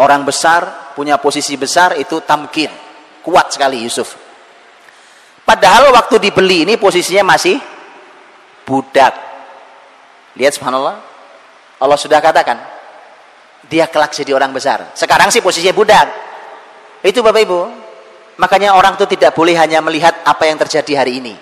orang 0.00 0.24
besar 0.24 0.94
punya 0.96 1.20
posisi 1.20 1.60
besar 1.60 2.00
itu 2.00 2.24
tamkin. 2.24 2.72
Kuat 3.20 3.52
sekali 3.52 3.84
Yusuf. 3.84 4.16
Padahal 5.44 5.92
waktu 5.92 6.16
dibeli 6.24 6.64
ini 6.64 6.80
posisinya 6.80 7.36
masih 7.36 7.60
budak. 8.64 9.12
Lihat 10.40 10.56
subhanallah. 10.56 10.96
Allah 11.84 11.98
sudah 12.00 12.16
katakan 12.24 12.56
dia 13.68 13.84
kelak 13.92 14.16
jadi 14.16 14.32
orang 14.32 14.56
besar. 14.56 14.96
Sekarang 14.96 15.28
sih 15.28 15.44
posisinya 15.44 15.76
budak 15.76 16.08
itu 17.04 17.20
bapak 17.20 17.44
ibu 17.44 17.60
makanya 18.40 18.72
orang 18.74 18.96
itu 18.96 19.04
tidak 19.12 19.36
boleh 19.36 19.54
hanya 19.54 19.84
melihat 19.84 20.24
apa 20.24 20.48
yang 20.48 20.56
terjadi 20.56 21.04
hari 21.04 21.20
ini. 21.20 21.36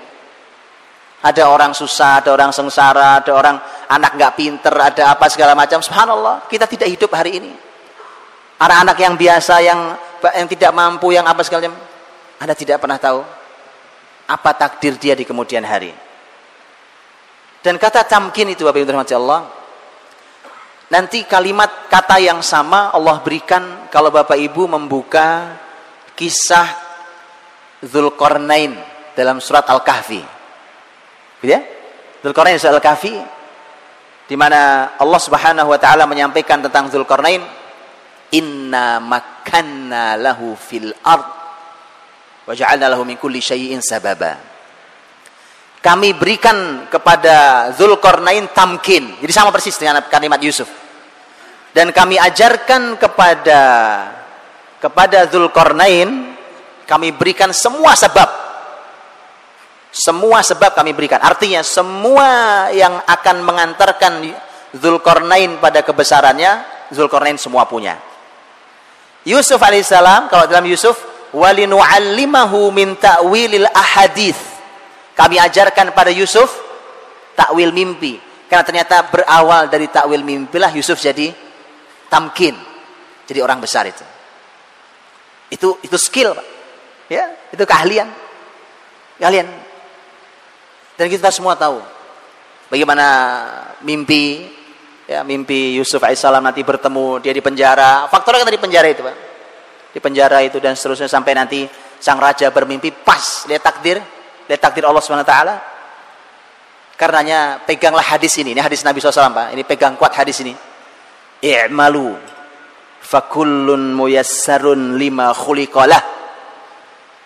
Ada 1.23 1.47
orang 1.47 1.71
susah, 1.71 2.19
ada 2.19 2.35
orang 2.35 2.51
sengsara, 2.51 3.23
ada 3.23 3.31
orang 3.31 3.55
anak 3.87 4.19
nggak 4.19 4.33
pinter, 4.35 4.75
ada 4.75 5.15
apa 5.15 5.31
segala 5.31 5.55
macam. 5.55 5.79
Subhanallah, 5.79 6.51
kita 6.51 6.67
tidak 6.67 6.91
hidup 6.91 7.15
hari 7.15 7.39
ini. 7.39 7.55
Anak-anak 8.59 8.99
yang 8.99 9.15
biasa 9.15 9.55
yang 9.63 9.81
yang 10.35 10.49
tidak 10.51 10.75
mampu 10.75 11.15
yang 11.15 11.23
apa 11.23 11.47
segala 11.47 11.71
macam 11.71 11.79
anda 12.43 12.59
tidak 12.59 12.83
pernah 12.83 12.99
tahu 12.99 13.23
apa 14.27 14.51
takdir 14.59 14.99
dia 14.99 15.15
di 15.15 15.23
kemudian 15.23 15.63
hari. 15.63 15.95
Dan 17.63 17.79
kata 17.79 18.03
tamkin 18.03 18.51
itu 18.51 18.67
Bapak 18.67 18.83
Ibu 18.83 18.91
Allah 19.15 19.62
nanti 20.93 21.25
kalimat 21.25 21.89
kata 21.89 22.21
yang 22.21 22.45
sama 22.45 22.93
Allah 22.93 23.25
berikan 23.25 23.89
kalau 23.89 24.13
Bapak 24.13 24.37
Ibu 24.37 24.69
membuka 24.69 25.57
kisah 26.13 26.69
Zulkarnain 27.81 28.77
dalam 29.17 29.41
surat 29.41 29.65
Al-Kahfi. 29.73 30.21
Gitu 31.41 31.49
ya? 31.49 31.65
Zulkarnain 32.21 32.61
surat 32.61 32.77
Al-Kahfi 32.77 33.17
di 34.29 34.37
mana 34.37 34.93
Allah 35.01 35.21
Subhanahu 35.21 35.73
wa 35.73 35.81
taala 35.81 36.05
menyampaikan 36.05 36.61
tentang 36.61 36.93
Zulkarnain 36.93 37.41
inna 38.37 39.01
makanna 39.01 40.21
lahu 40.21 40.53
fil 40.61 40.93
ard 41.03 41.27
wa 42.45 42.53
ja'alna 42.53 42.93
lahu 42.93 43.09
min 43.09 43.17
kulli 43.17 43.41
syai'in 43.41 43.81
sababa. 43.81 44.37
Kami 45.83 46.15
berikan 46.15 46.87
kepada 46.87 47.67
Zulkarnain 47.75 48.53
tamkin. 48.55 49.19
Jadi 49.19 49.33
sama 49.35 49.51
persis 49.51 49.75
dengan 49.75 49.99
kalimat 50.07 50.39
Yusuf 50.39 50.82
dan 51.73 51.89
kami 51.93 52.21
ajarkan 52.21 53.01
kepada 53.01 53.61
kepada 54.77 55.25
Zulkarnain 55.29 56.37
kami 56.85 57.15
berikan 57.17 57.49
semua 57.57 57.97
sebab. 57.97 58.29
Semua 59.93 60.41
sebab 60.41 60.73
kami 60.73 60.97
berikan. 60.97 61.21
Artinya 61.21 61.61
semua 61.61 62.69
yang 62.73 63.01
akan 63.05 63.37
mengantarkan 63.45 64.25
Zulkarnain 64.73 65.61
pada 65.61 65.85
kebesarannya 65.85 66.65
Zulkarnain 66.93 67.37
semua 67.37 67.69
punya. 67.69 67.97
Yusuf 69.25 69.61
alaihissalam 69.61 70.33
kalau 70.33 70.49
dalam 70.49 70.65
Yusuf 70.69 70.97
walinu'allimahu 71.33 72.73
min 72.73 72.97
ta'wilil 72.97 73.69
ahadith. 73.73 74.41
Kami 75.13 75.37
ajarkan 75.41 75.93
pada 75.93 76.13
Yusuf 76.13 76.53
takwil 77.37 77.73
mimpi. 77.73 78.21
Karena 78.49 78.65
ternyata 78.65 79.09
berawal 79.09 79.69
dari 79.69 79.89
takwil 79.89 80.25
mimpilah 80.25 80.73
Yusuf 80.73 81.01
jadi 81.01 81.33
tamkin. 82.13 82.53
Jadi 83.25 83.41
orang 83.41 83.65
besar 83.65 83.89
itu. 83.89 84.05
Itu 85.49 85.81
itu 85.81 85.97
skill, 85.97 86.37
Pak. 86.37 86.47
Ya, 87.09 87.33
itu 87.49 87.65
keahlian. 87.65 88.13
Keahlian. 89.17 89.49
Dan 91.01 91.09
kita 91.09 91.33
semua 91.33 91.57
tahu 91.57 91.81
bagaimana 92.69 93.07
mimpi 93.81 94.45
ya 95.09 95.25
mimpi 95.25 95.77
Yusuf 95.81 96.05
alaihissalam 96.05 96.45
nanti 96.45 96.61
bertemu 96.61 97.25
dia 97.25 97.33
di 97.33 97.41
penjara. 97.41 98.05
Faktornya 98.13 98.45
kan 98.45 98.53
di 98.53 98.61
penjara 98.61 98.89
itu, 98.93 99.01
Pak. 99.01 99.17
Di 99.93 100.01
penjara 100.01 100.45
itu 100.45 100.61
dan 100.61 100.77
seterusnya 100.77 101.09
sampai 101.09 101.33
nanti 101.33 101.65
sang 102.01 102.21
raja 102.21 102.53
bermimpi 102.53 102.93
pas 102.93 103.49
lihat 103.49 103.65
takdir, 103.65 104.01
lihat 104.49 104.61
takdir 104.61 104.85
Allah 104.85 105.01
wa 105.01 105.25
taala. 105.25 105.57
Karenanya 106.97 107.65
peganglah 107.65 108.05
hadis 108.05 108.37
ini, 108.39 108.53
ini 108.53 108.61
hadis 108.61 108.85
Nabi 108.85 109.01
SAW 109.01 109.33
Pak. 109.33 109.49
Ini 109.57 109.63
pegang 109.65 109.97
kuat 109.97 110.13
hadis 110.17 110.39
ini. 110.45 110.72
I'malu 111.43 112.15
fakullun 113.03 113.93
muyassarun 113.99 114.95
lima 114.95 115.35
khuliqalah. 115.35 116.03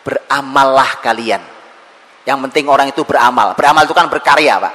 Beramallah 0.01 0.91
kalian. 1.05 1.43
Yang 2.25 2.39
penting 2.49 2.65
orang 2.67 2.91
itu 2.91 3.05
beramal. 3.05 3.55
Beramal 3.55 3.85
itu 3.85 3.95
kan 3.95 4.09
berkarya, 4.09 4.59
Pak. 4.59 4.75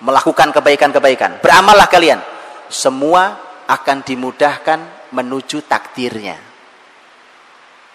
Melakukan 0.00 0.48
kebaikan-kebaikan. 0.54 1.42
Beramallah 1.42 1.90
kalian. 1.90 2.22
Semua 2.70 3.36
akan 3.68 4.00
dimudahkan 4.06 5.10
menuju 5.12 5.64
takdirnya. 5.66 6.36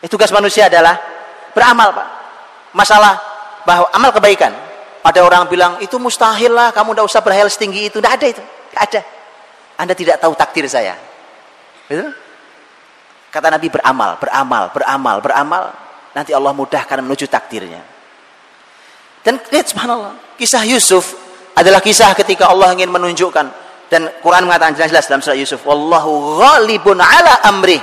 Eh, 0.03 0.09
tugas 0.09 0.29
manusia 0.35 0.67
adalah 0.67 0.99
beramal, 1.55 1.95
Pak. 1.95 2.07
Masalah 2.75 3.13
bahwa 3.63 3.87
amal 3.93 4.11
kebaikan. 4.11 4.51
Ada 5.05 5.21
orang 5.21 5.47
bilang, 5.47 5.77
itu 5.79 5.95
mustahil 6.01 6.51
lah, 6.53 6.69
kamu 6.73 6.93
tidak 6.97 7.05
usah 7.09 7.21
berhayal 7.21 7.49
setinggi 7.49 7.93
itu. 7.93 7.97
Tidak 8.01 8.13
ada 8.13 8.25
itu. 8.25 8.41
Tidak 8.43 8.81
ada. 8.81 9.01
Anda 9.83 9.91
tidak 9.91 10.23
tahu 10.23 10.31
takdir 10.39 10.63
saya. 10.71 10.95
Betul? 11.91 12.15
Kata 13.27 13.51
Nabi 13.51 13.67
beramal, 13.67 14.15
beramal, 14.15 14.71
beramal, 14.71 15.17
beramal. 15.19 15.63
Nanti 16.15 16.31
Allah 16.31 16.55
mudahkan 16.55 17.03
menuju 17.03 17.27
takdirnya. 17.27 17.83
Dan 19.27 19.43
lihat 19.51 19.67
subhanallah. 19.67 20.39
Kisah 20.39 20.63
Yusuf 20.63 21.19
adalah 21.51 21.83
kisah 21.83 22.15
ketika 22.15 22.47
Allah 22.47 22.71
ingin 22.71 22.87
menunjukkan. 22.87 23.65
Dan 23.91 24.07
Quran 24.23 24.47
mengatakan 24.47 24.73
jelas-jelas 24.79 25.05
dalam 25.11 25.19
surat 25.19 25.35
Yusuf. 25.35 25.59
Wallahu 25.67 26.39
ghalibun 26.39 27.03
ala 27.03 27.43
amri. 27.43 27.81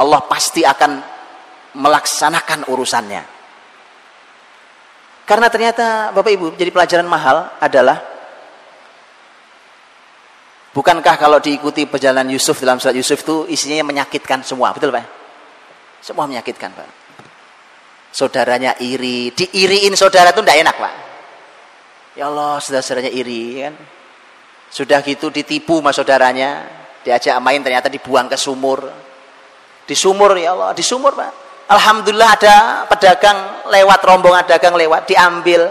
Allah 0.00 0.20
pasti 0.24 0.64
akan 0.64 1.02
melaksanakan 1.76 2.72
urusannya. 2.72 3.22
Karena 5.28 5.46
ternyata 5.48 6.10
Bapak 6.12 6.30
Ibu 6.32 6.46
jadi 6.58 6.70
pelajaran 6.74 7.06
mahal 7.06 7.50
adalah 7.62 8.11
Bukankah 10.72 11.20
kalau 11.20 11.36
diikuti 11.36 11.84
perjalanan 11.84 12.32
Yusuf 12.32 12.56
dalam 12.64 12.80
surat 12.80 12.96
Yusuf 12.96 13.20
itu 13.20 13.44
isinya 13.52 13.84
menyakitkan 13.92 14.40
semua, 14.40 14.72
betul 14.72 14.88
Pak? 14.88 15.04
Semua 16.00 16.24
menyakitkan 16.24 16.72
Pak. 16.72 16.88
Saudaranya 18.08 18.80
iri, 18.80 19.36
diiriin 19.36 19.92
saudara 19.92 20.32
itu 20.32 20.40
tidak 20.40 20.58
enak 20.64 20.76
Pak. 20.80 20.94
Ya 22.16 22.32
Allah, 22.32 22.56
saudara-saudaranya 22.56 23.12
iri 23.12 23.68
kan. 23.68 23.74
Sudah 24.72 25.04
gitu 25.04 25.28
ditipu 25.28 25.84
sama 25.84 25.92
saudaranya, 25.92 26.64
diajak 27.04 27.36
main 27.44 27.60
ternyata 27.60 27.92
dibuang 27.92 28.32
ke 28.32 28.40
sumur. 28.40 28.88
Di 29.84 29.92
sumur 29.92 30.32
ya 30.40 30.56
Allah, 30.56 30.72
di 30.72 30.80
sumur 30.80 31.12
Pak. 31.12 31.32
Alhamdulillah 31.68 32.30
ada 32.32 32.56
pedagang 32.88 33.68
lewat, 33.68 34.00
rombongan 34.08 34.48
dagang 34.48 34.72
lewat, 34.72 35.04
diambil. 35.04 35.68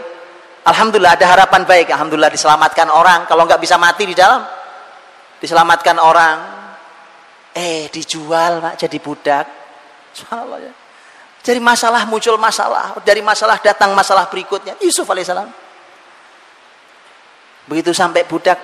Alhamdulillah 0.62 1.18
ada 1.18 1.26
harapan 1.26 1.66
baik, 1.66 1.90
Alhamdulillah 1.90 2.30
diselamatkan 2.30 2.86
orang. 2.94 3.26
Kalau 3.26 3.50
nggak 3.50 3.58
bisa 3.58 3.82
mati 3.82 4.06
di 4.06 4.14
dalam, 4.14 4.61
diselamatkan 5.42 5.98
orang. 5.98 6.38
Eh 7.52 7.92
dijual 7.92 8.64
pak 8.64 8.74
jadi 8.80 8.98
budak. 9.02 9.46
Ya. 10.16 10.72
Dari 11.42 11.60
masalah 11.60 12.06
muncul 12.06 12.38
masalah. 12.38 12.96
Dari 13.02 13.20
masalah 13.20 13.58
datang 13.60 13.92
masalah 13.98 14.30
berikutnya. 14.30 14.78
Yusuf 14.80 15.10
alaihissalam 15.10 15.50
begitu 17.72 17.94
sampai 17.94 18.26
budak 18.26 18.58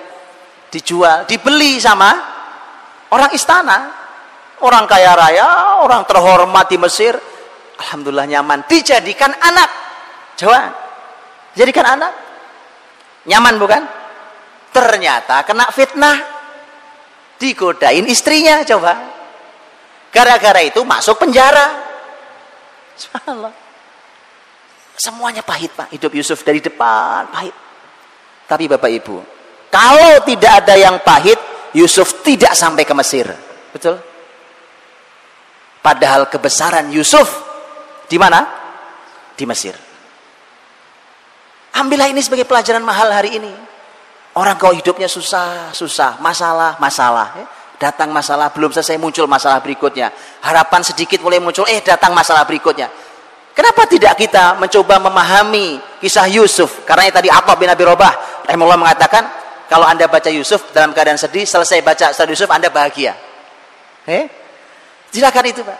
dijual 0.68 1.24
dibeli 1.24 1.80
sama 1.80 2.12
orang 3.10 3.32
istana. 3.34 3.78
Orang 4.58 4.90
kaya 4.90 5.14
raya 5.14 5.78
orang 5.86 6.02
terhormat 6.02 6.66
di 6.66 6.74
Mesir. 6.82 7.14
Alhamdulillah 7.78 8.26
nyaman. 8.26 8.66
Dijadikan 8.66 9.30
anak. 9.38 9.70
Jawa 10.34 10.74
jadikan 11.54 11.86
anak. 11.86 12.10
Nyaman 13.22 13.54
bukan? 13.54 13.82
Ternyata 14.74 15.46
kena 15.46 15.70
fitnah 15.70 16.37
digodain 17.38 18.04
istrinya 18.10 18.60
coba. 18.66 19.16
Gara-gara 20.12 20.60
itu 20.60 20.82
masuk 20.82 21.16
penjara. 21.16 21.86
Subhanallah. 22.98 23.54
Semuanya 24.98 25.46
pahit 25.46 25.70
pak. 25.72 25.94
Hidup 25.94 26.12
Yusuf 26.12 26.42
dari 26.42 26.58
depan 26.58 27.30
pahit. 27.30 27.54
Tapi 28.48 28.64
bapak 28.66 28.90
ibu 28.90 29.38
kalau 29.68 30.24
tidak 30.24 30.64
ada 30.64 30.74
yang 30.80 30.96
pahit 31.04 31.36
Yusuf 31.76 32.24
tidak 32.24 32.56
sampai 32.56 32.88
ke 32.88 32.94
Mesir. 32.96 33.28
Betul? 33.72 34.00
Padahal 35.84 36.26
kebesaran 36.32 36.88
Yusuf 36.88 37.28
di 38.08 38.16
mana? 38.16 38.44
Di 39.36 39.44
Mesir. 39.44 39.76
Ambillah 41.76 42.10
ini 42.10 42.24
sebagai 42.24 42.48
pelajaran 42.48 42.82
mahal 42.82 43.12
hari 43.12 43.38
ini 43.38 43.52
Orang 44.38 44.54
kau 44.54 44.70
hidupnya 44.70 45.10
susah, 45.10 45.74
susah, 45.74 46.22
masalah, 46.22 46.78
masalah. 46.78 47.34
Ya. 47.34 47.46
Datang 47.90 48.14
masalah, 48.14 48.54
belum 48.54 48.70
selesai 48.70 48.94
muncul 48.94 49.26
masalah 49.26 49.58
berikutnya. 49.58 50.14
Harapan 50.46 50.86
sedikit 50.86 51.18
mulai 51.26 51.42
muncul, 51.42 51.66
eh 51.66 51.82
datang 51.82 52.14
masalah 52.14 52.46
berikutnya. 52.46 52.86
Kenapa 53.50 53.90
tidak 53.90 54.14
kita 54.14 54.54
mencoba 54.54 55.02
memahami 55.02 55.82
kisah 55.98 56.30
Yusuf? 56.30 56.86
Karena 56.86 57.10
tadi 57.10 57.26
Atta 57.26 57.58
bin 57.58 57.66
Abi 57.66 57.82
Robah, 57.82 58.46
rahimahullah 58.46 58.78
mengatakan, 58.78 59.26
kalau 59.66 59.82
anda 59.90 60.06
baca 60.06 60.30
Yusuf 60.30 60.70
dalam 60.70 60.94
keadaan 60.94 61.18
sedih, 61.18 61.42
selesai 61.42 61.82
baca 61.82 62.14
surat 62.14 62.30
Yusuf, 62.30 62.46
anda 62.46 62.70
bahagia. 62.70 63.18
Eh? 64.06 64.30
Silakan 65.10 65.50
itu 65.50 65.66
Pak. 65.66 65.78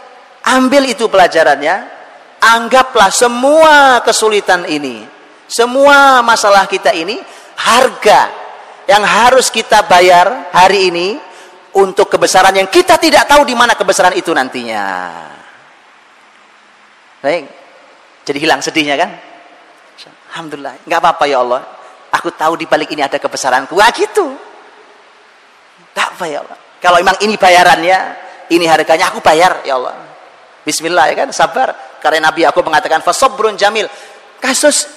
Ambil 0.51 0.91
itu 0.91 1.07
pelajarannya, 1.07 1.87
anggaplah 2.43 3.15
semua 3.15 4.03
kesulitan 4.03 4.67
ini, 4.67 5.07
semua 5.47 6.27
masalah 6.27 6.67
kita 6.67 6.91
ini, 6.91 7.23
harga 7.55 8.48
yang 8.89 9.05
harus 9.05 9.53
kita 9.53 9.85
bayar 9.85 10.49
hari 10.49 10.89
ini 10.89 11.09
untuk 11.77 12.09
kebesaran 12.09 12.57
yang 12.57 12.73
kita 12.73 12.97
tidak 12.97 13.29
tahu 13.29 13.45
di 13.45 13.53
mana 13.53 13.77
kebesaran 13.77 14.17
itu 14.17 14.33
nantinya. 14.33 14.85
Baik. 17.21 17.45
Jadi 18.25 18.39
hilang 18.41 18.65
sedihnya 18.65 18.97
kan? 18.97 19.11
Alhamdulillah. 20.33 20.89
Enggak 20.89 21.01
apa-apa 21.05 21.25
ya 21.29 21.45
Allah. 21.45 21.63
Aku 22.09 22.33
tahu 22.33 22.57
di 22.57 22.65
balik 22.65 22.89
ini 22.97 23.05
ada 23.05 23.21
kebesaranku. 23.21 23.77
Wah 23.77 23.93
gitu. 23.93 24.25
Enggak 25.93 26.09
apa 26.17 26.25
ya 26.25 26.41
Allah. 26.41 26.59
Kalau 26.81 26.97
memang 26.97 27.21
ini 27.21 27.37
bayarannya, 27.37 27.99
ini 28.49 28.65
harganya 28.65 29.13
aku 29.13 29.21
bayar 29.21 29.61
ya 29.69 29.77
Allah. 29.77 30.01
Bismillah 30.65 31.13
ya 31.13 31.15
kan, 31.27 31.29
sabar. 31.37 32.01
Karena 32.01 32.33
Nabi 32.33 32.49
aku 32.49 32.65
mengatakan 32.65 33.05
fasobrun 33.05 33.61
jamil. 33.61 33.85
Kasus 34.41 34.89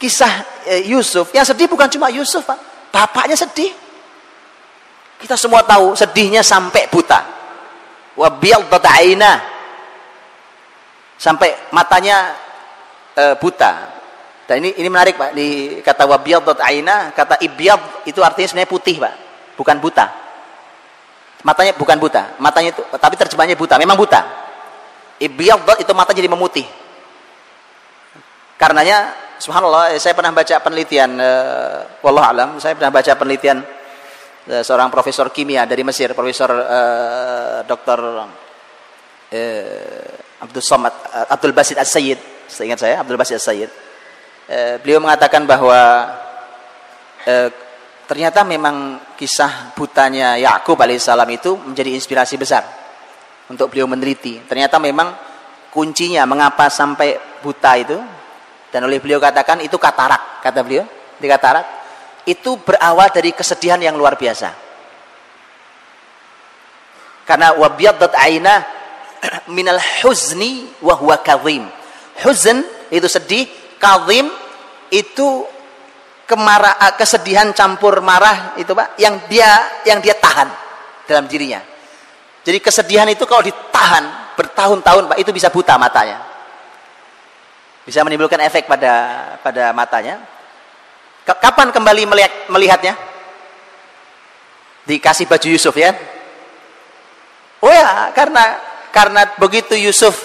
kisah 0.00 0.42
eh, 0.66 0.82
Yusuf, 0.90 1.30
yang 1.30 1.46
sedih 1.46 1.68
bukan 1.70 1.86
cuma 1.86 2.08
Yusuf, 2.10 2.42
Pak 2.42 2.67
Bapaknya 2.88 3.36
sedih. 3.36 3.72
Kita 5.18 5.34
semua 5.34 5.66
tahu 5.66 5.98
sedihnya 5.98 6.40
sampai 6.46 6.86
buta. 6.88 7.20
Wabial 8.14 8.66
aina. 8.70 9.42
Sampai 11.18 11.54
matanya 11.74 12.34
e, 13.18 13.34
buta. 13.42 13.98
Dan 14.48 14.64
ini 14.64 14.80
ini 14.80 14.88
menarik 14.88 15.20
Pak 15.20 15.36
di 15.36 15.78
kata 15.84 16.08
wabial 16.08 16.40
aina, 16.64 17.12
kata 17.12 17.36
ibyad 17.42 18.08
itu 18.08 18.16
artinya 18.24 18.48
sebenarnya 18.48 18.72
putih 18.72 18.96
Pak, 18.96 19.14
bukan 19.60 19.76
buta. 19.76 20.06
Matanya 21.44 21.76
bukan 21.76 22.00
buta, 22.00 22.32
matanya 22.40 22.72
itu 22.72 22.82
tapi 22.96 23.14
terjemahnya 23.20 23.60
buta, 23.60 23.76
memang 23.76 24.00
buta. 24.00 24.24
Ibyad 25.20 25.84
itu 25.84 25.92
mata 25.92 26.16
jadi 26.16 26.32
memutih. 26.32 26.64
Karenanya 28.58 29.14
subhanallah 29.38 29.94
saya 30.02 30.18
pernah 30.18 30.34
baca 30.34 30.58
penelitian 30.58 31.14
uh, 31.14 32.02
wallah 32.02 32.26
alam 32.34 32.50
saya 32.58 32.74
pernah 32.74 32.90
baca 32.90 33.14
penelitian 33.14 33.62
uh, 34.50 34.62
seorang 34.66 34.90
profesor 34.90 35.30
kimia 35.30 35.62
dari 35.62 35.86
Mesir 35.86 36.10
profesor 36.10 36.50
uh, 36.50 37.62
dokter 37.62 37.98
uh, 38.02 38.26
Abdul 40.42 40.58
Somad 40.58 40.90
uh, 40.90 41.30
Abdul 41.30 41.54
Basit 41.54 41.78
As-Sayyid. 41.78 42.50
Seingat 42.50 42.82
saya 42.82 42.98
Abdul 42.98 43.14
Basit 43.14 43.38
As-Sayyid. 43.38 43.70
Uh, 44.50 44.74
beliau 44.82 44.98
mengatakan 44.98 45.46
bahwa 45.46 45.78
uh, 47.30 47.48
ternyata 48.10 48.42
memang 48.42 48.98
kisah 49.14 49.70
butanya 49.78 50.34
Yakub 50.34 50.74
alaihissalam 50.74 51.30
itu 51.30 51.54
menjadi 51.54 51.94
inspirasi 51.94 52.34
besar 52.34 52.66
untuk 53.46 53.70
beliau 53.70 53.86
meneliti. 53.86 54.42
Ternyata 54.50 54.82
memang 54.82 55.14
kuncinya 55.70 56.26
mengapa 56.26 56.66
sampai 56.66 57.38
buta 57.38 57.72
itu 57.78 58.17
dan 58.68 58.84
oleh 58.84 59.00
beliau 59.00 59.16
katakan 59.16 59.64
itu 59.64 59.80
katarak, 59.80 60.44
kata 60.44 60.60
beliau. 60.60 60.84
Di 61.18 61.26
katarak 61.26 61.66
itu 62.28 62.60
berawal 62.60 63.08
dari 63.08 63.32
kesedihan 63.32 63.80
yang 63.80 63.96
luar 63.96 64.20
biasa. 64.20 64.52
Karena 67.24 67.56
wabiyaddat 67.56 68.12
aina 68.16 68.54
minal 69.56 69.80
huzni 70.04 70.68
wa 70.84 70.96
huwa 70.96 71.16
kadhim. 71.24 71.64
Huzn 72.20 72.64
itu 72.92 73.08
sedih, 73.08 73.48
kadhim 73.80 74.28
itu 74.92 75.44
kemarah 76.28 76.76
kesedihan 76.96 77.56
campur 77.56 78.04
marah 78.04 78.52
itu 78.60 78.76
Pak 78.76 79.00
yang 79.00 79.16
dia 79.32 79.80
yang 79.88 80.04
dia 80.04 80.12
tahan 80.12 80.48
dalam 81.08 81.24
dirinya. 81.24 81.64
Jadi 82.44 82.60
kesedihan 82.60 83.08
itu 83.08 83.24
kalau 83.24 83.40
ditahan 83.40 84.36
bertahun-tahun 84.36 85.08
Pak 85.08 85.18
itu 85.20 85.32
bisa 85.32 85.48
buta 85.48 85.80
matanya. 85.80 86.20
Bisa 87.88 88.04
menimbulkan 88.04 88.36
efek 88.44 88.68
pada 88.68 88.92
pada 89.40 89.72
matanya. 89.72 90.20
Kapan 91.24 91.72
kembali 91.72 92.04
melihat 92.04 92.32
melihatnya? 92.52 92.92
Dikasih 94.84 95.24
baju 95.24 95.48
Yusuf 95.48 95.72
ya. 95.72 95.96
Oh 97.64 97.72
ya, 97.72 98.12
karena 98.12 98.60
karena 98.92 99.24
begitu 99.40 99.72
Yusuf 99.72 100.20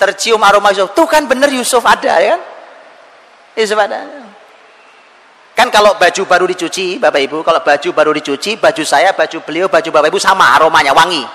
tercium 0.00 0.40
aroma 0.40 0.72
Yusuf, 0.72 0.96
tuh 0.96 1.04
kan 1.04 1.28
benar 1.28 1.52
Yusuf 1.52 1.84
ada 1.84 2.16
ya 2.16 2.40
kan? 2.40 2.42
Yusuf 3.60 3.76
ada. 3.76 4.08
Kan 5.52 5.68
kalau 5.68 5.92
baju 6.00 6.22
baru 6.24 6.48
dicuci, 6.48 6.96
Bapak 6.96 7.28
Ibu, 7.28 7.44
kalau 7.44 7.60
baju 7.60 7.88
baru 7.92 8.16
dicuci, 8.16 8.56
baju 8.56 8.82
saya, 8.88 9.12
baju 9.12 9.36
beliau, 9.44 9.68
baju 9.68 9.88
Bapak 9.92 10.08
Ibu 10.08 10.16
sama 10.16 10.48
aromanya 10.56 10.96
wangi. 10.96 11.28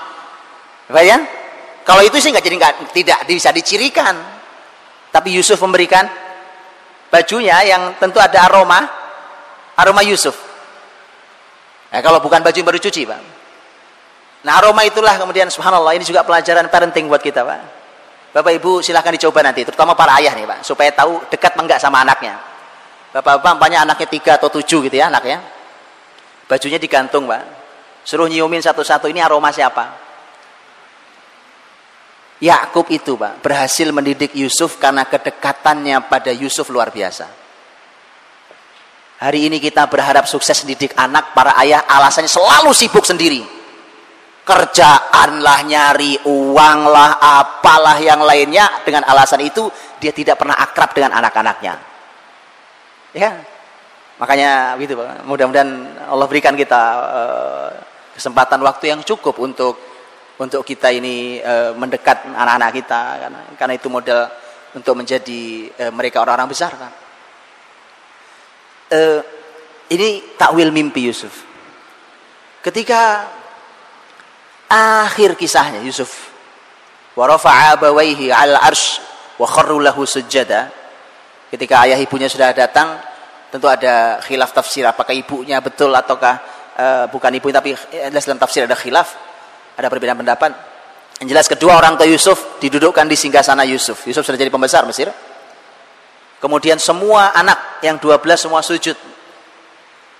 Ya? 0.89 1.21
Kalau 1.85 2.01
itu 2.01 2.17
sih 2.17 2.33
nggak 2.33 2.41
jadi 2.41 2.55
nggak 2.57 2.73
tidak 2.97 3.19
bisa 3.29 3.53
dicirikan. 3.53 4.36
Tapi 5.17 5.33
Yusuf 5.33 5.57
memberikan 5.65 6.05
bajunya 7.09 7.57
yang 7.65 7.97
tentu 7.97 8.21
ada 8.21 8.45
aroma, 8.45 8.85
aroma 9.73 10.05
Yusuf. 10.05 10.37
Nah, 11.89 12.05
kalau 12.05 12.21
bukan 12.21 12.45
baju 12.45 12.53
yang 12.53 12.69
baru 12.69 12.77
cuci, 12.77 13.01
Pak. 13.09 13.21
Nah, 14.45 14.61
aroma 14.61 14.85
itulah 14.85 15.17
kemudian 15.17 15.49
subhanallah 15.49 15.97
ini 15.97 16.05
juga 16.05 16.21
pelajaran 16.21 16.69
parenting 16.69 17.09
buat 17.09 17.25
kita, 17.25 17.41
Pak. 17.41 17.61
Bapak 18.37 18.53
Ibu 18.61 18.85
silahkan 18.85 19.09
dicoba 19.09 19.41
nanti, 19.41 19.65
terutama 19.65 19.97
para 19.97 20.21
ayah 20.21 20.37
nih, 20.37 20.45
Pak, 20.45 20.61
supaya 20.61 20.93
tahu 20.93 21.25
dekat 21.33 21.57
enggak 21.57 21.81
sama 21.81 22.05
anaknya. 22.05 22.37
Bapak-bapak 23.09 23.57
banyak 23.57 23.79
anaknya 23.89 24.07
tiga 24.13 24.37
atau 24.37 24.53
tujuh 24.53 24.85
gitu 24.85 24.93
ya 25.01 25.09
anaknya. 25.09 25.41
Bajunya 26.45 26.77
digantung 26.77 27.25
pak. 27.25 27.41
Suruh 28.05 28.29
nyiumin 28.29 28.61
satu-satu 28.61 29.09
ini 29.09 29.25
aroma 29.25 29.49
siapa? 29.49 30.06
Yakub 32.37 32.85
itu 32.93 33.17
pak 33.17 33.41
berhasil 33.41 33.89
mendidik 33.89 34.37
Yusuf 34.37 34.77
karena 34.77 35.09
kedekatannya 35.09 36.05
pada 36.05 36.29
Yusuf 36.29 36.69
luar 36.69 36.93
biasa. 36.93 37.25
Hari 39.17 39.49
ini 39.49 39.57
kita 39.57 39.89
berharap 39.89 40.29
sukses 40.29 40.53
mendidik 40.61 40.93
anak 40.93 41.33
para 41.33 41.57
ayah 41.57 41.89
alasannya 41.89 42.29
selalu 42.29 42.69
sibuk 42.77 43.01
sendiri. 43.01 43.41
Kerjaan 44.45 45.41
lah 45.41 45.65
nyari 45.65 46.21
uang 46.29 46.79
lah 46.85 47.17
apalah 47.17 47.97
yang 47.97 48.21
lainnya 48.21 48.85
dengan 48.85 49.09
alasan 49.09 49.41
itu 49.41 49.65
dia 49.97 50.13
tidak 50.13 50.37
pernah 50.37 50.61
akrab 50.61 50.93
dengan 50.93 51.17
anak-anaknya. 51.17 51.73
Ya. 53.17 53.41
Makanya 54.21 54.77
gitu 54.77 54.93
Pak. 55.01 55.25
Mudah-mudahan 55.25 55.69
Allah 56.05 56.27
berikan 56.29 56.53
kita 56.53 56.81
uh, 57.01 57.69
kesempatan 58.13 58.61
waktu 58.61 58.93
yang 58.93 59.01
cukup 59.01 59.41
untuk 59.41 59.81
untuk 60.37 60.61
kita 60.61 60.93
ini 60.93 61.41
uh, 61.41 61.73
mendekat 61.73 62.29
anak-anak 62.29 62.71
kita 62.77 63.01
karena 63.25 63.39
karena 63.57 63.73
itu 63.73 63.87
modal 63.89 64.29
untuk 64.77 64.93
menjadi 64.93 65.41
uh, 65.81 65.91
mereka 65.93 66.21
orang-orang 66.21 66.49
besar 66.53 66.71
kan. 66.77 66.93
Uh, 68.87 69.19
ini 69.89 70.37
takwil 70.37 70.69
mimpi 70.69 71.09
Yusuf. 71.09 71.43
Ketika 72.61 73.25
akhir 74.69 75.39
kisahnya 75.39 75.81
Yusuf 75.81 76.29
wa 77.15 77.25
'ala 77.25 78.57
arsh 78.61 78.99
wa 79.39 79.47
kharru 79.47 79.81
sujada 80.05 80.69
ketika 81.49 81.87
ayah 81.87 81.97
ibunya 81.97 82.27
sudah 82.27 82.51
datang 82.51 82.99
tentu 83.47 83.71
ada 83.71 84.19
khilaf 84.19 84.51
tafsir 84.51 84.83
apakah 84.83 85.15
ibunya 85.15 85.63
betul 85.63 85.95
ataukah 85.95 86.35
uh, 86.75 87.05
bukan 87.07 87.31
ibu 87.31 87.47
tapi 87.49 87.73
dalam 88.11 88.37
tafsir 88.37 88.67
ada 88.67 88.75
khilaf 88.75 89.26
ada 89.77 89.87
perbedaan 89.87 90.17
pendapat? 90.17 90.51
Yang 91.21 91.27
jelas 91.33 91.47
kedua 91.49 91.77
orang 91.77 91.97
tua 91.97 92.09
Yusuf 92.09 92.57
didudukkan 92.61 93.05
di 93.05 93.17
singgah 93.17 93.41
sana 93.45 93.65
Yusuf. 93.65 94.05
Yusuf 94.09 94.25
sudah 94.25 94.37
jadi 94.37 94.49
pembesar 94.49 94.85
Mesir. 94.85 95.09
Kemudian 96.37 96.77
semua 96.77 97.33
anak 97.33 97.81
yang 97.81 97.97
12 97.97 98.21
semua 98.37 98.61
sujud. 98.61 98.93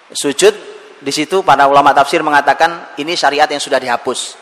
Sujud 0.09 0.53
di 0.97 1.11
situ 1.13 1.45
para 1.45 1.69
ulama 1.69 1.93
tafsir 1.93 2.25
mengatakan 2.25 2.97
ini 2.97 3.13
syariat 3.13 3.45
yang 3.45 3.61
sudah 3.61 3.77
dihapus. 3.77 4.33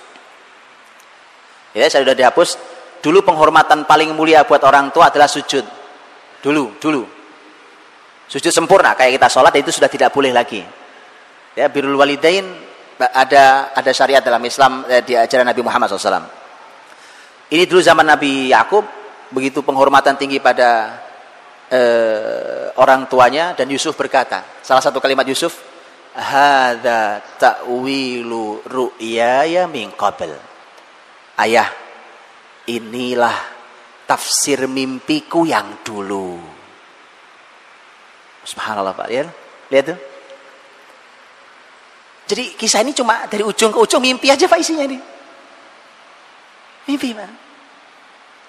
Ya 1.76 1.91
sudah 1.91 2.16
dihapus. 2.16 2.55
Dulu 3.03 3.20
penghormatan 3.28 3.84
paling 3.84 4.16
mulia 4.16 4.47
buat 4.47 4.63
orang 4.63 4.95
tua 4.95 5.11
adalah 5.11 5.28
sujud. 5.28 5.68
Dulu 6.39 6.80
dulu. 6.80 7.03
Sujud 8.32 8.49
sempurna 8.49 8.95
kayak 8.95 9.20
kita 9.20 9.28
sholat 9.28 9.53
itu 9.59 9.76
sudah 9.76 9.91
tidak 9.91 10.16
boleh 10.16 10.32
lagi. 10.32 10.63
Ya 11.59 11.68
birul 11.68 11.99
walidain 11.99 12.47
ada 13.00 13.76
ada 13.76 13.91
syariat 13.91 14.24
dalam 14.24 14.39
Islam 14.46 14.88
eh, 14.88 15.04
di 15.04 15.14
ajaran 15.16 15.48
Nabi 15.48 15.62
Muhammad 15.64 15.91
SAW 15.91 16.28
ini 17.52 17.64
dulu 17.68 17.82
zaman 17.84 18.08
Nabi 18.08 18.50
Yakub 18.50 18.84
begitu 19.32 19.66
penghormatan 19.66 20.16
tinggi 20.16 20.39
pada 20.39 21.00
eh, 21.68 22.72
orang 22.80 23.08
tuanya 23.12 23.52
dan 23.58 23.68
Yusuf 23.68 23.96
berkata 24.00 24.62
salah 24.64 24.84
satu 24.84 25.04
kalimat 25.04 25.28
Yusuf 25.28 25.60
hadza 26.16 27.20
ta'wilu 27.36 28.64
ru'yaya 28.64 29.68
min 29.68 29.91
qabl 29.91 30.32
ayah 31.43 31.68
inilah 32.66 33.56
tafsir 34.06 34.70
mimpiku 34.70 35.43
yang 35.46 35.82
dulu. 35.82 36.38
Subhanallah 38.46 38.93
Pak, 38.93 39.08
lihat, 39.10 39.28
lihat 39.74 39.86
tuh. 39.93 39.98
Jadi 42.26 42.58
kisah 42.58 42.82
ini 42.82 42.92
cuma 42.98 43.30
dari 43.30 43.46
ujung 43.46 43.70
ke 43.70 43.78
ujung 43.78 44.02
mimpi 44.02 44.34
aja 44.34 44.50
Pak 44.50 44.58
isinya 44.58 44.86
ini. 44.86 44.98
Mimpi 46.90 47.10
Pak. 47.14 47.30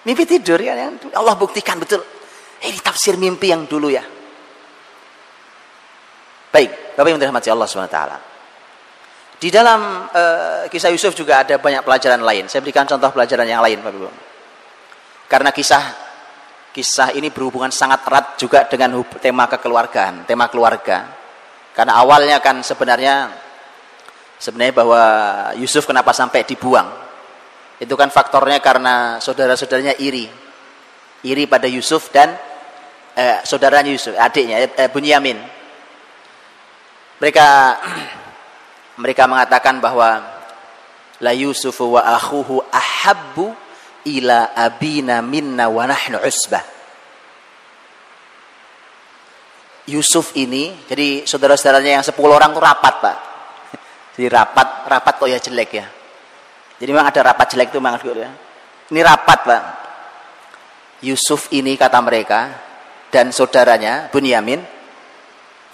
Mimpi 0.09 0.23
tidur 0.25 0.63
ya, 0.63 0.73
yang 0.73 0.97
Allah 1.13 1.35
buktikan 1.37 1.77
betul. 1.77 2.01
Ini 2.63 2.79
tafsir 2.81 3.21
mimpi 3.21 3.53
yang 3.53 3.69
dulu 3.69 3.93
ya. 3.93 4.05
Baik, 6.49 6.97
Bapak 6.97 7.09
yang 7.13 7.21
dirahmati 7.21 7.53
Allah 7.53 7.69
SWT. 7.69 8.01
Di 9.37 9.53
dalam 9.53 10.09
uh, 10.09 10.65
kisah 10.73 10.89
Yusuf 10.89 11.13
juga 11.13 11.45
ada 11.45 11.61
banyak 11.61 11.85
pelajaran 11.85 12.25
lain. 12.25 12.49
Saya 12.49 12.65
berikan 12.65 12.89
contoh 12.89 13.13
pelajaran 13.13 13.45
yang 13.45 13.61
lain, 13.61 13.85
Bapak 13.85 13.99
Ibu. 14.01 14.09
Karena 15.29 15.51
kisah 15.53 15.85
kisah 16.73 17.13
ini 17.13 17.29
berhubungan 17.29 17.69
sangat 17.69 18.05
erat 18.09 18.41
juga 18.41 18.65
dengan 18.65 18.97
tema 19.21 19.45
kekeluargaan, 19.49 20.25
tema 20.25 20.49
keluarga. 20.49 21.09
Karena 21.77 22.01
awalnya 22.01 22.41
kan 22.41 22.65
sebenarnya 22.65 23.29
sebenarnya 24.37 24.75
bahwa 24.77 25.03
Yusuf 25.57 25.89
kenapa 25.89 26.13
sampai 26.13 26.45
dibuang? 26.45 26.89
Itu 27.77 27.93
kan 27.97 28.09
faktornya 28.09 28.61
karena 28.65 29.21
saudara-saudaranya 29.21 30.01
iri. 30.01 30.29
Iri 31.27 31.45
pada 31.45 31.69
Yusuf 31.69 32.09
dan 32.13 32.33
eh, 33.17 33.41
saudaranya 33.45 33.93
Yusuf, 33.93 34.17
adiknya 34.17 34.65
eh, 34.65 34.89
Bunyamin. 34.89 35.37
Mereka 37.21 37.47
mereka 39.03 39.23
mengatakan 39.29 39.81
bahwa 39.81 40.25
la 41.21 41.33
Yusuf 41.33 41.77
wa 41.81 42.01
akhuhu 42.05 42.65
ahabbu 42.73 43.53
ila 44.07 44.53
abina 44.57 45.21
minna 45.21 45.69
wa 45.69 45.85
nahnu 45.85 46.21
usbah. 46.25 46.77
Yusuf 49.87 50.35
ini, 50.35 50.75
jadi 50.91 51.23
saudara-saudaranya 51.23 52.03
yang 52.03 52.07
10 52.07 52.19
orang 52.27 52.51
tuh 52.51 52.59
rapat, 52.59 52.95
Pak. 52.99 53.17
Jadi 54.17 54.27
rapat, 54.33 54.89
rapat 54.89 55.15
kok 55.21 55.29
ya 55.29 55.37
jelek 55.37 55.71
ya. 55.77 55.87
Jadi 56.81 56.91
memang 56.91 57.13
ada 57.13 57.21
rapat 57.21 57.53
jelek 57.53 57.69
itu 57.69 57.79
memang 57.79 58.01
ya. 58.01 58.33
Ini 58.89 59.01
rapat, 59.05 59.39
Pak. 59.45 59.63
Yusuf 61.05 61.53
ini 61.53 61.77
kata 61.77 62.01
mereka 62.01 62.41
dan 63.13 63.29
saudaranya 63.29 64.09
Bunyamin 64.09 64.65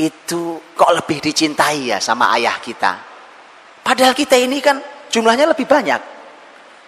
itu 0.03 0.59
kok 0.75 0.91
lebih 0.91 1.23
dicintai 1.23 1.95
ya 1.95 1.99
sama 2.03 2.35
ayah 2.35 2.59
kita. 2.59 2.93
Padahal 3.87 4.15
kita 4.19 4.35
ini 4.35 4.59
kan 4.59 4.83
jumlahnya 5.07 5.47
lebih 5.47 5.67
banyak. 5.67 6.01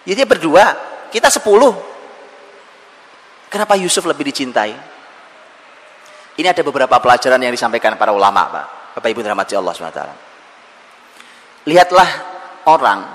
Jadi 0.03 0.21
berdua 0.27 0.65
kita 1.07 1.31
sepuluh. 1.31 1.71
Kenapa 3.47 3.79
Yusuf 3.79 4.03
lebih 4.03 4.27
dicintai? 4.27 4.75
Ini 6.35 6.47
ada 6.51 6.59
beberapa 6.59 6.99
pelajaran 6.99 7.39
yang 7.39 7.55
disampaikan 7.55 7.95
para 7.95 8.11
ulama, 8.11 8.51
Pak. 8.51 8.65
Bapak 8.99 9.07
Ibu 9.07 9.23
dirahmati 9.23 9.55
Allah 9.55 9.71
SWT. 9.71 10.24
Lihatlah 11.65 12.09
orang, 12.69 13.09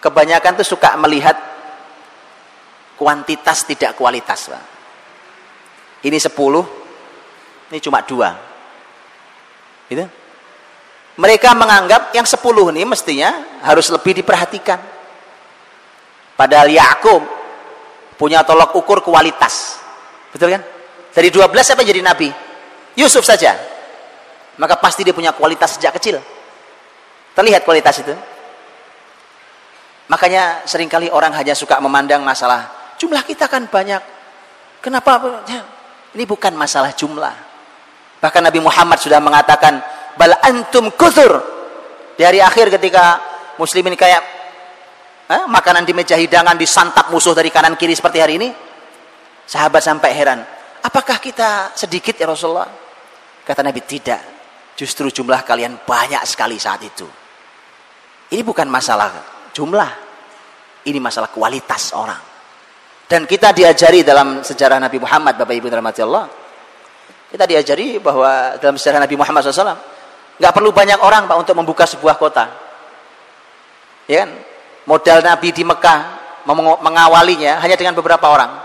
kebanyakan 0.00 0.60
tuh 0.60 0.68
suka 0.76 0.92
melihat 1.00 1.36
kuantitas 3.00 3.64
tidak 3.64 3.96
kualitas, 3.96 4.52
Pak. 4.52 4.64
Ini 6.04 6.16
sepuluh, 6.20 6.64
ini 7.72 7.78
cuma 7.80 8.04
dua. 8.04 8.32
Gitu. 9.88 10.04
Mereka 11.20 11.52
menganggap 11.52 12.16
yang 12.16 12.24
sepuluh 12.24 12.72
ini 12.72 12.84
mestinya 12.88 13.60
harus 13.64 13.92
lebih 13.92 14.16
diperhatikan. 14.20 14.80
Padahal 16.36 16.72
Yakub 16.72 17.20
punya 18.16 18.40
tolok 18.40 18.72
ukur 18.76 19.04
kualitas. 19.04 19.76
Betul 20.32 20.56
kan? 20.56 20.62
Dari 21.12 21.28
12 21.28 21.52
siapa 21.60 21.84
jadi 21.84 22.00
nabi? 22.00 22.32
Yusuf 22.96 23.24
saja. 23.24 23.52
Maka 24.56 24.80
pasti 24.80 25.04
dia 25.04 25.12
punya 25.12 25.36
kualitas 25.36 25.76
sejak 25.76 26.00
kecil. 26.00 26.20
Terlihat 27.34 27.62
kualitas 27.62 28.02
itu. 28.02 28.14
Makanya 30.10 30.66
sering 30.66 30.90
kali 30.90 31.06
orang 31.06 31.30
hanya 31.38 31.54
suka 31.54 31.78
memandang 31.78 32.26
masalah 32.26 32.94
jumlah 32.98 33.22
kita 33.22 33.46
kan 33.46 33.70
banyak. 33.70 34.02
Kenapa? 34.82 35.42
Ya, 35.46 35.62
ini 36.18 36.26
bukan 36.26 36.52
masalah 36.58 36.90
jumlah. 36.92 37.32
Bahkan 38.20 38.42
Nabi 38.42 38.60
Muhammad 38.60 38.98
sudah 38.98 39.22
mengatakan 39.22 39.80
bal 40.18 40.34
antum 40.44 40.90
kuthur 40.92 41.40
di 42.18 42.26
hari 42.26 42.42
akhir 42.42 42.68
ketika 42.74 43.22
muslimin 43.56 43.96
kayak 43.96 44.20
eh, 45.30 45.44
makanan 45.48 45.88
di 45.88 45.96
meja 45.96 46.18
hidangan 46.18 46.58
disantap 46.58 47.08
musuh 47.08 47.32
dari 47.32 47.48
kanan 47.48 47.78
kiri 47.78 47.96
seperti 47.96 48.18
hari 48.20 48.36
ini 48.36 48.48
sahabat 49.48 49.80
sampai 49.80 50.10
heran 50.12 50.44
apakah 50.84 51.16
kita 51.16 51.72
sedikit 51.72 52.12
ya 52.20 52.28
Rasulullah 52.28 52.68
kata 53.46 53.64
Nabi 53.64 53.80
tidak 53.88 54.20
justru 54.76 55.08
jumlah 55.08 55.40
kalian 55.46 55.80
banyak 55.80 56.20
sekali 56.28 56.60
saat 56.60 56.84
itu 56.84 57.08
ini 58.30 58.42
bukan 58.46 58.70
masalah 58.70 59.10
jumlah. 59.50 59.90
Ini 60.86 60.96
masalah 60.96 61.28
kualitas 61.28 61.92
orang. 61.92 62.18
Dan 63.10 63.26
kita 63.26 63.50
diajari 63.50 64.06
dalam 64.06 64.40
sejarah 64.40 64.78
Nabi 64.78 65.02
Muhammad 65.02 65.34
Bapak 65.34 65.50
Ibu 65.50 65.66
rahmati 65.66 66.00
Allah. 66.06 66.30
Kita 67.30 67.44
diajari 67.44 67.98
bahwa 67.98 68.54
dalam 68.62 68.78
sejarah 68.78 69.02
Nabi 69.02 69.18
Muhammad 69.18 69.42
SAW 69.42 69.76
nggak 70.40 70.52
perlu 70.56 70.70
banyak 70.72 70.98
orang 71.02 71.28
pak 71.28 71.36
untuk 71.36 71.54
membuka 71.58 71.84
sebuah 71.84 72.16
kota. 72.16 72.48
Ya 74.06 74.24
kan? 74.24 74.30
Modal 74.86 75.20
Nabi 75.26 75.50
di 75.52 75.66
Mekah 75.66 76.00
mengawalinya 76.80 77.60
hanya 77.60 77.76
dengan 77.76 77.98
beberapa 77.98 78.30
orang. 78.30 78.62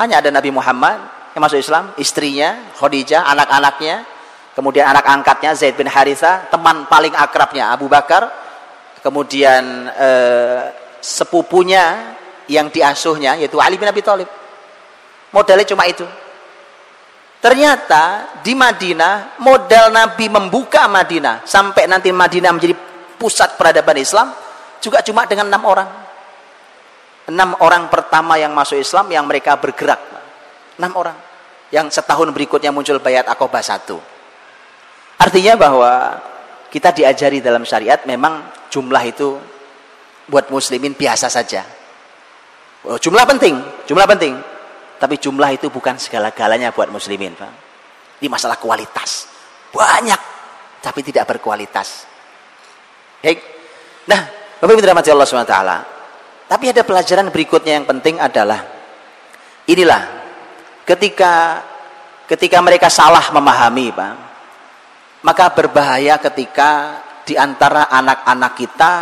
Hanya 0.00 0.24
ada 0.24 0.32
Nabi 0.32 0.50
Muhammad 0.50 0.98
yang 1.36 1.42
masuk 1.44 1.60
Islam 1.60 1.92
istrinya 2.00 2.72
Khadijah 2.80 3.28
anak-anaknya 3.28 4.08
kemudian 4.56 4.88
anak 4.88 5.06
angkatnya 5.06 5.54
Zaid 5.54 5.78
bin 5.78 5.86
Haritha 5.86 6.50
teman 6.50 6.88
paling 6.90 7.14
akrabnya 7.14 7.70
Abu 7.70 7.86
Bakar 7.86 8.39
kemudian 9.00 9.88
eh, 9.92 10.60
sepupunya 11.00 12.16
yang 12.50 12.68
diasuhnya 12.68 13.40
yaitu 13.40 13.56
Ali 13.60 13.80
bin 13.80 13.88
Abi 13.88 14.04
Thalib 14.04 14.28
modalnya 15.32 15.66
cuma 15.66 15.88
itu 15.88 16.04
Ternyata 17.40 18.36
di 18.44 18.52
Madinah 18.52 19.40
modal 19.40 19.88
Nabi 19.88 20.28
membuka 20.28 20.84
Madinah 20.84 21.48
sampai 21.48 21.88
nanti 21.88 22.12
Madinah 22.12 22.52
menjadi 22.52 22.76
pusat 23.16 23.56
peradaban 23.56 23.96
Islam 23.96 24.28
juga 24.84 25.00
cuma 25.00 25.24
dengan 25.24 25.48
enam 25.48 25.64
orang. 25.64 25.88
Enam 27.32 27.56
orang 27.64 27.88
pertama 27.88 28.36
yang 28.36 28.52
masuk 28.52 28.76
Islam 28.76 29.08
yang 29.08 29.24
mereka 29.24 29.56
bergerak. 29.56 30.00
Enam 30.76 30.92
orang. 31.00 31.16
Yang 31.72 31.96
setahun 31.96 32.28
berikutnya 32.28 32.76
muncul 32.76 33.00
bayat 33.00 33.24
akobah 33.24 33.64
satu. 33.64 33.96
Artinya 35.16 35.56
bahwa 35.56 36.20
kita 36.68 36.92
diajari 36.92 37.40
dalam 37.40 37.64
syariat 37.64 38.04
memang 38.04 38.52
jumlah 38.70 39.02
itu 39.04 39.36
buat 40.30 40.46
muslimin 40.48 40.94
biasa 40.94 41.26
saja. 41.26 41.66
Oh, 42.86 42.96
jumlah 42.96 43.26
penting, 43.26 43.58
jumlah 43.84 44.06
penting. 44.08 44.38
Tapi 44.96 45.18
jumlah 45.18 45.50
itu 45.52 45.68
bukan 45.68 45.98
segala-galanya 45.98 46.72
buat 46.72 46.88
muslimin. 46.88 47.34
Pak. 47.34 47.52
Ini 48.22 48.28
masalah 48.30 48.56
kualitas. 48.56 49.28
Banyak, 49.74 50.20
tapi 50.80 51.00
tidak 51.04 51.28
berkualitas. 51.28 52.06
Baik. 53.20 53.42
Nah, 54.08 54.20
Bapak 54.60 54.72
Ibu 54.76 54.80
dirahmati 54.80 55.12
Allah 55.12 55.28
SWT. 55.28 55.56
Tapi 56.50 56.64
ada 56.68 56.82
pelajaran 56.82 57.30
berikutnya 57.30 57.78
yang 57.80 57.86
penting 57.86 58.18
adalah 58.18 58.60
inilah 59.70 60.02
ketika 60.82 61.62
ketika 62.26 62.58
mereka 62.60 62.88
salah 62.90 63.22
memahami, 63.30 63.92
Pak. 63.94 64.14
Maka 65.20 65.52
berbahaya 65.52 66.16
ketika 66.16 67.00
di 67.30 67.38
antara 67.38 67.86
anak-anak 67.86 68.52
kita 68.58 68.92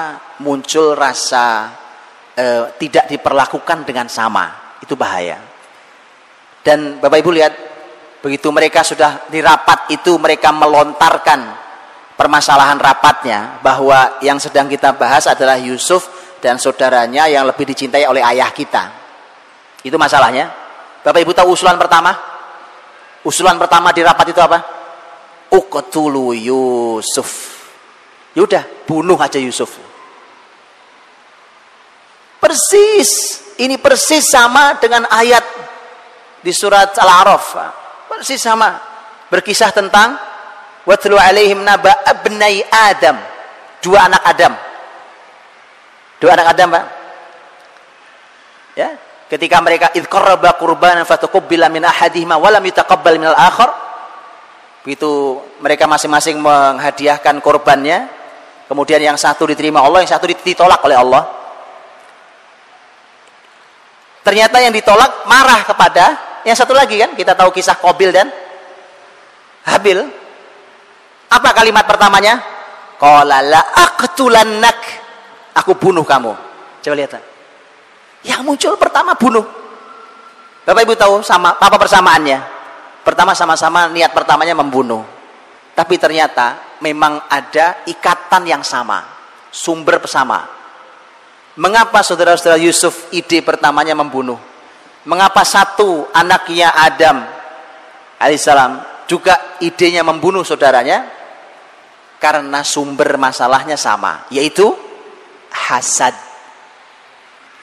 muncul 0.44 0.92
rasa 0.92 1.72
eh, 2.36 2.76
tidak 2.76 3.08
diperlakukan 3.08 3.88
dengan 3.88 4.04
sama. 4.12 4.76
Itu 4.84 5.00
bahaya. 5.00 5.40
Dan 6.60 7.00
Bapak 7.00 7.24
Ibu 7.24 7.32
lihat, 7.32 7.54
begitu 8.20 8.52
mereka 8.52 8.84
sudah 8.84 9.24
di 9.32 9.40
rapat 9.40 9.88
itu 9.96 10.20
mereka 10.20 10.52
melontarkan 10.52 11.40
permasalahan 12.20 12.76
rapatnya 12.76 13.64
bahwa 13.64 14.20
yang 14.20 14.36
sedang 14.36 14.68
kita 14.68 14.92
bahas 14.92 15.24
adalah 15.24 15.56
Yusuf 15.56 16.36
dan 16.44 16.60
saudaranya 16.60 17.32
yang 17.32 17.48
lebih 17.48 17.64
dicintai 17.64 18.04
oleh 18.04 18.20
ayah 18.20 18.52
kita. 18.52 18.92
Itu 19.80 19.96
masalahnya. 19.96 20.52
Bapak 21.00 21.24
Ibu 21.24 21.32
tahu 21.32 21.56
usulan 21.56 21.80
pertama? 21.80 22.12
Usulan 23.24 23.56
pertama 23.56 23.88
di 23.96 24.04
rapat 24.04 24.26
itu 24.28 24.40
apa? 24.44 24.58
Uqtulu 25.48 26.36
Yusuf. 26.36 27.57
Yaudah, 28.36 28.64
bunuh 28.84 29.16
aja 29.16 29.40
Yusuf. 29.40 29.78
Persis, 32.38 33.42
ini 33.58 33.76
persis 33.80 34.24
sama 34.28 34.76
dengan 34.78 35.08
ayat 35.10 35.42
di 36.42 36.52
surat 36.54 36.94
Al-A'raf. 36.96 37.56
Persis 38.06 38.40
sama. 38.40 38.78
Berkisah 39.28 39.72
tentang 39.74 40.16
watlu 40.88 41.18
alaihim 41.18 41.64
naba 41.64 41.92
abnai 42.06 42.64
Adam. 42.68 43.18
Dua 43.82 44.06
anak 44.06 44.22
Adam. 44.24 44.54
Dua 46.18 46.30
anak 46.34 46.46
Adam 46.56 46.68
Pak. 46.72 46.86
Ya 48.78 48.90
ketika 49.28 49.60
mereka 49.60 49.92
id 49.92 50.08
qarraba 50.08 50.56
qurbanan 50.56 51.04
fatuqabbala 51.04 51.68
min 51.68 51.84
ahadihima 51.84 52.40
wa 52.40 52.48
lam 52.48 52.64
yutaqabbal 52.64 53.20
min 53.20 53.28
al-akhar 53.28 53.70
begitu 54.82 55.36
mereka 55.60 55.84
masing-masing 55.84 56.40
menghadiahkan 56.40 57.44
korbannya 57.44 58.08
kemudian 58.68 59.00
yang 59.00 59.16
satu 59.16 59.48
diterima 59.48 59.80
Allah 59.80 60.04
yang 60.04 60.12
satu 60.12 60.28
ditolak 60.28 60.78
oleh 60.84 60.96
Allah 61.00 61.22
ternyata 64.22 64.60
yang 64.60 64.70
ditolak 64.70 65.24
marah 65.24 65.64
kepada 65.64 66.28
yang 66.48 66.56
satu 66.56 66.72
lagi 66.72 66.96
kan, 66.96 67.12
kita 67.12 67.36
tahu 67.36 67.50
kisah 67.50 67.76
Kobil 67.76 68.08
dan 68.08 68.32
Habil. 69.68 70.00
Apa 71.28 71.52
kalimat 71.52 71.84
pertamanya? 71.84 72.40
Qala 72.96 73.44
la. 73.44 73.60
Aku 75.52 75.76
bunuh 75.76 76.06
kamu. 76.08 76.32
Coba 76.80 76.94
lihat. 76.96 77.20
Yang 78.24 78.40
muncul 78.48 78.72
pertama 78.80 79.12
bunuh. 79.12 79.44
Bapak 80.64 80.88
Ibu 80.88 80.94
tahu 80.96 81.20
sama 81.20 81.56
apa 81.60 81.76
persamaannya? 81.76 82.40
Pertama 83.04 83.36
sama-sama 83.36 83.92
niat 83.92 84.12
pertamanya 84.16 84.56
membunuh. 84.56 85.04
Tapi 85.78 85.94
ternyata 85.94 86.74
memang 86.82 87.30
ada 87.30 87.86
ikatan 87.86 88.50
yang 88.50 88.66
sama, 88.66 88.98
sumber 89.46 90.02
bersama. 90.02 90.42
Mengapa 91.54 92.02
saudara-saudara 92.02 92.58
Yusuf 92.58 93.06
ide 93.14 93.46
pertamanya 93.46 93.94
membunuh? 93.94 94.42
Mengapa 95.06 95.46
satu 95.46 96.10
anaknya 96.10 96.74
Adam 96.74 97.22
alaihissalam 98.18 99.06
juga 99.06 99.54
idenya 99.62 100.02
membunuh 100.02 100.42
saudaranya? 100.42 101.06
Karena 102.18 102.66
sumber 102.66 103.14
masalahnya 103.14 103.78
sama, 103.78 104.26
yaitu 104.34 104.74
hasad, 105.54 106.18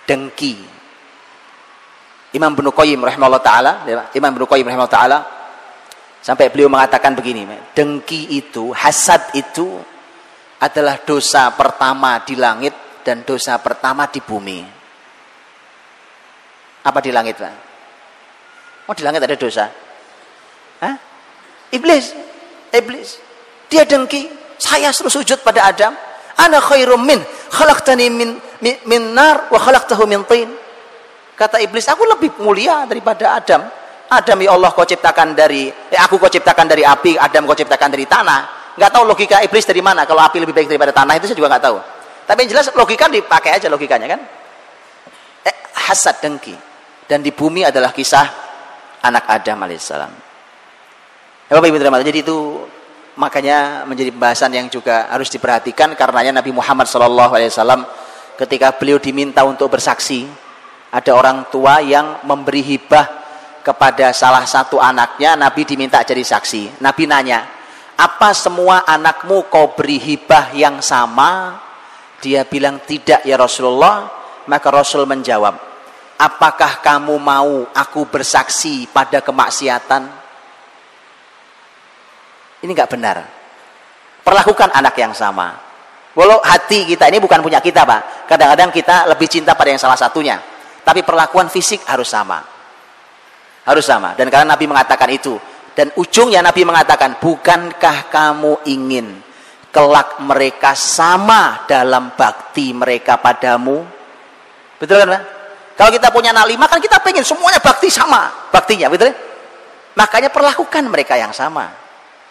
dengki. 0.07 0.63
Imam 2.32 2.55
Ibnu 2.55 2.72
Qayyim 2.72 3.03
rahimahullah 3.03 3.43
taala, 3.43 3.84
Imam 4.16 4.32
Ibnu 4.32 4.47
Qayyim 4.47 4.72
rahimahullah 4.72 4.95
taala 4.95 5.20
sampai 6.26 6.50
beliau 6.50 6.74
mengatakan 6.74 7.14
begini, 7.14 7.46
dengki 7.78 8.34
itu, 8.34 8.74
hasad 8.74 9.38
itu 9.38 9.78
adalah 10.58 10.98
dosa 11.06 11.54
pertama 11.54 12.18
di 12.26 12.34
langit 12.34 12.74
dan 13.06 13.22
dosa 13.22 13.62
pertama 13.62 14.10
di 14.10 14.18
bumi. 14.26 14.66
Apa 16.82 16.98
di 16.98 17.14
langit, 17.14 17.38
Pak? 17.38 17.54
Oh, 18.90 18.94
di 18.98 19.06
langit 19.06 19.22
ada 19.22 19.38
dosa. 19.38 19.70
Hah? 20.82 20.96
Iblis. 21.74 22.14
Iblis. 22.70 23.10
Dia 23.70 23.86
dengki. 23.86 24.30
Saya 24.58 24.94
suruh 24.94 25.10
sujud 25.10 25.42
pada 25.42 25.70
Adam. 25.70 25.94
Ana 26.38 26.62
khairum 26.62 27.02
min. 27.02 27.22
Khalaqtani 27.50 28.06
min, 28.10 28.38
min, 28.62 28.76
min 28.86 29.02
nar 29.14 29.50
wa 29.50 29.58
khalaqtahu 29.58 30.06
min 30.06 30.22
tin. 30.30 30.50
Kata 31.34 31.58
iblis, 31.58 31.90
aku 31.90 32.06
lebih 32.06 32.38
mulia 32.42 32.86
daripada 32.86 33.42
Adam. 33.42 33.66
Adam 34.22 34.38
ya 34.39 34.55
Allah 34.55 34.72
kau 34.72 34.88
ciptakan 34.88 35.36
dari 35.36 35.68
eh, 35.68 35.99
aku 35.99 36.16
kau 36.16 36.32
ciptakan 36.32 36.66
dari 36.66 36.84
api, 36.88 37.20
Adam 37.20 37.43
kau 37.43 37.57
ciptakan 37.57 37.89
dari 37.91 38.05
tanah. 38.07 38.74
Enggak 38.76 38.91
tahu 38.91 39.03
logika 39.07 39.39
iblis 39.43 39.63
dari 39.68 39.80
mana. 39.80 40.03
Kalau 40.03 40.20
api 40.24 40.43
lebih 40.43 40.55
baik 40.55 40.68
daripada 40.68 40.91
tanah 40.91 41.16
itu 41.20 41.32
saya 41.32 41.38
juga 41.38 41.49
enggak 41.51 41.66
tahu. 41.68 41.78
Tapi 42.26 42.38
yang 42.43 42.49
jelas 42.57 42.66
logika 42.74 43.05
dipakai 43.11 43.51
aja 43.55 43.68
logikanya 43.68 44.07
kan. 44.18 44.22
Eh, 45.45 45.55
hasad 45.88 46.20
dengki 46.24 46.55
dan 47.05 47.22
di 47.22 47.30
bumi 47.30 47.68
adalah 47.68 47.93
kisah 47.93 48.26
anak 49.05 49.30
Adam 49.30 49.61
alaihissalam. 49.61 50.11
Ya, 51.45 51.51
Bapak 51.53 51.70
Ibu 51.70 51.78
terima 51.78 52.01
Jadi 52.01 52.26
itu 52.26 52.66
makanya 53.16 53.86
menjadi 53.86 54.09
pembahasan 54.09 54.51
yang 54.51 54.68
juga 54.68 55.07
harus 55.07 55.30
diperhatikan 55.30 55.93
karenanya 55.93 56.41
Nabi 56.41 56.51
Muhammad 56.51 56.89
SAW 56.89 57.86
ketika 58.36 58.76
beliau 58.76 58.99
diminta 58.99 59.47
untuk 59.47 59.72
bersaksi 59.72 60.28
ada 60.91 61.11
orang 61.16 61.47
tua 61.47 61.80
yang 61.80 62.20
memberi 62.28 62.59
hibah 62.59 63.25
kepada 63.66 64.13
salah 64.13 64.45
satu 64.45 64.78
anaknya 64.78 65.34
Nabi 65.34 65.66
diminta 65.66 66.05
jadi 66.05 66.22
saksi 66.22 66.86
Nabi 66.86 67.09
nanya 67.09 67.49
apa 67.97 68.30
semua 68.38 68.86
anakmu 68.86 69.49
kau 69.49 69.74
beri 69.74 69.97
hibah 69.97 70.53
yang 70.53 70.86
sama 70.86 71.57
dia 72.22 72.45
bilang 72.45 72.78
tidak 72.86 73.26
ya 73.26 73.34
Rasulullah 73.41 74.05
maka 74.45 74.70
Rasul 74.70 75.09
menjawab 75.09 75.57
apakah 76.22 76.86
kamu 76.86 77.18
mau 77.18 77.66
aku 77.74 78.05
bersaksi 78.05 78.86
pada 78.86 79.26
kemaksiatan 79.26 80.26
ini 82.66 82.74
nggak 82.74 82.91
benar. 82.97 83.18
Perlakukan 84.26 84.74
anak 84.74 84.97
yang 84.97 85.13
sama. 85.13 85.53
Walau 86.18 86.41
hati 86.41 86.89
kita 86.89 87.05
ini 87.13 87.22
bukan 87.22 87.45
punya 87.45 87.61
kita, 87.61 87.86
Pak. 87.86 88.26
Kadang-kadang 88.26 88.74
kita 88.74 89.05
lebih 89.05 89.30
cinta 89.30 89.53
pada 89.53 89.70
yang 89.70 89.78
salah 89.78 89.93
satunya. 89.93 90.41
Tapi 90.82 91.05
perlakuan 91.05 91.45
fisik 91.45 91.86
harus 91.86 92.09
sama. 92.09 92.55
Harus 93.66 93.86
sama. 93.86 94.13
Dan 94.13 94.30
karena 94.30 94.53
Nabi 94.53 94.66
mengatakan 94.70 95.09
itu. 95.09 95.36
Dan 95.76 95.91
ujungnya 95.99 96.39
Nabi 96.39 96.63
mengatakan, 96.63 97.20
bukankah 97.20 98.07
kamu 98.07 98.63
ingin 98.70 99.20
kelak 99.74 100.24
mereka 100.24 100.72
sama 100.72 101.68
dalam 101.68 102.16
bakti 102.16 102.72
mereka 102.72 103.20
padamu? 103.20 103.84
Betul 104.80 105.03
kan? 105.03 105.20
Kalau 105.76 105.91
kita 105.91 106.07
punya 106.16 106.32
anak 106.32 106.47
lima, 106.47 106.72
kan 106.72 106.80
kita 106.80 107.03
pengen 107.03 107.28
semuanya 107.28 107.59
bakti 107.59 107.91
sama. 107.91 108.32
Baktinya, 108.53 108.88
betul 108.88 109.11
kan? 109.11 109.18
Makanya 109.95 110.30
perlakukan 110.32 110.84
mereka 110.88 111.20
yang 111.20 111.36
sama. 111.36 111.72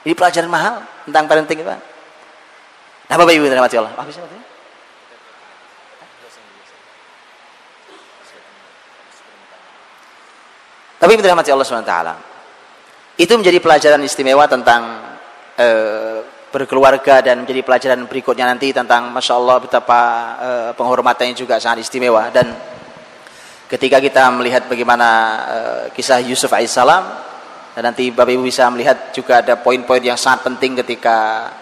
Ini 0.04 0.12
pelajaran 0.12 0.48
mahal 0.48 0.84
tentang 1.08 1.24
parenting 1.24 1.64
Pak. 1.64 1.80
Nah 3.08 3.16
Bapak 3.16 3.32
Ibu 3.32 3.48
terima 3.48 3.68
Allah. 3.68 3.92
Habis 3.96 4.16
Tapi 11.04 11.20
dirahmati 11.20 11.52
Allah 11.52 11.68
SWT. 11.68 11.96
Itu 13.20 13.36
menjadi 13.36 13.60
pelajaran 13.60 14.00
istimewa 14.08 14.48
tentang 14.48 15.04
e, 15.52 15.68
berkeluarga 16.48 17.20
dan 17.20 17.44
menjadi 17.44 17.60
pelajaran 17.60 18.08
berikutnya 18.08 18.48
nanti 18.48 18.72
tentang 18.72 19.12
Masya 19.12 19.36
Allah 19.36 19.60
betapa 19.60 20.00
e, 20.40 20.48
penghormatannya 20.72 21.36
juga 21.36 21.60
sangat 21.60 21.84
istimewa. 21.84 22.32
Dan 22.32 22.56
ketika 23.68 24.00
kita 24.00 24.32
melihat 24.32 24.64
bagaimana 24.64 25.08
e, 25.44 25.58
kisah 25.92 26.24
Yusuf 26.24 26.48
alaihissalam 26.48 27.04
dan 27.76 27.84
nanti 27.84 28.08
Bapak 28.08 28.40
Ibu 28.40 28.48
bisa 28.48 28.64
melihat 28.72 29.12
juga 29.12 29.44
ada 29.44 29.60
poin-poin 29.60 30.00
yang 30.00 30.16
sangat 30.16 30.48
penting 30.48 30.80
ketika 30.80 31.52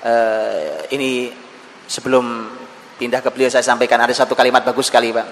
uh, 0.00 0.80
ini 0.88 1.28
sebelum 1.84 2.24
pindah 2.96 3.20
ke 3.20 3.28
beliau 3.28 3.52
saya 3.52 3.60
sampaikan 3.60 4.00
ada 4.00 4.16
satu 4.16 4.32
kalimat 4.32 4.64
bagus 4.64 4.88
sekali 4.88 5.12
Pak. 5.12 5.26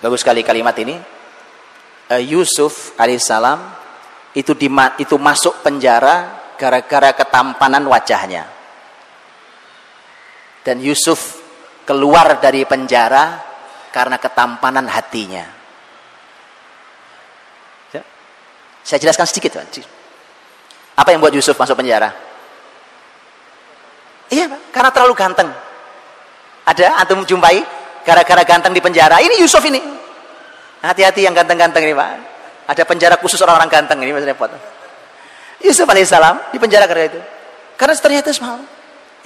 Bagus 0.00 0.24
sekali 0.24 0.40
kalimat 0.40 0.72
ini. 0.80 1.17
Uh, 2.08 2.22
Yusuf 2.24 2.96
alaihissalam 2.96 3.60
itu 4.32 4.56
di, 4.56 4.72
itu 4.96 5.16
masuk 5.20 5.60
penjara 5.60 6.40
gara-gara 6.56 7.12
ketampanan 7.12 7.84
wajahnya. 7.84 8.48
Dan 10.64 10.80
Yusuf 10.80 11.40
keluar 11.84 12.40
dari 12.40 12.64
penjara 12.64 13.40
karena 13.92 14.16
ketampanan 14.16 14.88
hatinya. 14.88 15.58
Saya 18.88 19.04
jelaskan 19.04 19.28
sedikit. 19.28 19.60
Apa 20.96 21.12
yang 21.12 21.20
buat 21.20 21.36
Yusuf 21.36 21.52
masuk 21.60 21.76
penjara? 21.76 22.08
Iya, 24.32 24.48
karena 24.72 24.88
terlalu 24.88 25.12
ganteng. 25.12 25.52
Ada 26.64 27.04
antum 27.04 27.20
jumpai 27.28 27.60
gara-gara 28.00 28.40
ganteng 28.48 28.72
di 28.72 28.80
penjara. 28.80 29.20
Ini 29.20 29.44
Yusuf 29.44 29.60
ini. 29.68 29.76
Hati-hati 30.82 31.26
yang 31.26 31.34
ganteng-ganteng 31.34 31.82
ini, 31.84 31.94
Pak. 31.94 32.10
Ada 32.68 32.82
penjara 32.84 33.16
khusus 33.18 33.40
orang-orang 33.42 33.70
ganteng 33.70 33.98
ini, 34.04 34.12
Mas 34.14 34.26
repot. 34.26 34.50
Yusuf 35.58 35.88
alaihissalam 35.90 36.54
di 36.54 36.58
penjara 36.62 36.86
karena 36.86 37.10
itu. 37.10 37.20
Karena 37.74 37.94
ternyata 37.98 38.30
semua 38.30 38.62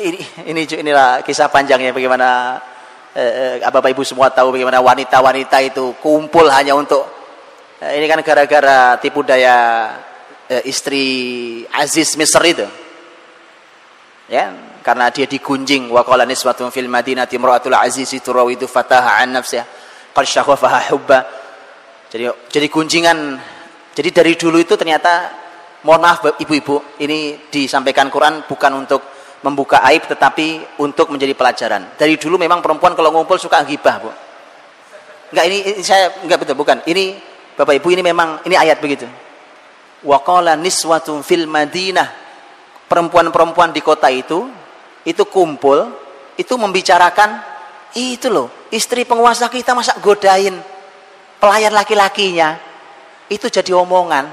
ini 0.01 0.21
ini 0.49 0.65
inilah 0.65 1.21
kisah 1.21 1.53
panjangnya 1.53 1.93
bagaimana 1.93 2.57
eh, 3.13 3.61
eh, 3.61 3.69
Bapak 3.69 3.93
Ibu 3.93 4.01
semua 4.01 4.33
tahu 4.33 4.57
bagaimana 4.57 4.81
wanita-wanita 4.81 5.61
itu 5.61 5.93
kumpul 6.01 6.49
hanya 6.49 6.73
untuk 6.73 7.05
Eh, 7.83 7.99
ini 7.99 8.07
kan 8.07 8.23
gara-gara 8.23 8.95
tipu 9.03 9.27
daya 9.27 9.91
eh, 10.47 10.63
istri 10.71 11.03
Aziz 11.75 12.15
Misr 12.15 12.43
itu. 12.47 12.67
Ya, 14.31 14.55
karena 14.87 15.11
dia 15.11 15.27
digunjing 15.27 15.91
wa 15.91 16.07
qala 16.07 16.23
niswatun 16.23 16.71
fil 16.71 16.87
madinati 16.87 17.35
imra'atul 17.35 17.75
aziz 17.75 18.15
turawidu 18.23 18.71
fataha 18.71 19.19
an 19.19 19.35
nafsiha 19.35 19.67
qad 20.15 20.25
syahwafaha 20.25 20.95
hubba. 20.95 21.19
Jadi 22.13 22.29
jadi 22.29 22.67
gunjingan. 22.69 23.19
Jadi 23.97 24.09
dari 24.13 24.33
dulu 24.37 24.61
itu 24.61 24.77
ternyata 24.77 25.33
mohon 25.89 26.05
maaf 26.05 26.21
ibu-ibu, 26.37 27.01
ini 27.01 27.49
disampaikan 27.49 28.13
Quran 28.13 28.45
bukan 28.45 28.85
untuk 28.85 29.01
membuka 29.41 29.81
aib 29.89 30.05
tetapi 30.05 30.77
untuk 30.85 31.09
menjadi 31.09 31.33
pelajaran. 31.33 31.97
Dari 31.97 32.21
dulu 32.21 32.37
memang 32.37 32.61
perempuan 32.61 32.93
kalau 32.93 33.17
ngumpul 33.17 33.41
suka 33.41 33.65
gibah, 33.65 33.97
Bu. 33.97 34.13
Enggak 35.33 35.45
ini, 35.49 35.59
saya 35.81 36.13
enggak 36.21 36.45
betul 36.45 36.57
bukan. 36.61 36.85
Ini 36.85 37.17
Bapak 37.57 37.81
Ibu 37.81 37.89
ini 37.97 38.05
memang 38.05 38.45
ini 38.45 38.61
ayat 38.61 38.77
begitu. 38.81 39.09
Wa 40.05 40.21
qala 40.21 40.53
niswatun 40.57 41.25
fil 41.25 41.49
Madinah. 41.49 42.21
Perempuan-perempuan 42.93 43.73
di 43.73 43.81
kota 43.81 44.13
itu 44.13 44.53
itu 45.09 45.25
kumpul, 45.33 45.89
itu 46.37 46.53
membicarakan 46.61 47.41
itu 47.97 48.29
loh, 48.29 48.69
istri 48.69 49.09
penguasa 49.09 49.49
kita 49.49 49.73
masa 49.73 49.97
godain 50.01 50.61
pelayan 51.43 51.75
laki-lakinya. 51.75 52.55
Itu 53.27 53.51
jadi 53.51 53.75
omongan. 53.75 54.31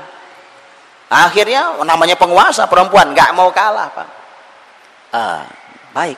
Akhirnya 1.10 1.82
namanya 1.82 2.14
penguasa 2.14 2.70
perempuan 2.70 3.18
nggak 3.18 3.34
mau 3.34 3.50
kalah, 3.50 3.90
Pak. 3.90 4.10
Ah, 5.10 5.42
baik, 5.90 6.18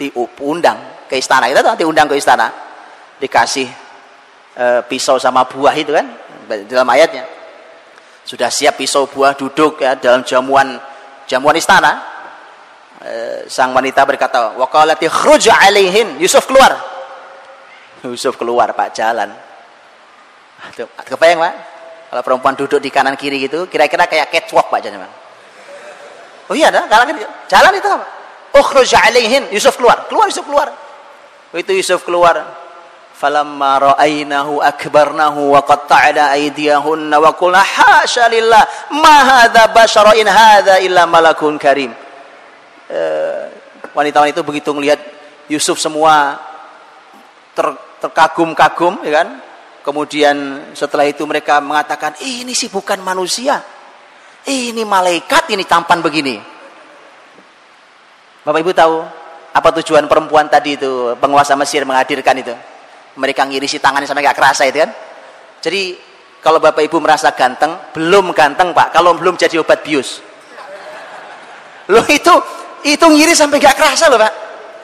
diundang 0.00 1.04
ke 1.04 1.20
istana. 1.20 1.52
Kita 1.52 1.60
tuh 1.60 1.84
diundang 1.84 2.08
ke 2.08 2.16
istana. 2.16 2.48
Dikasih 3.20 3.68
uh, 4.56 4.80
pisau 4.88 5.20
sama 5.20 5.44
buah 5.44 5.76
itu 5.76 5.92
kan 5.92 6.08
dalam 6.66 6.88
ayatnya 6.90 7.22
sudah 8.22 8.48
siap 8.50 8.78
pisau 8.78 9.10
buah 9.10 9.34
duduk 9.34 9.82
ya 9.82 9.98
dalam 9.98 10.22
jamuan 10.22 10.78
jamuan 11.26 11.58
istana 11.58 11.98
e, 13.02 13.12
sang 13.50 13.74
wanita 13.74 14.06
berkata 14.06 14.54
waqalati 14.54 15.10
khruj 15.10 15.50
alaihin 15.50 16.22
Yusuf 16.22 16.46
keluar 16.46 16.70
Yusuf 18.06 18.38
keluar 18.38 18.70
Pak 18.78 18.94
jalan 18.94 19.30
kebayang 21.02 21.42
Pak? 21.42 21.54
Kalau 22.12 22.22
perempuan 22.22 22.54
duduk 22.54 22.78
di 22.78 22.92
kanan 22.92 23.16
kiri 23.16 23.40
gitu 23.48 23.66
kira-kira 23.66 24.04
kayak 24.04 24.28
catwalk 24.28 24.68
Pak 24.68 24.80
jalan 24.84 25.08
Oh 26.50 26.54
iya 26.58 26.68
dah 26.68 26.84
jalan 26.90 27.16
jalan 27.48 27.72
itu 27.72 27.88
apa 27.88 28.06
ukhruj 28.52 28.92
alaihin 28.92 29.48
Yusuf 29.48 29.80
keluar. 29.80 30.04
Keluar 30.06 30.28
Yusuf 30.28 30.44
keluar. 30.44 30.68
Itu 31.56 31.72
Yusuf 31.72 32.04
keluar. 32.04 32.60
Falamma 33.16 33.94
ra'aynahu 33.94 34.58
akbarnahu 34.58 35.54
wa 35.54 35.62
qatta'na 35.62 36.34
aydiyahunna 36.34 37.22
wa 37.22 37.30
qulna 37.38 37.62
hasya 37.62 38.26
lillah 38.26 38.66
ma 38.98 39.16
hadza 39.22 39.70
basyara 39.70 40.18
in 40.18 40.26
hadza 40.26 40.82
illa 40.82 41.06
malakun 41.06 41.54
karim. 41.54 41.94
Wanita-wanita 43.94 44.36
itu 44.36 44.42
begitu 44.42 44.70
melihat 44.74 45.00
Yusuf 45.46 45.78
semua 45.78 46.40
ter, 47.54 47.72
terkagum-kagum 48.00 49.04
ya 49.06 49.22
kan 49.22 49.28
kemudian 49.82 50.70
setelah 50.72 51.04
itu 51.04 51.26
mereka 51.26 51.58
mengatakan 51.58 52.16
ini 52.22 52.54
sih 52.54 52.70
bukan 52.70 53.02
manusia 53.02 53.60
ini 54.48 54.82
malaikat 54.82 55.54
ini 55.54 55.62
tampan 55.62 56.02
begini. 56.02 56.34
Bapak 58.42 58.58
Ibu 58.58 58.72
tahu 58.74 58.96
apa 59.52 59.68
tujuan 59.78 60.10
perempuan 60.10 60.50
tadi 60.50 60.74
itu 60.74 61.14
penguasa 61.20 61.54
Mesir 61.54 61.86
menghadirkan 61.86 62.34
itu? 62.42 62.54
Mereka 63.14 63.44
ngirisi 63.46 63.78
tangannya 63.78 64.08
sampai 64.08 64.24
gak 64.24 64.38
kerasa 64.40 64.66
itu 64.66 64.82
kan? 64.82 64.90
Jadi 65.62 65.94
kalau 66.42 66.58
bapak 66.58 66.82
ibu 66.82 66.98
merasa 66.98 67.30
ganteng 67.36 67.92
belum 67.94 68.34
ganteng 68.34 68.74
pak. 68.74 68.90
Kalau 68.90 69.14
belum 69.14 69.38
jadi 69.38 69.62
obat 69.62 69.84
bius. 69.86 70.18
Lo 71.92 72.02
itu 72.08 72.34
itu 72.82 73.04
ngiri 73.04 73.36
sampai 73.36 73.62
gak 73.62 73.78
kerasa 73.78 74.10
loh 74.10 74.18
pak. 74.18 74.32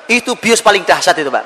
Itu 0.07 0.39
bius 0.39 0.63
paling 0.63 0.87
dahsyat 0.87 1.19
itu 1.19 1.33
pak. 1.33 1.45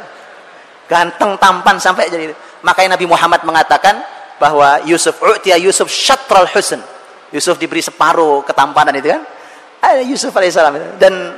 Ganteng 0.91 1.41
tampan 1.41 1.81
sampai 1.81 2.13
jadi 2.13 2.29
makanya 2.63 2.97
Nabi 2.97 3.07
Muhammad 3.07 3.43
mengatakan 3.45 4.01
bahwa 4.39 4.83
Yusuf 4.87 5.19
u'tiya 5.23 5.59
Yusuf 5.59 5.87
syatral 5.87 6.49
husn 6.51 6.83
Yusuf 7.31 7.57
diberi 7.57 7.81
separuh 7.83 8.43
ketampanan 8.43 8.97
itu 8.99 9.13
kan 9.13 9.23
ada 9.83 10.03
Yusuf 10.03 10.31
alaihissalam 10.31 10.99
dan 10.99 11.37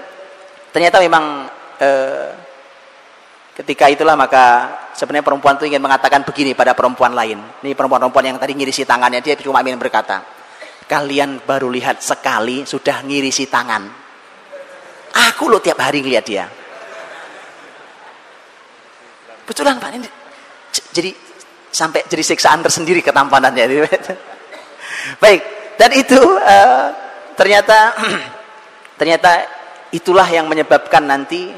ternyata 0.69 1.01
memang 1.01 1.49
eh, 1.81 2.29
ketika 3.55 3.87
itulah 3.87 4.19
maka 4.19 4.45
sebenarnya 4.93 5.23
perempuan 5.23 5.55
itu 5.57 5.71
ingin 5.71 5.83
mengatakan 5.83 6.27
begini 6.27 6.53
pada 6.59 6.75
perempuan 6.75 7.15
lain. 7.15 7.39
Ini 7.63 7.73
perempuan-perempuan 7.73 8.35
yang 8.35 8.39
tadi 8.43 8.53
ngirisi 8.59 8.83
tangannya, 8.83 9.23
dia 9.23 9.39
cuma 9.39 9.63
ingin 9.63 9.79
berkata, 9.79 10.27
kalian 10.91 11.43
baru 11.47 11.71
lihat 11.71 12.03
sekali 12.03 12.67
sudah 12.67 13.07
ngirisi 13.07 13.47
tangan. 13.47 13.83
Aku 15.31 15.47
lo 15.47 15.63
tiap 15.63 15.79
hari 15.79 16.03
ngeliat 16.03 16.25
dia. 16.27 16.45
Betulan 19.47 19.79
Pak 19.79 19.91
ini 19.95 20.24
jadi 20.95 21.11
sampai 21.75 22.07
jadi 22.07 22.23
siksaan 22.23 22.63
tersendiri 22.63 23.03
ketampanannya. 23.03 23.65
Baik, 25.23 25.43
dan 25.75 25.91
itu 25.93 26.21
uh, 26.21 26.87
ternyata 27.35 27.93
ternyata 29.01 29.31
itulah 29.91 30.27
yang 30.31 30.47
menyebabkan 30.47 31.03
nanti 31.03 31.51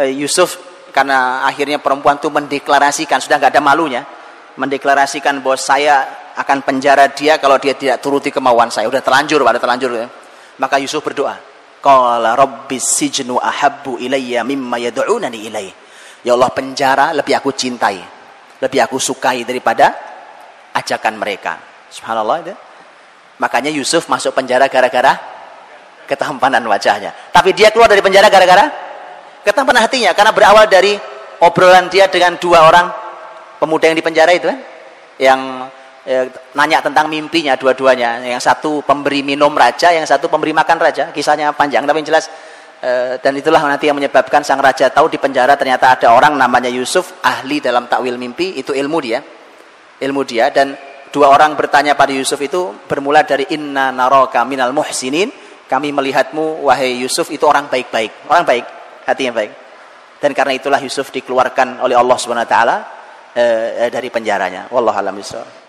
uh, 0.00 0.08
Yusuf 0.08 0.56
karena 0.96 1.44
akhirnya 1.44 1.76
perempuan 1.76 2.16
itu 2.16 2.32
mendeklarasikan 2.32 3.20
sudah 3.20 3.36
nggak 3.36 3.52
ada 3.52 3.62
malunya 3.62 4.02
mendeklarasikan 4.56 5.44
bahwa 5.44 5.60
saya 5.60 6.08
akan 6.36 6.64
penjara 6.64 7.12
dia 7.12 7.36
kalau 7.36 7.60
dia 7.60 7.76
tidak 7.76 8.00
turuti 8.00 8.32
kemauan 8.32 8.72
saya 8.72 8.88
udah 8.88 9.04
terlanjur 9.04 9.44
pada 9.44 9.60
terlanjur 9.60 9.92
ya. 9.92 10.08
maka 10.56 10.80
Yusuf 10.80 11.04
berdoa 11.04 11.36
qala 11.84 12.32
rabbis 12.32 12.88
sijnu 12.88 13.36
ahabbu 13.36 14.00
ilayya 14.00 14.40
mimma 14.48 14.80
yad'unani 14.80 15.44
ilayhi 15.44 15.72
ya 16.24 16.32
Allah 16.32 16.48
penjara 16.56 17.12
lebih 17.12 17.36
aku 17.36 17.52
cintai 17.52 18.15
lebih 18.60 18.80
aku 18.84 18.96
sukai 18.96 19.44
daripada 19.44 19.92
ajakan 20.72 21.16
mereka 21.20 21.60
subhanallah 21.92 22.36
itu 22.44 22.54
makanya 23.40 23.68
Yusuf 23.72 24.08
masuk 24.08 24.32
penjara 24.32 24.68
gara-gara 24.68 25.16
ketampanan 26.08 26.64
wajahnya 26.64 27.12
tapi 27.32 27.52
dia 27.52 27.68
keluar 27.74 27.90
dari 27.90 28.00
penjara 28.00 28.28
gara-gara 28.32 28.86
Ketampanan 29.46 29.86
hatinya 29.86 30.10
karena 30.10 30.34
berawal 30.34 30.66
dari 30.66 30.98
obrolan 31.38 31.86
dia 31.86 32.10
dengan 32.10 32.34
dua 32.34 32.66
orang 32.66 32.90
pemuda 33.62 33.86
yang 33.86 33.94
di 33.94 34.02
penjara 34.02 34.34
itu 34.34 34.50
kan. 34.50 34.58
Yang 35.22 35.40
eh, 36.02 36.26
nanya 36.58 36.82
tentang 36.82 37.06
mimpinya 37.06 37.54
dua-duanya. 37.54 38.26
Yang 38.26 38.42
satu 38.42 38.82
pemberi 38.82 39.22
minum 39.22 39.54
raja, 39.54 39.94
yang 39.94 40.02
satu 40.02 40.26
pemberi 40.26 40.50
makan 40.50 40.82
raja. 40.82 41.14
Kisahnya 41.14 41.54
panjang 41.54 41.86
tapi 41.86 42.02
yang 42.02 42.10
jelas 42.10 42.26
eh, 42.82 43.14
dan 43.20 43.32
itulah 43.36 43.60
nanti 43.64 43.88
yang 43.88 43.96
menyebabkan 43.96 44.42
sang 44.44 44.60
raja 44.60 44.90
tahu 44.92 45.12
di 45.12 45.16
penjara 45.20 45.54
ternyata 45.54 45.96
ada 45.96 46.12
orang 46.12 46.36
namanya 46.36 46.68
Yusuf 46.68 47.20
ahli 47.24 47.60
dalam 47.60 47.88
takwil 47.88 48.16
mimpi 48.16 48.58
itu 48.58 48.72
ilmu 48.72 48.98
dia. 49.00 49.20
Ilmu 49.96 50.22
dia 50.28 50.52
dan 50.52 50.76
dua 51.08 51.32
orang 51.32 51.56
bertanya 51.56 51.96
pada 51.96 52.12
Yusuf 52.12 52.36
itu 52.44 52.76
bermula 52.84 53.24
dari 53.24 53.48
inna 53.56 53.88
naraka 53.88 54.44
minal 54.44 54.76
muhsinin 54.76 55.32
kami 55.66 55.90
melihatmu 55.90 56.68
wahai 56.68 57.00
Yusuf 57.00 57.32
itu 57.32 57.42
orang 57.48 57.66
baik-baik 57.72 58.28
orang 58.28 58.44
baik 58.44 58.64
hati 59.06 59.22
yang 59.28 59.36
baik. 59.36 59.52
Dan 60.16 60.32
karena 60.32 60.56
itulah 60.56 60.80
Yusuf 60.80 61.12
dikeluarkan 61.12 61.84
oleh 61.84 61.96
Allah 61.96 62.16
Subhanahu 62.16 62.44
wa 62.44 62.50
taala 62.50 62.76
eh, 63.36 63.92
dari 63.92 64.08
penjaranya. 64.08 64.72
Wallahu 64.72 64.96
a'lam. 64.96 65.65